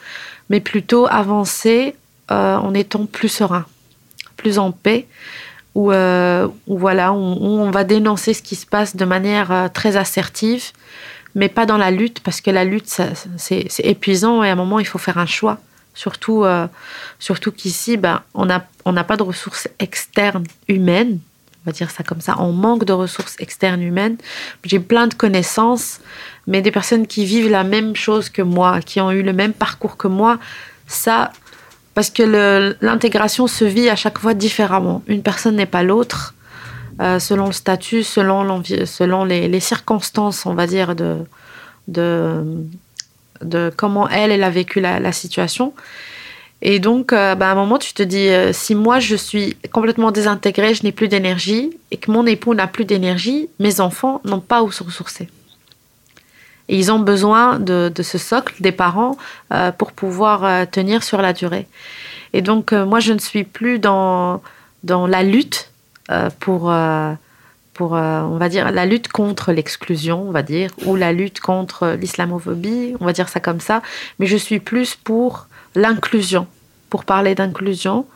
mais 0.51 0.61
plutôt 0.61 1.07
avancer 1.07 1.97
en 2.29 2.75
étant 2.75 3.07
plus 3.07 3.29
serein, 3.29 3.65
plus 4.37 4.59
en 4.59 4.73
paix 4.73 5.07
où, 5.77 5.93
euh, 5.93 6.49
voilà, 6.67 7.13
on 7.13 7.71
va 7.71 7.85
dénoncer 7.85 8.33
ce 8.33 8.41
qui 8.41 8.57
se 8.57 8.65
passe 8.65 8.97
de 8.97 9.05
manière 9.05 9.53
euh, 9.53 9.69
très 9.69 9.99
assertive, 9.99 10.73
mais 11.35 11.51
pas 11.51 11.67
dans 11.67 11.77
la 11.77 11.91
lutte, 11.91 12.21
parce 12.21 12.41
que 12.41 12.51
la 12.51 12.65
lutte, 12.65 13.03
c'est 13.37 13.69
épuisant 13.81 14.43
et 14.43 14.49
à 14.49 14.53
un 14.53 14.57
moment, 14.57 14.79
il 14.79 14.87
faut 14.87 14.97
faire 14.97 15.19
un 15.19 15.27
choix. 15.27 15.59
Surtout, 15.97 16.45
euh, 16.45 16.69
surtout 17.19 17.51
qu'ici, 17.51 17.97
ben, 17.97 18.21
on 18.35 18.45
n'a 18.45 18.69
on 18.85 18.95
pas 18.95 19.17
de 19.17 19.23
ressources 19.23 19.67
externes 19.79 20.45
humaines, 20.69 21.21
on 21.65 21.71
va 21.71 21.73
dire 21.73 21.91
ça 21.91 22.05
comme 22.05 22.21
ça, 22.21 22.37
on 22.39 22.53
manque 22.53 22.85
de 22.85 22.93
ressources 22.93 23.35
externes 23.39 23.81
humaines. 23.81 24.19
J'ai 24.63 24.79
plein 24.79 25.07
de 25.07 25.15
connaissances, 25.15 26.01
mais 26.47 26.61
des 26.61 26.71
personnes 26.71 27.07
qui 27.07 27.25
vivent 27.25 27.51
la 27.51 27.65
même 27.65 27.97
chose 27.97 28.29
que 28.29 28.43
moi, 28.43 28.81
qui 28.83 29.01
ont 29.01 29.11
eu 29.11 29.23
le 29.23 29.33
même 29.33 29.55
parcours 29.55 29.97
que 29.97 30.07
moi, 30.07 30.39
ça, 30.87 31.33
parce 31.95 32.11
que 32.11 32.77
l'intégration 32.83 33.47
se 33.47 33.65
vit 33.65 33.89
à 33.89 33.97
chaque 33.97 34.19
fois 34.19 34.35
différemment. 34.35 35.03
Une 35.07 35.23
personne 35.23 35.57
n'est 35.57 35.65
pas 35.65 35.83
l'autre, 35.83 36.35
euh, 37.01 37.19
selon 37.19 37.47
le 37.47 37.53
statut, 37.53 38.03
selon, 38.03 38.63
selon 38.85 39.25
les, 39.25 39.61
circonstances, 39.61 40.45
on 40.45 40.53
va 40.53 40.67
dire, 40.67 40.95
de, 40.95 41.17
de, 41.89 42.45
de 43.43 43.73
comment 43.75 44.09
elle, 44.09 44.31
elle 44.31 44.45
a 44.45 44.51
vécu 44.51 44.81
la, 44.81 45.13
situation. 45.13 45.73
Et 46.63 46.79
donc, 46.79 47.13
euh, 47.13 47.35
bah, 47.35 47.49
à 47.49 47.53
un 47.53 47.55
moment, 47.55 47.79
tu 47.79 47.93
te 47.93 48.03
dis, 48.03 48.29
euh, 48.29 48.53
si 48.53 48.75
moi, 48.75 48.99
je 48.99 49.15
suis 49.15 49.57
complètement 49.73 50.11
désintégrée, 50.11 50.75
je 50.75 50.83
n'ai 50.85 50.93
plus 50.93 51.09
d'énergie, 51.09 51.77
et 51.91 51.97
que 51.97 52.11
mon 52.11 52.27
époux 52.27 52.55
n'a 52.55 52.67
plus 52.67 52.85
d'énergie, 52.85 53.49
mes 53.59 53.81
enfants 53.81 54.21
n'ont 54.25 54.41
pas 54.41 54.63
où 54.63 54.73
se 54.73 54.83
ressourcer. 54.83 55.29
Et 56.69 56.79
ils 56.79 56.91
ont 56.91 56.99
besoin 56.99 57.59
de, 57.61 57.93
ce 58.03 58.19
socle 58.19 58.55
des 58.61 58.73
parents 58.73 59.17
euh, 59.53 59.71
pour 59.71 59.93
pouvoir 59.93 60.69
tenir 60.71 61.03
sur 61.05 61.23
la 61.23 61.33
durée. 61.33 61.69
Et 62.33 62.43
donc, 62.43 62.73
moi, 62.73 63.01
je 63.01 63.13
ne 63.13 63.19
suis 63.19 63.45
plus 63.45 63.79
dans, 63.79 64.43
dans 64.83 65.07
la 65.07 65.23
lutte 65.23 65.71
pour, 66.41 66.73
pour 67.77 67.93
on 67.93 68.39
va 68.39 68.49
dire, 68.49 68.71
la 68.73 68.87
lutte 68.87 69.09
contre 69.09 69.53
l'exclusion, 69.53 70.23
on 70.29 70.31
va 70.31 70.43
dire, 70.43 70.71
ou 70.87 70.97
la 70.97 71.13
lutte 71.13 71.41
contre 71.41 71.97
l'islamophobie, 72.01 72.95
on 73.01 73.05
va 73.05 73.13
dire 73.13 73.29
ça 73.29 73.41
comme 73.41 73.61
ça. 73.61 73.83
Mais 74.19 74.27
je 74.27 74.37
suis 74.37 74.61
plus 74.61 74.95
pour 74.97 75.47
l'inclusion, 75.75 76.47
pour 76.89 77.05
parler 77.05 77.35
d'inclusion. 77.35 78.07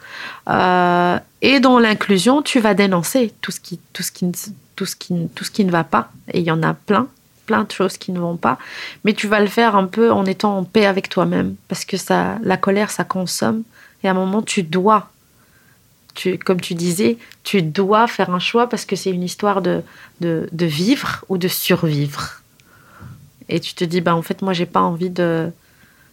et 0.49 1.61
dans 1.61 1.79
l'inclusion, 1.79 2.43
tu 2.43 2.59
vas 2.61 2.75
dénoncer 2.75 3.33
tout 3.43 3.51
ce 3.51 3.61
qui, 3.61 3.79
tout 3.93 4.03
ce 4.03 4.13
qui, 4.13 4.33
tout 4.77 4.87
ce 4.87 4.97
qui, 4.97 5.29
tout 5.35 5.45
ce 5.45 5.51
qui 5.51 5.65
ne 5.65 5.71
va 5.71 5.85
pas. 5.85 6.11
Et 6.33 6.41
il 6.41 6.47
y 6.47 6.51
en 6.51 6.63
a 6.63 6.75
plein 6.75 7.07
plein 7.51 7.65
de 7.65 7.73
choses 7.73 7.99
qui 7.99 8.13
ne 8.13 8.21
vont 8.21 8.37
pas, 8.37 8.59
mais 9.03 9.13
tu 9.13 9.27
vas 9.27 9.41
le 9.41 9.49
faire 9.49 9.75
un 9.75 9.87
peu 9.87 10.13
en 10.13 10.25
étant 10.25 10.57
en 10.59 10.63
paix 10.63 10.87
avec 10.87 11.09
toi-même, 11.09 11.57
parce 11.67 11.85
que 11.85 11.97
ça, 11.97 12.39
la 12.45 12.57
colère, 12.57 12.93
ça 12.93 13.03
consomme, 13.03 13.65
et 14.05 14.09
à 14.09 14.13
un 14.13 14.15
moment, 14.15 14.41
tu 14.41 14.63
dois, 14.63 15.11
tu, 16.15 16.39
comme 16.39 16.61
tu 16.61 16.75
disais, 16.75 17.19
tu 17.45 17.63
dois 17.63 18.07
faire 18.07 18.31
un 18.31 18.39
choix 18.39 18.69
parce 18.69 18.85
que 18.85 18.97
c'est 18.97 19.11
une 19.11 19.23
histoire 19.23 19.63
de, 19.63 19.83
de, 20.21 20.67
vivre 20.67 21.25
ou 21.29 21.39
de 21.39 21.49
survivre. 21.49 22.43
Et 23.49 23.61
tu 23.61 23.75
te 23.75 23.85
dis, 23.85 24.01
bah, 24.01 24.15
en 24.15 24.23
fait, 24.23 24.43
moi, 24.43 24.53
j'ai 24.53 24.67
pas 24.67 24.81
envie 24.81 25.11
de, 25.11 25.51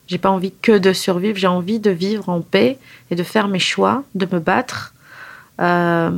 j'ai 0.07 0.17
pas 0.17 0.29
envie 0.29 0.53
que 0.61 0.77
de 0.77 0.93
survivre, 0.93 1.37
j'ai 1.37 1.47
envie 1.47 1.79
de 1.79 1.91
vivre 1.91 2.29
en 2.29 2.41
paix 2.41 2.77
et 3.11 3.15
de 3.15 3.23
faire 3.23 3.47
mes 3.47 3.59
choix, 3.59 4.03
de 4.15 4.27
me 4.31 4.39
battre, 4.39 4.93
euh, 5.61 6.11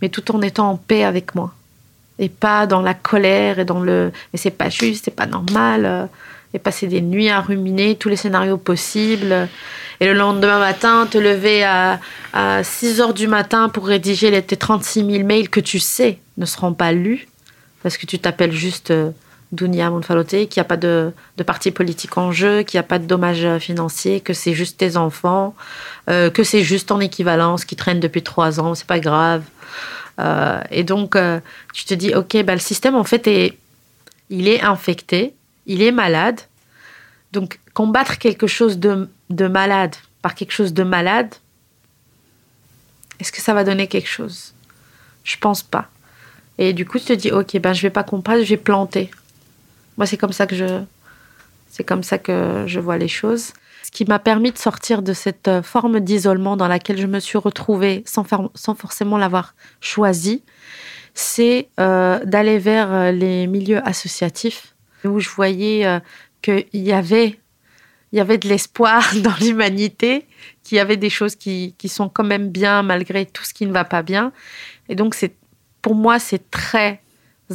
mais 0.00 0.08
tout 0.08 0.34
en 0.34 0.42
étant 0.42 0.70
en 0.70 0.76
paix 0.76 1.04
avec 1.04 1.34
moi 1.34 1.52
et 2.18 2.28
pas 2.28 2.66
dans 2.66 2.82
la 2.82 2.94
colère 2.94 3.58
et 3.58 3.64
dans 3.64 3.80
le 3.80 4.12
mais 4.32 4.38
c'est 4.38 4.50
pas 4.50 4.68
juste, 4.68 5.06
c'est 5.06 5.16
pas 5.16 5.26
normal 5.26 5.84
euh, 5.84 6.06
et 6.54 6.58
passer 6.58 6.86
des 6.86 7.00
nuits 7.00 7.30
à 7.30 7.40
ruminer 7.40 7.96
tous 7.96 8.08
les 8.08 8.16
scénarios 8.16 8.58
possibles 8.58 9.48
et 10.00 10.06
le 10.06 10.14
lendemain 10.14 10.58
matin 10.58 11.06
te 11.08 11.16
lever 11.16 11.62
à, 11.62 12.00
à 12.32 12.64
6 12.64 13.00
heures 13.00 13.14
du 13.14 13.28
matin 13.28 13.68
pour 13.68 13.86
rédiger 13.86 14.30
les, 14.30 14.42
tes 14.42 14.56
36 14.56 15.06
000 15.06 15.24
mails 15.24 15.48
que 15.48 15.60
tu 15.60 15.78
sais 15.78 16.18
ne 16.38 16.44
seront 16.44 16.74
pas 16.74 16.92
lus 16.92 17.28
parce 17.84 17.96
que 17.96 18.06
tu 18.06 18.18
t'appelles 18.18 18.52
juste 18.52 18.90
euh, 18.90 19.10
Dunia 19.52 19.90
Monfalote, 19.90 20.28
qu'il 20.28 20.48
n'y 20.56 20.60
a 20.60 20.64
pas 20.64 20.76
de, 20.76 21.12
de, 21.36 21.42
parti 21.42 21.70
politique 21.70 22.16
en 22.16 22.32
jeu, 22.32 22.62
qu'il 22.62 22.78
n'y 22.78 22.84
a 22.84 22.86
pas 22.86 22.98
de 22.98 23.06
dommages 23.06 23.58
financiers, 23.58 24.20
que 24.20 24.32
c'est 24.32 24.54
juste 24.54 24.78
tes 24.78 24.96
enfants, 24.96 25.54
euh, 26.08 26.30
que 26.30 26.42
c'est 26.42 26.62
juste 26.62 26.90
en 26.90 27.00
équivalence 27.00 27.64
qui 27.64 27.76
traîne 27.76 28.00
depuis 28.00 28.22
trois 28.22 28.60
ans, 28.60 28.74
c'est 28.74 28.86
pas 28.86 29.00
grave. 29.00 29.42
Euh, 30.20 30.60
et 30.70 30.84
donc, 30.84 31.16
tu 31.74 31.84
te 31.84 31.94
dis, 31.94 32.14
OK, 32.14 32.42
bah, 32.44 32.54
le 32.54 32.60
système, 32.60 32.94
en 32.94 33.04
fait, 33.04 33.26
est, 33.26 33.58
il 34.30 34.48
est 34.48 34.62
infecté, 34.62 35.34
il 35.66 35.82
est 35.82 35.92
malade. 35.92 36.40
Donc, 37.32 37.58
combattre 37.74 38.18
quelque 38.18 38.46
chose 38.46 38.78
de, 38.78 39.08
de 39.30 39.46
malade 39.46 39.94
par 40.20 40.34
quelque 40.34 40.52
chose 40.52 40.72
de 40.72 40.82
malade, 40.82 41.34
est-ce 43.18 43.32
que 43.32 43.40
ça 43.40 43.54
va 43.54 43.64
donner 43.64 43.86
quelque 43.86 44.08
chose? 44.08 44.54
Je 45.24 45.36
pense 45.36 45.62
pas. 45.62 45.88
Et 46.58 46.72
du 46.72 46.86
coup, 46.86 46.98
tu 46.98 47.06
te 47.06 47.12
dis, 47.12 47.30
OK, 47.30 47.56
ben, 47.58 47.72
je 47.72 47.82
vais 47.82 47.90
pas 47.90 48.04
combattre, 48.04 48.42
je 48.42 48.50
vais 48.50 48.56
planter. 48.56 49.10
Moi, 49.96 50.06
c'est 50.06 50.16
comme 50.16 50.32
ça 50.32 50.46
que 50.46 50.56
je, 50.56 50.82
c'est 51.70 51.84
comme 51.84 52.02
ça 52.02 52.18
que 52.18 52.64
je 52.66 52.80
vois 52.80 52.98
les 52.98 53.08
choses 53.08 53.52
qui 53.92 54.06
m'a 54.06 54.18
permis 54.18 54.50
de 54.50 54.58
sortir 54.58 55.02
de 55.02 55.12
cette 55.12 55.48
euh, 55.48 55.62
forme 55.62 56.00
d'isolement 56.00 56.56
dans 56.56 56.66
laquelle 56.66 56.98
je 56.98 57.06
me 57.06 57.20
suis 57.20 57.38
retrouvée 57.38 58.02
sans, 58.06 58.24
sans 58.54 58.74
forcément 58.74 59.18
l'avoir 59.18 59.54
choisi, 59.80 60.42
c'est 61.14 61.68
euh, 61.78 62.24
d'aller 62.24 62.58
vers 62.58 62.92
euh, 62.92 63.12
les 63.12 63.46
milieux 63.46 63.86
associatifs 63.86 64.71
où 65.08 65.20
je 65.20 65.28
voyais 65.28 66.00
qu'il 66.42 66.66
y 66.72 66.92
avait, 66.92 67.38
il 68.12 68.18
y 68.18 68.20
avait 68.20 68.38
de 68.38 68.48
l'espoir 68.48 69.02
dans 69.22 69.34
l'humanité, 69.40 70.26
qu'il 70.62 70.76
y 70.76 70.80
avait 70.80 70.96
des 70.96 71.10
choses 71.10 71.36
qui, 71.36 71.74
qui, 71.78 71.88
sont 71.88 72.08
quand 72.08 72.24
même 72.24 72.50
bien 72.50 72.82
malgré 72.82 73.26
tout 73.26 73.44
ce 73.44 73.54
qui 73.54 73.66
ne 73.66 73.72
va 73.72 73.84
pas 73.84 74.02
bien. 74.02 74.32
Et 74.88 74.94
donc, 74.94 75.14
c'est, 75.14 75.34
pour 75.80 75.94
moi, 75.94 76.18
c'est 76.18 76.50
très 76.50 77.02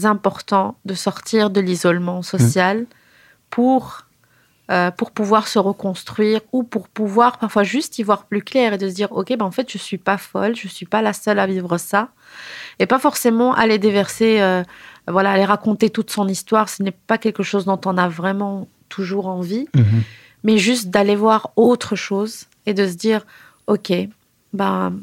important 0.04 0.78
de 0.86 0.93
sortir 0.93 1.50
de 1.50 1.62
l'isolement 1.62 2.22
social 2.22 2.82
mmh. 2.82 2.88
pour 3.50 4.08
euh, 4.70 4.91
pour 4.91 5.12
pouvoir 5.12 5.48
se 5.48 5.60
reconstruire 5.60 6.41
ou 6.52 6.62
pour 6.62 6.89
pouvoir 6.89 7.38
parfois 7.38 7.64
juste 7.64 8.00
y 8.00 8.04
voir 8.04 8.26
plus 8.26 8.41
clair 8.41 8.74
et 8.74 8.78
de 8.78 8.89
se 8.89 8.93
dire 8.93 9.10
ok 9.14 9.30
ben 9.38 9.45
en 9.45 9.52
fait 9.52 9.72
je 9.72 9.78
suis 9.78 9.98
pas 9.98 10.18
folle 10.18 10.58
je 10.58 10.68
suis 10.68 10.86
pas 10.86 11.02
la 11.02 11.14
seule 11.14 11.39
à 11.39 11.48
vivre 11.48 11.78
ça 11.78 12.10
et 12.78 12.86
pas 12.86 13.00
forcément 13.00 13.54
aller 13.54 13.80
déverser 13.80 14.41
euh, 14.41 14.64
voilà 15.08 15.32
aller 15.32 15.45
raconter 15.45 15.89
toute 15.89 16.12
son 16.12 16.28
histoire 16.28 16.70
ce 16.70 16.84
n'est 16.84 16.91
pas 16.91 17.18
quelque 17.18 17.43
chose 17.43 17.66
dont 17.66 17.80
on 17.86 17.97
a 17.97 18.08
vraiment 18.08 18.68
toujours 18.89 19.28
envie 19.28 19.68
mhm. 19.76 20.03
mais 20.43 20.58
juste 20.58 20.89
d'aller 20.89 21.16
voir 21.16 21.51
autre 21.55 21.95
chose 21.95 22.45
et 22.66 22.74
de 22.74 22.88
se 22.88 22.95
dire 22.95 23.26
ok 23.68 23.93
ben 24.53 24.93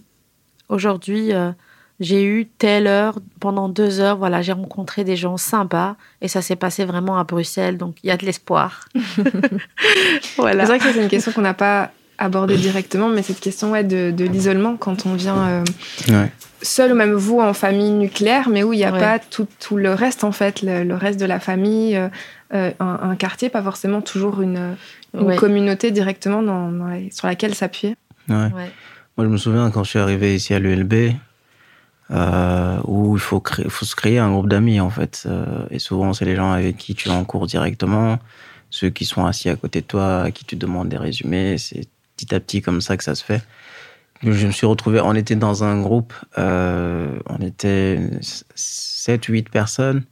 aujourd'hui 0.69 1.33
euh, 1.33 1.53
j'ai 2.01 2.25
eu 2.25 2.47
telle 2.47 2.87
heure, 2.87 3.19
pendant 3.39 3.69
deux 3.69 4.01
heures, 4.01 4.17
voilà, 4.17 4.43
j'ai 4.43 4.53
rencontré 4.53 5.05
des 5.05 5.17
gens 5.17 5.37
sympas 5.37 5.97
et 6.21 6.29
ça 6.29 6.43
s'est 6.43 6.57
passé 6.57 6.85
vraiment 6.85 7.19
à 7.19 7.25
Bruxelles, 7.25 7.79
donc 7.79 7.97
il 8.03 8.09
y 8.09 8.11
a 8.11 8.17
de 8.17 8.27
l'espoir. 8.27 8.89
voilà. 10.37 10.67
C'est 10.67 10.71
vrai 10.71 10.79
que 10.81 10.93
c'est 10.93 11.03
une 11.03 11.09
question 11.09 11.31
qu'on 11.31 11.43
n'a 11.43 11.55
pas 11.55 11.93
abordée 12.19 12.57
directement, 12.57 13.09
mais 13.09 13.23
cette 13.23 13.41
question 13.41 13.71
ouais, 13.71 13.85
de, 13.85 14.11
de 14.11 14.25
l'isolement 14.25 14.77
quand 14.77 15.07
on 15.07 15.15
vient 15.15 15.65
euh, 16.09 16.27
seul 16.65 16.93
ou 16.93 16.95
même 16.95 17.13
vous 17.13 17.41
en 17.41 17.53
famille 17.53 17.91
nucléaire, 17.91 18.49
mais 18.49 18.63
où 18.63 18.73
il 18.73 18.79
n'y 18.79 18.85
a 18.85 18.93
pas 18.93 19.19
tout, 19.19 19.47
tout, 19.61 19.77
le 19.77 19.93
reste 19.93 20.25
en 20.25 20.33
fait, 20.33 20.63
le, 20.63 20.95
reste 20.95 21.21
de 21.21 21.27
la 21.27 21.39
famille, 21.39 21.97
euh, 21.97 22.09
euh, 22.55 22.71
un, 22.81 23.15
quartier, 23.17 23.51
pas 23.51 23.63
forcément 23.63 24.01
toujours 24.01 24.41
une, 24.41 24.77
une 25.15 25.37
communauté 25.37 25.91
directement 25.91 26.43
dans, 26.43 26.71
sur 27.11 27.27
laquelle 27.27 27.55
s'appuyer. 27.55 27.97
Moi, 28.29 29.27
je 29.27 29.31
me 29.31 29.37
souviens 29.37 29.71
quand 29.71 29.85
je 29.85 29.91
suis 29.91 29.99
arrivé 29.99 30.35
ici 30.35 30.55
à 30.55 30.59
l'ULB, 30.59 31.15
euh, 32.11 32.79
où 32.85 33.17
il 33.17 33.21
faut, 33.21 33.41
créer, 33.41 33.69
faut 33.69 33.85
se 33.85 33.97
créer 33.97 34.19
un 34.19 34.31
groupe 34.31 34.49
d'amis 34.49 34.81
en 34.81 34.91
fait. 34.91 35.25
Euh, 35.27 35.67
et 35.71 35.79
souvent, 35.79 36.13
c'est 36.13 36.25
les 36.25 36.37
gens 36.37 36.53
avec 36.53 36.77
qui 36.77 36.95
tu 36.95 37.09
es 37.09 37.13
en 37.13 37.25
cours 37.25 37.47
directement, 37.47 38.19
ceux 38.71 38.91
qui 38.91 39.05
sont 39.05 39.25
assis 39.25 39.49
à 39.49 39.57
côté 39.57 39.81
de 39.81 39.87
toi, 39.87 40.23
à 40.23 40.31
qui 40.31 40.45
tu 40.45 40.57
demandes 40.57 40.89
des 40.89 40.99
résumés. 40.99 41.59
C'est 41.59 41.87
petit 42.17 42.35
à 42.35 42.41
petit 42.41 42.61
comme 42.61 42.81
ça 42.81 42.97
que 42.97 43.05
ça 43.05 43.15
se 43.15 43.25
fait. 43.25 43.43
Je 44.25 44.47
me 44.47 44.53
suis 44.53 44.67
retrouvé, 44.67 45.01
on 45.01 45.15
était 45.15 45.37
dans 45.37 45.65
un 45.65 45.83
groupe, 45.83 46.15
euh, 46.39 47.19
on 47.29 47.45
était 47.45 48.01
7, 48.55 49.27
8 49.27 49.51
personnes. 49.51 50.05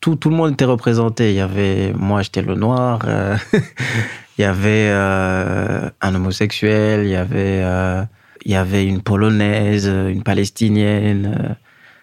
Tout, 0.00 0.14
tout 0.14 0.30
le 0.30 0.36
monde 0.36 0.52
était 0.52 0.64
représenté. 0.64 1.30
Il 1.30 1.36
y 1.36 1.40
avait, 1.40 1.92
moi, 1.94 2.22
j'étais 2.22 2.42
le 2.42 2.54
noir. 2.54 3.00
Euh, 3.04 3.36
il 4.38 4.42
y 4.42 4.44
avait 4.44 4.88
euh, 4.90 5.90
un 6.00 6.14
homosexuel. 6.14 7.04
Il 7.04 7.10
y 7.10 7.16
avait 7.16 7.64
il 8.46 8.52
y 8.52 8.54
avait 8.54 8.86
une 8.86 9.02
polonaise, 9.02 9.86
une 9.86 10.22
palestinienne, 10.22 11.56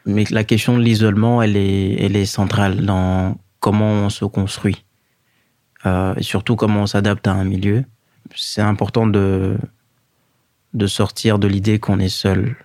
Mais 0.05 0.25
la 0.29 0.43
question 0.43 0.77
de 0.77 0.83
l'isolement, 0.83 1.41
elle 1.41 1.57
est, 1.57 1.95
elle 1.99 2.15
est 2.15 2.27
centrale 2.27 2.85
dans 2.85 3.37
comment 3.59 3.89
on 3.89 4.09
se 4.09 4.25
construit. 4.25 4.83
Et 5.85 6.21
surtout 6.21 6.55
comment 6.55 6.81
on 6.81 6.85
s'adapte 6.85 7.27
à 7.27 7.31
un 7.31 7.45
milieu. 7.45 7.85
C'est 8.35 8.61
important 8.61 9.07
de, 9.07 9.57
de 10.73 10.87
sortir 10.87 11.39
de 11.39 11.47
l'idée 11.47 11.79
qu'on 11.79 11.99
est 11.99 12.09
seul. 12.09 12.55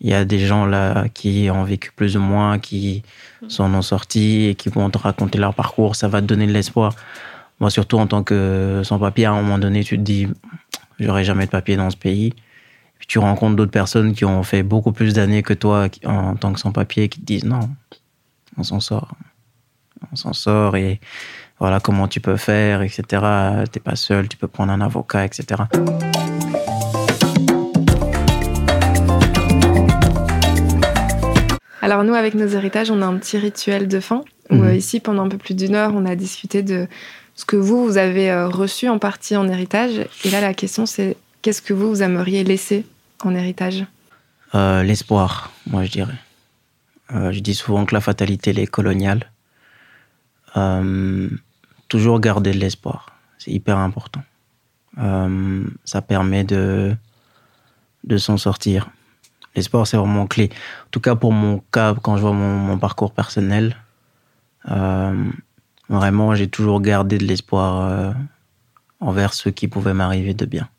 Il 0.00 0.10
y 0.10 0.14
a 0.14 0.24
des 0.24 0.40
gens 0.40 0.66
là 0.66 1.08
qui 1.08 1.48
ont 1.50 1.62
vécu 1.62 1.92
plus 1.94 2.16
ou 2.16 2.20
moins, 2.20 2.58
qui 2.58 3.02
s'en 3.48 3.72
ont 3.72 3.82
sortis 3.82 4.46
et 4.46 4.54
qui 4.54 4.68
vont 4.68 4.90
te 4.90 4.98
raconter 4.98 5.38
leur 5.38 5.54
parcours. 5.54 5.94
Ça 5.94 6.08
va 6.08 6.20
te 6.20 6.26
donner 6.26 6.46
de 6.46 6.52
l'espoir. 6.52 6.94
Moi, 7.60 7.70
surtout 7.70 7.98
en 7.98 8.08
tant 8.08 8.24
que 8.24 8.82
sans-papier, 8.84 9.26
à 9.26 9.32
un 9.32 9.40
moment 9.40 9.58
donné, 9.58 9.84
tu 9.84 9.96
te 9.96 10.02
dis, 10.02 10.26
j'aurai 10.98 11.22
jamais 11.22 11.46
de 11.46 11.50
papier 11.50 11.76
dans 11.76 11.90
ce 11.90 11.96
pays. 11.96 12.34
Puis 12.98 13.06
tu 13.06 13.20
rencontres 13.20 13.56
d'autres 13.56 13.70
personnes 13.70 14.12
qui 14.12 14.24
ont 14.24 14.42
fait 14.42 14.64
beaucoup 14.64 14.92
plus 14.92 15.14
d'années 15.14 15.42
que 15.42 15.54
toi 15.54 15.88
en 16.04 16.34
tant 16.34 16.52
que 16.52 16.58
sans-papier 16.58 17.08
qui 17.08 17.20
te 17.20 17.24
disent, 17.24 17.44
non, 17.44 17.70
on 18.56 18.64
s'en 18.64 18.80
sort. 18.80 19.12
On 20.10 20.16
s'en 20.16 20.32
sort 20.32 20.76
et 20.76 21.00
voilà 21.62 21.78
comment 21.78 22.08
tu 22.08 22.18
peux 22.20 22.36
faire, 22.36 22.82
etc. 22.82 23.04
T'es 23.70 23.78
pas 23.78 23.94
seul, 23.94 24.28
tu 24.28 24.36
peux 24.36 24.48
prendre 24.48 24.72
un 24.72 24.80
avocat, 24.80 25.24
etc. 25.24 25.62
Alors 31.80 32.04
nous, 32.04 32.14
avec 32.14 32.34
nos 32.34 32.46
héritages, 32.46 32.90
on 32.90 33.02
a 33.02 33.06
un 33.06 33.16
petit 33.16 33.38
rituel 33.38 33.88
de 33.88 34.00
fin. 34.00 34.22
Où, 34.50 34.56
Mhm. 34.56 34.64
euh, 34.64 34.74
ici, 34.74 35.00
pendant 35.00 35.24
un 35.24 35.28
peu 35.28 35.38
plus 35.38 35.54
d'une 35.54 35.74
heure, 35.74 35.92
on 35.94 36.04
a 36.04 36.14
discuté 36.14 36.62
de 36.62 36.86
ce 37.34 37.44
que 37.44 37.56
vous, 37.56 37.84
vous 37.84 37.96
avez 37.96 38.30
euh, 38.30 38.48
reçu 38.48 38.88
en 38.88 38.98
partie 38.98 39.36
en 39.36 39.48
héritage. 39.48 40.04
Et 40.24 40.30
là, 40.30 40.40
la 40.40 40.54
question, 40.54 40.86
c'est 40.86 41.16
qu'est-ce 41.42 41.62
que 41.62 41.72
vous, 41.72 41.88
vous 41.88 42.02
aimeriez 42.02 42.44
laisser 42.44 42.84
en 43.24 43.34
héritage? 43.34 43.84
Euh, 44.54 44.82
L'espoir, 44.82 45.50
moi 45.70 45.84
je 45.84 45.90
dirais. 45.92 46.14
Euh, 47.14 47.32
je 47.32 47.40
dis 47.40 47.54
souvent 47.54 47.84
que 47.84 47.94
la 47.94 48.00
fatalité 48.00 48.50
elle 48.50 48.58
est 48.58 48.66
coloniale. 48.66 49.30
Euh, 50.56 51.28
toujours 51.92 52.20
garder 52.20 52.52
de 52.52 52.58
l'espoir, 52.58 53.12
c'est 53.36 53.50
hyper 53.50 53.76
important. 53.76 54.22
Euh, 54.96 55.62
ça 55.84 56.00
permet 56.00 56.42
de, 56.42 56.96
de 58.04 58.16
s'en 58.16 58.38
sortir. 58.38 58.88
L'espoir, 59.54 59.86
c'est 59.86 59.98
vraiment 59.98 60.26
clé. 60.26 60.48
En 60.86 60.90
tout 60.90 61.00
cas, 61.00 61.16
pour 61.16 61.34
mon 61.34 61.62
cas, 61.70 61.94
quand 62.02 62.16
je 62.16 62.22
vois 62.22 62.32
mon, 62.32 62.78
parcours 62.78 63.12
personnel, 63.12 63.76
euh, 64.70 65.22
vraiment, 65.90 66.34
j'ai 66.34 66.48
toujours 66.48 66.80
gardé 66.80 67.18
de 67.18 67.26
l'espoir 67.26 67.82
euh, 67.82 68.12
envers 69.00 69.34
ce 69.34 69.50
qui 69.50 69.68
pouvait 69.68 69.92
m'arriver 69.92 70.32
de 70.32 70.46
bien. 70.46 70.70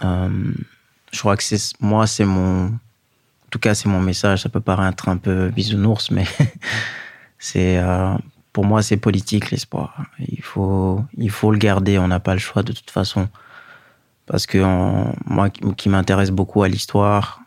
Je 0.00 1.18
crois 1.18 1.36
que 1.36 1.42
c'est 1.42 1.72
moi, 1.80 2.06
c'est 2.06 2.24
mon. 2.24 2.66
En 2.66 3.48
tout 3.50 3.58
cas, 3.58 3.74
c'est 3.74 3.88
mon 3.88 4.00
message. 4.00 4.42
Ça 4.42 4.48
peut 4.48 4.60
paraître 4.60 5.08
un 5.08 5.16
peu 5.16 5.48
bisounours, 5.48 6.12
mais 6.12 6.26
c'est 7.40 7.82
pour 8.52 8.64
moi, 8.64 8.82
c'est 8.82 8.96
politique 8.98 9.50
l'espoir. 9.50 10.04
Il 10.18 10.42
faut, 10.42 11.02
il 11.16 11.30
faut 11.30 11.50
le 11.52 11.58
garder. 11.58 11.98
On 11.98 12.08
n'a 12.08 12.20
pas 12.20 12.34
le 12.34 12.40
choix 12.40 12.62
de 12.62 12.72
toute 12.72 12.90
façon, 12.90 13.28
parce 14.26 14.46
que 14.46 14.62
en- 14.62 15.14
moi, 15.26 15.48
qui, 15.50 15.88
m'intéresse 15.88 16.30
beaucoup 16.30 16.62
à 16.62 16.68
l'histoire, 16.68 17.40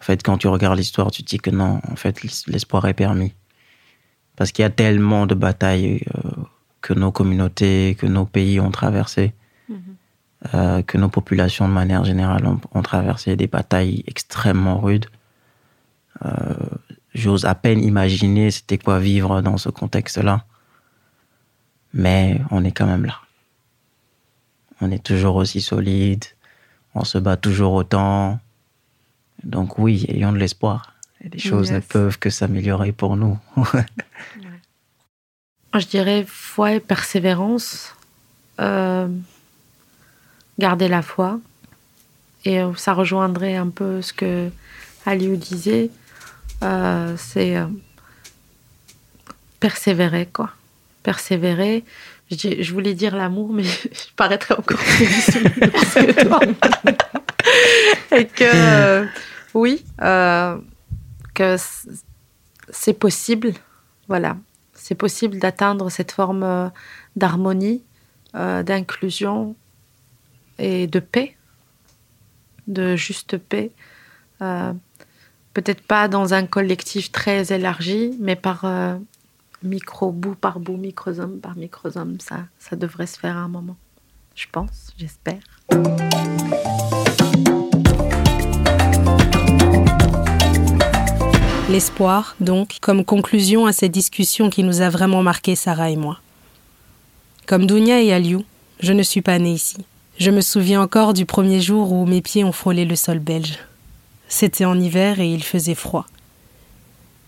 en 0.00 0.02
fait, 0.04 0.22
quand 0.22 0.38
tu 0.38 0.48
regardes 0.48 0.78
l'histoire, 0.78 1.10
tu 1.10 1.22
te 1.22 1.28
dis 1.28 1.38
que 1.38 1.50
non, 1.50 1.80
en 1.90 1.96
fait, 1.96 2.22
l'espoir 2.46 2.86
est 2.86 2.94
permis, 2.94 3.34
parce 4.36 4.50
qu'il 4.52 4.62
y 4.62 4.66
a 4.66 4.70
tellement 4.70 5.26
de 5.26 5.34
batailles 5.34 6.04
euh, 6.16 6.30
que 6.80 6.94
nos 6.94 7.12
communautés, 7.12 7.94
que 7.98 8.06
nos 8.06 8.24
pays 8.24 8.58
ont 8.58 8.70
traversées 8.70 9.32
euh, 10.54 10.82
que 10.82 10.98
nos 10.98 11.08
populations 11.08 11.68
de 11.68 11.72
manière 11.72 12.04
générale 12.04 12.44
ont, 12.46 12.60
ont 12.74 12.82
traversé 12.82 13.36
des 13.36 13.46
batailles 13.46 14.02
extrêmement 14.08 14.80
rudes. 14.80 15.06
Euh, 16.24 16.54
J'ose 17.14 17.44
à 17.44 17.54
peine 17.54 17.82
imaginer 17.82 18.50
c'était 18.50 18.78
quoi 18.78 18.98
vivre 18.98 19.42
dans 19.42 19.58
ce 19.58 19.68
contexte-là. 19.68 20.44
Mais 21.92 22.40
on 22.50 22.64
est 22.64 22.72
quand 22.72 22.86
même 22.86 23.04
là. 23.04 23.16
On 24.80 24.90
est 24.90 25.02
toujours 25.02 25.36
aussi 25.36 25.60
solide, 25.60 26.24
on 26.94 27.04
se 27.04 27.18
bat 27.18 27.36
toujours 27.36 27.74
autant. 27.74 28.40
Donc 29.44 29.78
oui, 29.78 30.06
ayons 30.08 30.32
de 30.32 30.38
l'espoir. 30.38 30.94
Les 31.20 31.38
choses 31.38 31.70
ne 31.70 31.78
peuvent 31.78 32.18
que 32.18 32.30
s'améliorer 32.30 32.92
pour 32.92 33.16
nous. 33.16 33.38
Je 35.74 35.86
dirais 35.86 36.24
foi 36.26 36.72
et 36.74 36.80
persévérance. 36.80 37.94
Euh, 38.60 39.08
garder 40.58 40.88
la 40.88 41.02
foi. 41.02 41.38
Et 42.44 42.60
ça 42.76 42.92
rejoindrait 42.92 43.54
un 43.56 43.68
peu 43.68 44.02
ce 44.02 44.12
que 44.12 44.50
Aliou 45.06 45.36
disait. 45.36 45.90
Euh, 46.62 47.14
c'est 47.16 47.56
euh, 47.56 47.66
persévérer, 49.60 50.26
quoi. 50.26 50.50
Persévérer. 51.02 51.84
Je, 52.30 52.72
voulais 52.72 52.94
dire 52.94 53.16
l'amour, 53.16 53.52
mais 53.52 53.62
je 53.64 54.14
paraîtrais 54.16 54.54
encore 54.54 54.78
plus 54.78 55.06
que 55.06 56.24
toi. 56.24 56.40
Et 58.16 58.26
que, 58.26 58.44
euh, 58.44 59.06
oui, 59.54 59.84
que 61.34 61.56
c'est 62.70 62.94
possible. 62.94 63.52
Voilà 64.08 64.36
c'est 64.74 64.96
possible 64.96 65.38
d'atteindre 65.38 65.90
cette 65.90 66.10
forme 66.10 66.72
d'harmonie, 67.14 67.84
d'inclusion 68.34 69.54
et 70.58 70.88
de 70.88 70.98
paix, 70.98 71.36
de 72.66 72.96
juste 72.96 73.38
paix. 73.38 73.70
Peut-être 75.54 75.82
pas 75.82 76.08
dans 76.08 76.32
un 76.32 76.46
collectif 76.46 77.12
très 77.12 77.52
élargi, 77.52 78.16
mais 78.18 78.36
par 78.36 78.64
euh, 78.64 78.96
micro, 79.62 80.10
bout 80.10 80.34
par 80.34 80.58
bout, 80.58 80.78
microsome 80.78 81.40
par 81.40 81.56
microsome, 81.56 82.18
ça, 82.20 82.46
ça 82.58 82.74
devrait 82.74 83.06
se 83.06 83.18
faire 83.18 83.36
à 83.36 83.40
un 83.40 83.48
moment. 83.48 83.76
Je 84.34 84.46
pense, 84.50 84.94
j'espère. 84.96 85.40
L'espoir, 91.68 92.34
donc, 92.40 92.78
comme 92.80 93.04
conclusion 93.04 93.66
à 93.66 93.74
cette 93.74 93.92
discussion 93.92 94.48
qui 94.48 94.62
nous 94.62 94.80
a 94.80 94.88
vraiment 94.88 95.22
marqué, 95.22 95.54
Sarah 95.54 95.90
et 95.90 95.96
moi. 95.96 96.18
Comme 97.46 97.66
Dounia 97.66 98.00
et 98.00 98.14
Aliou, 98.14 98.44
je 98.80 98.94
ne 98.94 99.02
suis 99.02 99.20
pas 99.20 99.38
née 99.38 99.52
ici. 99.52 99.84
Je 100.18 100.30
me 100.30 100.40
souviens 100.40 100.80
encore 100.80 101.12
du 101.12 101.26
premier 101.26 101.60
jour 101.60 101.92
où 101.92 102.06
mes 102.06 102.22
pieds 102.22 102.44
ont 102.44 102.52
frôlé 102.52 102.86
le 102.86 102.96
sol 102.96 103.18
belge. 103.18 103.58
C'était 104.34 104.64
en 104.64 104.80
hiver 104.80 105.20
et 105.20 105.30
il 105.30 105.44
faisait 105.44 105.74
froid. 105.74 106.06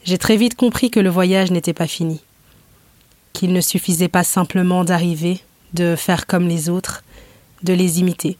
J'ai 0.04 0.16
très 0.16 0.38
vite 0.38 0.54
compris 0.54 0.90
que 0.90 1.00
le 1.00 1.10
voyage 1.10 1.50
n'était 1.50 1.74
pas 1.74 1.86
fini. 1.86 2.22
Qu'il 3.34 3.52
ne 3.52 3.60
suffisait 3.60 4.08
pas 4.08 4.24
simplement 4.24 4.84
d'arriver, 4.84 5.40
de 5.74 5.96
faire 5.96 6.26
comme 6.26 6.48
les 6.48 6.70
autres, 6.70 7.04
de 7.62 7.74
les 7.74 8.00
imiter. 8.00 8.38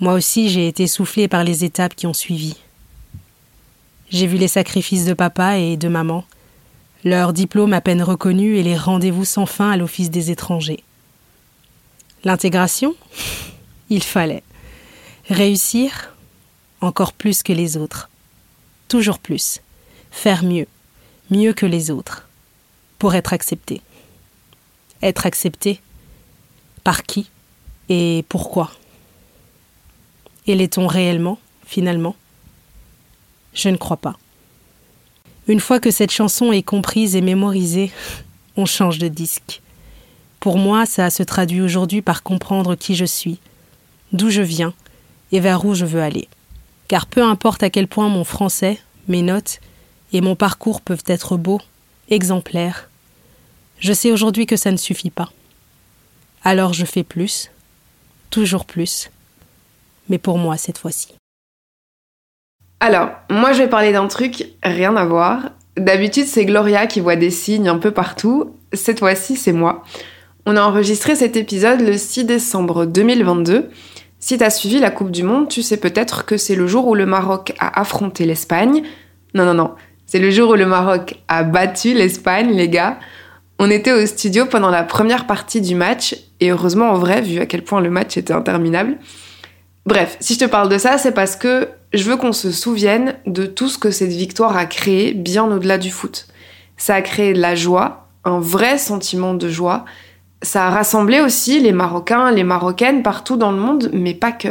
Moi 0.00 0.14
aussi, 0.14 0.48
j'ai 0.48 0.66
été 0.66 0.88
soufflée 0.88 1.28
par 1.28 1.44
les 1.44 1.64
étapes 1.64 1.94
qui 1.94 2.08
ont 2.08 2.12
suivi. 2.12 2.56
J'ai 4.10 4.26
vu 4.26 4.36
les 4.36 4.48
sacrifices 4.48 5.04
de 5.04 5.14
papa 5.14 5.58
et 5.58 5.76
de 5.76 5.86
maman, 5.86 6.24
leurs 7.04 7.32
diplômes 7.32 7.72
à 7.72 7.80
peine 7.80 8.02
reconnus 8.02 8.58
et 8.58 8.64
les 8.64 8.76
rendez-vous 8.76 9.24
sans 9.24 9.46
fin 9.46 9.70
à 9.70 9.76
l'Office 9.76 10.10
des 10.10 10.32
étrangers. 10.32 10.82
L'intégration? 12.24 12.96
Il 13.90 14.02
fallait. 14.02 14.42
Réussir 15.30 16.12
Encore 16.80 17.12
plus 17.12 17.42
que 17.42 17.52
les 17.52 17.76
autres. 17.76 18.08
Toujours 18.86 19.18
plus. 19.18 19.60
Faire 20.10 20.44
mieux. 20.44 20.66
Mieux 21.30 21.52
que 21.52 21.66
les 21.66 21.90
autres. 21.90 22.28
Pour 22.98 23.14
être 23.14 23.32
accepté. 23.32 23.82
Être 25.02 25.26
accepté 25.26 25.80
Par 26.84 27.02
qui 27.02 27.28
Et 27.88 28.24
pourquoi? 28.28 28.72
Et 30.46 30.54
l'est-on 30.54 30.86
réellement, 30.86 31.38
finalement? 31.66 32.16
Je 33.54 33.68
ne 33.68 33.76
crois 33.76 33.96
pas. 33.96 34.16
Une 35.48 35.60
fois 35.60 35.80
que 35.80 35.90
cette 35.90 36.12
chanson 36.12 36.52
est 36.52 36.62
comprise 36.62 37.16
et 37.16 37.20
mémorisée, 37.20 37.90
on 38.56 38.66
change 38.66 38.98
de 38.98 39.08
disque. 39.08 39.62
Pour 40.40 40.58
moi, 40.58 40.86
ça 40.86 41.10
se 41.10 41.24
traduit 41.24 41.60
aujourd'hui 41.60 42.02
par 42.02 42.22
comprendre 42.22 42.76
qui 42.76 42.94
je 42.94 43.04
suis, 43.04 43.40
d'où 44.12 44.30
je 44.30 44.42
viens 44.42 44.72
et 45.32 45.40
vers 45.40 45.64
où 45.64 45.74
je 45.74 45.84
veux 45.84 46.00
aller. 46.00 46.28
Car 46.88 47.06
peu 47.06 47.22
importe 47.22 47.62
à 47.62 47.70
quel 47.70 47.86
point 47.86 48.08
mon 48.08 48.24
français, 48.24 48.80
mes 49.06 49.22
notes 49.22 49.60
et 50.12 50.20
mon 50.20 50.34
parcours 50.34 50.80
peuvent 50.80 51.04
être 51.06 51.36
beaux, 51.36 51.60
exemplaires, 52.08 52.88
je 53.78 53.92
sais 53.92 54.10
aujourd'hui 54.10 54.46
que 54.46 54.56
ça 54.56 54.72
ne 54.72 54.76
suffit 54.76 55.10
pas. 55.10 55.30
Alors 56.42 56.72
je 56.72 56.84
fais 56.84 57.04
plus, 57.04 57.50
toujours 58.30 58.64
plus, 58.64 59.10
mais 60.08 60.18
pour 60.18 60.38
moi 60.38 60.56
cette 60.56 60.78
fois-ci. 60.78 61.14
Alors, 62.80 63.10
moi 63.30 63.52
je 63.52 63.58
vais 63.58 63.68
parler 63.68 63.92
d'un 63.92 64.06
truc, 64.08 64.48
rien 64.62 64.96
à 64.96 65.04
voir. 65.04 65.50
D'habitude, 65.76 66.26
c'est 66.26 66.44
Gloria 66.44 66.86
qui 66.86 67.00
voit 67.00 67.16
des 67.16 67.30
signes 67.30 67.68
un 67.68 67.78
peu 67.78 67.92
partout. 67.92 68.56
Cette 68.72 68.98
fois-ci, 68.98 69.36
c'est 69.36 69.52
moi. 69.52 69.84
On 70.46 70.56
a 70.56 70.62
enregistré 70.62 71.14
cet 71.14 71.36
épisode 71.36 71.80
le 71.80 71.96
6 71.96 72.24
décembre 72.24 72.84
2022 72.86 73.70
Si 74.20 74.36
t'as 74.36 74.50
suivi 74.50 74.80
la 74.80 74.90
Coupe 74.90 75.10
du 75.10 75.22
Monde, 75.22 75.48
tu 75.48 75.62
sais 75.62 75.76
peut-être 75.76 76.24
que 76.24 76.36
c'est 76.36 76.56
le 76.56 76.66
jour 76.66 76.86
où 76.88 76.94
le 76.94 77.06
Maroc 77.06 77.54
a 77.58 77.80
affronté 77.80 78.26
l'Espagne. 78.26 78.82
Non, 79.34 79.44
non, 79.44 79.54
non, 79.54 79.74
c'est 80.06 80.18
le 80.18 80.30
jour 80.30 80.50
où 80.50 80.54
le 80.54 80.66
Maroc 80.66 81.20
a 81.28 81.44
battu 81.44 81.94
l'Espagne, 81.94 82.52
les 82.52 82.68
gars. 82.68 82.98
On 83.58 83.70
était 83.70 83.92
au 83.92 84.06
studio 84.06 84.46
pendant 84.46 84.70
la 84.70 84.82
première 84.82 85.26
partie 85.26 85.60
du 85.60 85.74
match, 85.74 86.16
et 86.40 86.50
heureusement 86.50 86.90
en 86.90 86.94
vrai, 86.94 87.20
vu 87.20 87.38
à 87.40 87.46
quel 87.46 87.62
point 87.62 87.80
le 87.80 87.90
match 87.90 88.16
était 88.16 88.32
interminable. 88.32 88.98
Bref, 89.86 90.16
si 90.20 90.34
je 90.34 90.40
te 90.40 90.44
parle 90.44 90.68
de 90.68 90.78
ça, 90.78 90.98
c'est 90.98 91.12
parce 91.12 91.36
que 91.36 91.68
je 91.92 92.04
veux 92.04 92.16
qu'on 92.16 92.32
se 92.32 92.50
souvienne 92.50 93.16
de 93.26 93.46
tout 93.46 93.68
ce 93.68 93.78
que 93.78 93.90
cette 93.90 94.12
victoire 94.12 94.56
a 94.56 94.66
créé 94.66 95.12
bien 95.12 95.44
au-delà 95.44 95.78
du 95.78 95.90
foot. 95.90 96.26
Ça 96.76 96.94
a 96.94 97.02
créé 97.02 97.32
de 97.32 97.40
la 97.40 97.54
joie, 97.54 98.08
un 98.24 98.40
vrai 98.40 98.78
sentiment 98.78 99.34
de 99.34 99.48
joie, 99.48 99.84
ça 100.42 100.66
a 100.66 100.70
rassemblé 100.70 101.20
aussi 101.20 101.60
les 101.60 101.72
Marocains, 101.72 102.30
les 102.30 102.44
Marocaines 102.44 103.02
partout 103.02 103.36
dans 103.36 103.50
le 103.50 103.58
monde, 103.58 103.90
mais 103.92 104.14
pas 104.14 104.32
que. 104.32 104.48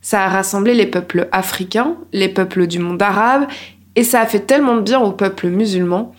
Ça 0.00 0.24
a 0.24 0.28
rassemblé 0.28 0.74
les 0.74 0.86
peuples 0.86 1.28
africains, 1.32 1.96
les 2.12 2.28
peuples 2.28 2.66
du 2.66 2.78
monde 2.78 3.02
arabe, 3.02 3.46
et 3.96 4.04
ça 4.04 4.20
a 4.20 4.26
fait 4.26 4.40
tellement 4.40 4.76
de 4.76 4.82
bien 4.82 5.00
aux 5.00 5.12
peuples 5.12 5.48
musulmans. 5.48 6.14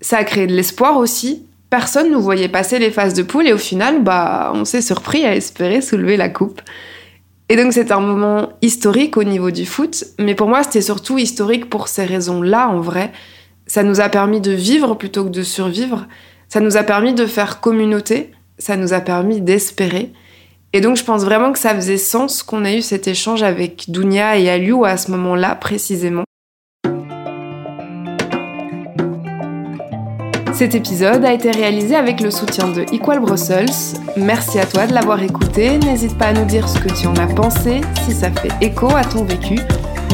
Ça 0.00 0.18
a 0.18 0.24
créé 0.24 0.46
de 0.46 0.54
l'espoir 0.54 0.96
aussi. 0.96 1.44
Personne 1.68 2.08
ne 2.08 2.12
nous 2.12 2.20
voyait 2.22 2.48
passer 2.48 2.78
les 2.78 2.90
phases 2.90 3.14
de 3.14 3.22
poule 3.22 3.46
et 3.46 3.52
au 3.52 3.58
final, 3.58 4.02
bah, 4.02 4.52
on 4.54 4.64
s'est 4.64 4.80
surpris 4.80 5.24
à 5.24 5.36
espérer 5.36 5.82
soulever 5.82 6.16
la 6.16 6.28
coupe. 6.28 6.62
Et 7.50 7.56
donc 7.56 7.72
c'est 7.72 7.90
un 7.90 8.00
moment 8.00 8.50
historique 8.62 9.16
au 9.16 9.24
niveau 9.24 9.50
du 9.50 9.66
foot, 9.66 10.04
mais 10.20 10.36
pour 10.36 10.48
moi 10.48 10.62
c'était 10.62 10.80
surtout 10.80 11.18
historique 11.18 11.68
pour 11.68 11.88
ces 11.88 12.04
raisons-là 12.04 12.68
en 12.68 12.80
vrai. 12.80 13.12
Ça 13.66 13.82
nous 13.82 14.00
a 14.00 14.08
permis 14.08 14.40
de 14.40 14.52
vivre 14.52 14.94
plutôt 14.94 15.24
que 15.24 15.30
de 15.30 15.42
survivre. 15.42 16.06
Ça 16.52 16.58
nous 16.58 16.76
a 16.76 16.82
permis 16.82 17.14
de 17.14 17.26
faire 17.26 17.60
communauté, 17.60 18.32
ça 18.58 18.76
nous 18.76 18.92
a 18.92 19.00
permis 19.00 19.40
d'espérer. 19.40 20.12
Et 20.72 20.80
donc 20.80 20.96
je 20.96 21.04
pense 21.04 21.22
vraiment 21.22 21.52
que 21.52 21.60
ça 21.60 21.76
faisait 21.76 21.96
sens 21.96 22.42
qu'on 22.42 22.64
ait 22.64 22.78
eu 22.78 22.82
cet 22.82 23.06
échange 23.06 23.44
avec 23.44 23.84
Dounia 23.88 24.36
et 24.36 24.50
Aliou 24.50 24.84
à 24.84 24.96
ce 24.96 25.12
moment-là 25.12 25.54
précisément. 25.54 26.24
Cet 30.52 30.74
épisode 30.74 31.24
a 31.24 31.32
été 31.32 31.52
réalisé 31.52 31.94
avec 31.94 32.20
le 32.20 32.32
soutien 32.32 32.66
de 32.66 32.82
Equal 32.92 33.20
Brussels. 33.20 33.70
Merci 34.16 34.58
à 34.58 34.66
toi 34.66 34.88
de 34.88 34.92
l'avoir 34.92 35.22
écouté. 35.22 35.78
N'hésite 35.78 36.18
pas 36.18 36.26
à 36.26 36.32
nous 36.32 36.44
dire 36.46 36.68
ce 36.68 36.80
que 36.80 36.92
tu 36.92 37.06
en 37.06 37.14
as 37.14 37.32
pensé, 37.32 37.80
si 38.04 38.12
ça 38.12 38.30
fait 38.32 38.50
écho 38.60 38.88
à 38.88 39.04
ton 39.04 39.22
vécu. 39.22 39.60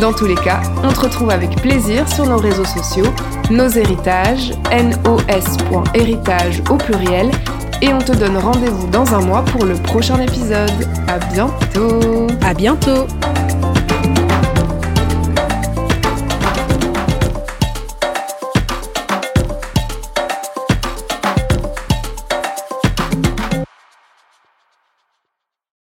Dans 0.01 0.13
tous 0.13 0.27
les 0.27 0.35
cas, 0.35 0.61
on 0.85 0.93
te 0.93 1.01
retrouve 1.01 1.31
avec 1.31 1.57
plaisir 1.63 2.07
sur 2.09 2.27
nos 2.27 2.37
réseaux 2.37 2.67
sociaux, 2.67 3.07
nos 3.51 3.69
héritages, 3.69 4.53
nos.héritage 4.71 6.63
au 6.71 6.77
pluriel, 6.77 7.31
et 7.81 7.93
on 7.93 7.99
te 7.99 8.13
donne 8.13 8.37
rendez-vous 8.37 8.87
dans 8.89 9.15
un 9.15 9.21
mois 9.21 9.43
pour 9.43 9.65
le 9.65 9.75
prochain 9.75 10.21
épisode. 10.21 10.71
À 11.09 11.19
bientôt! 11.33 12.27
À 12.43 12.53
bientôt! 12.53 13.07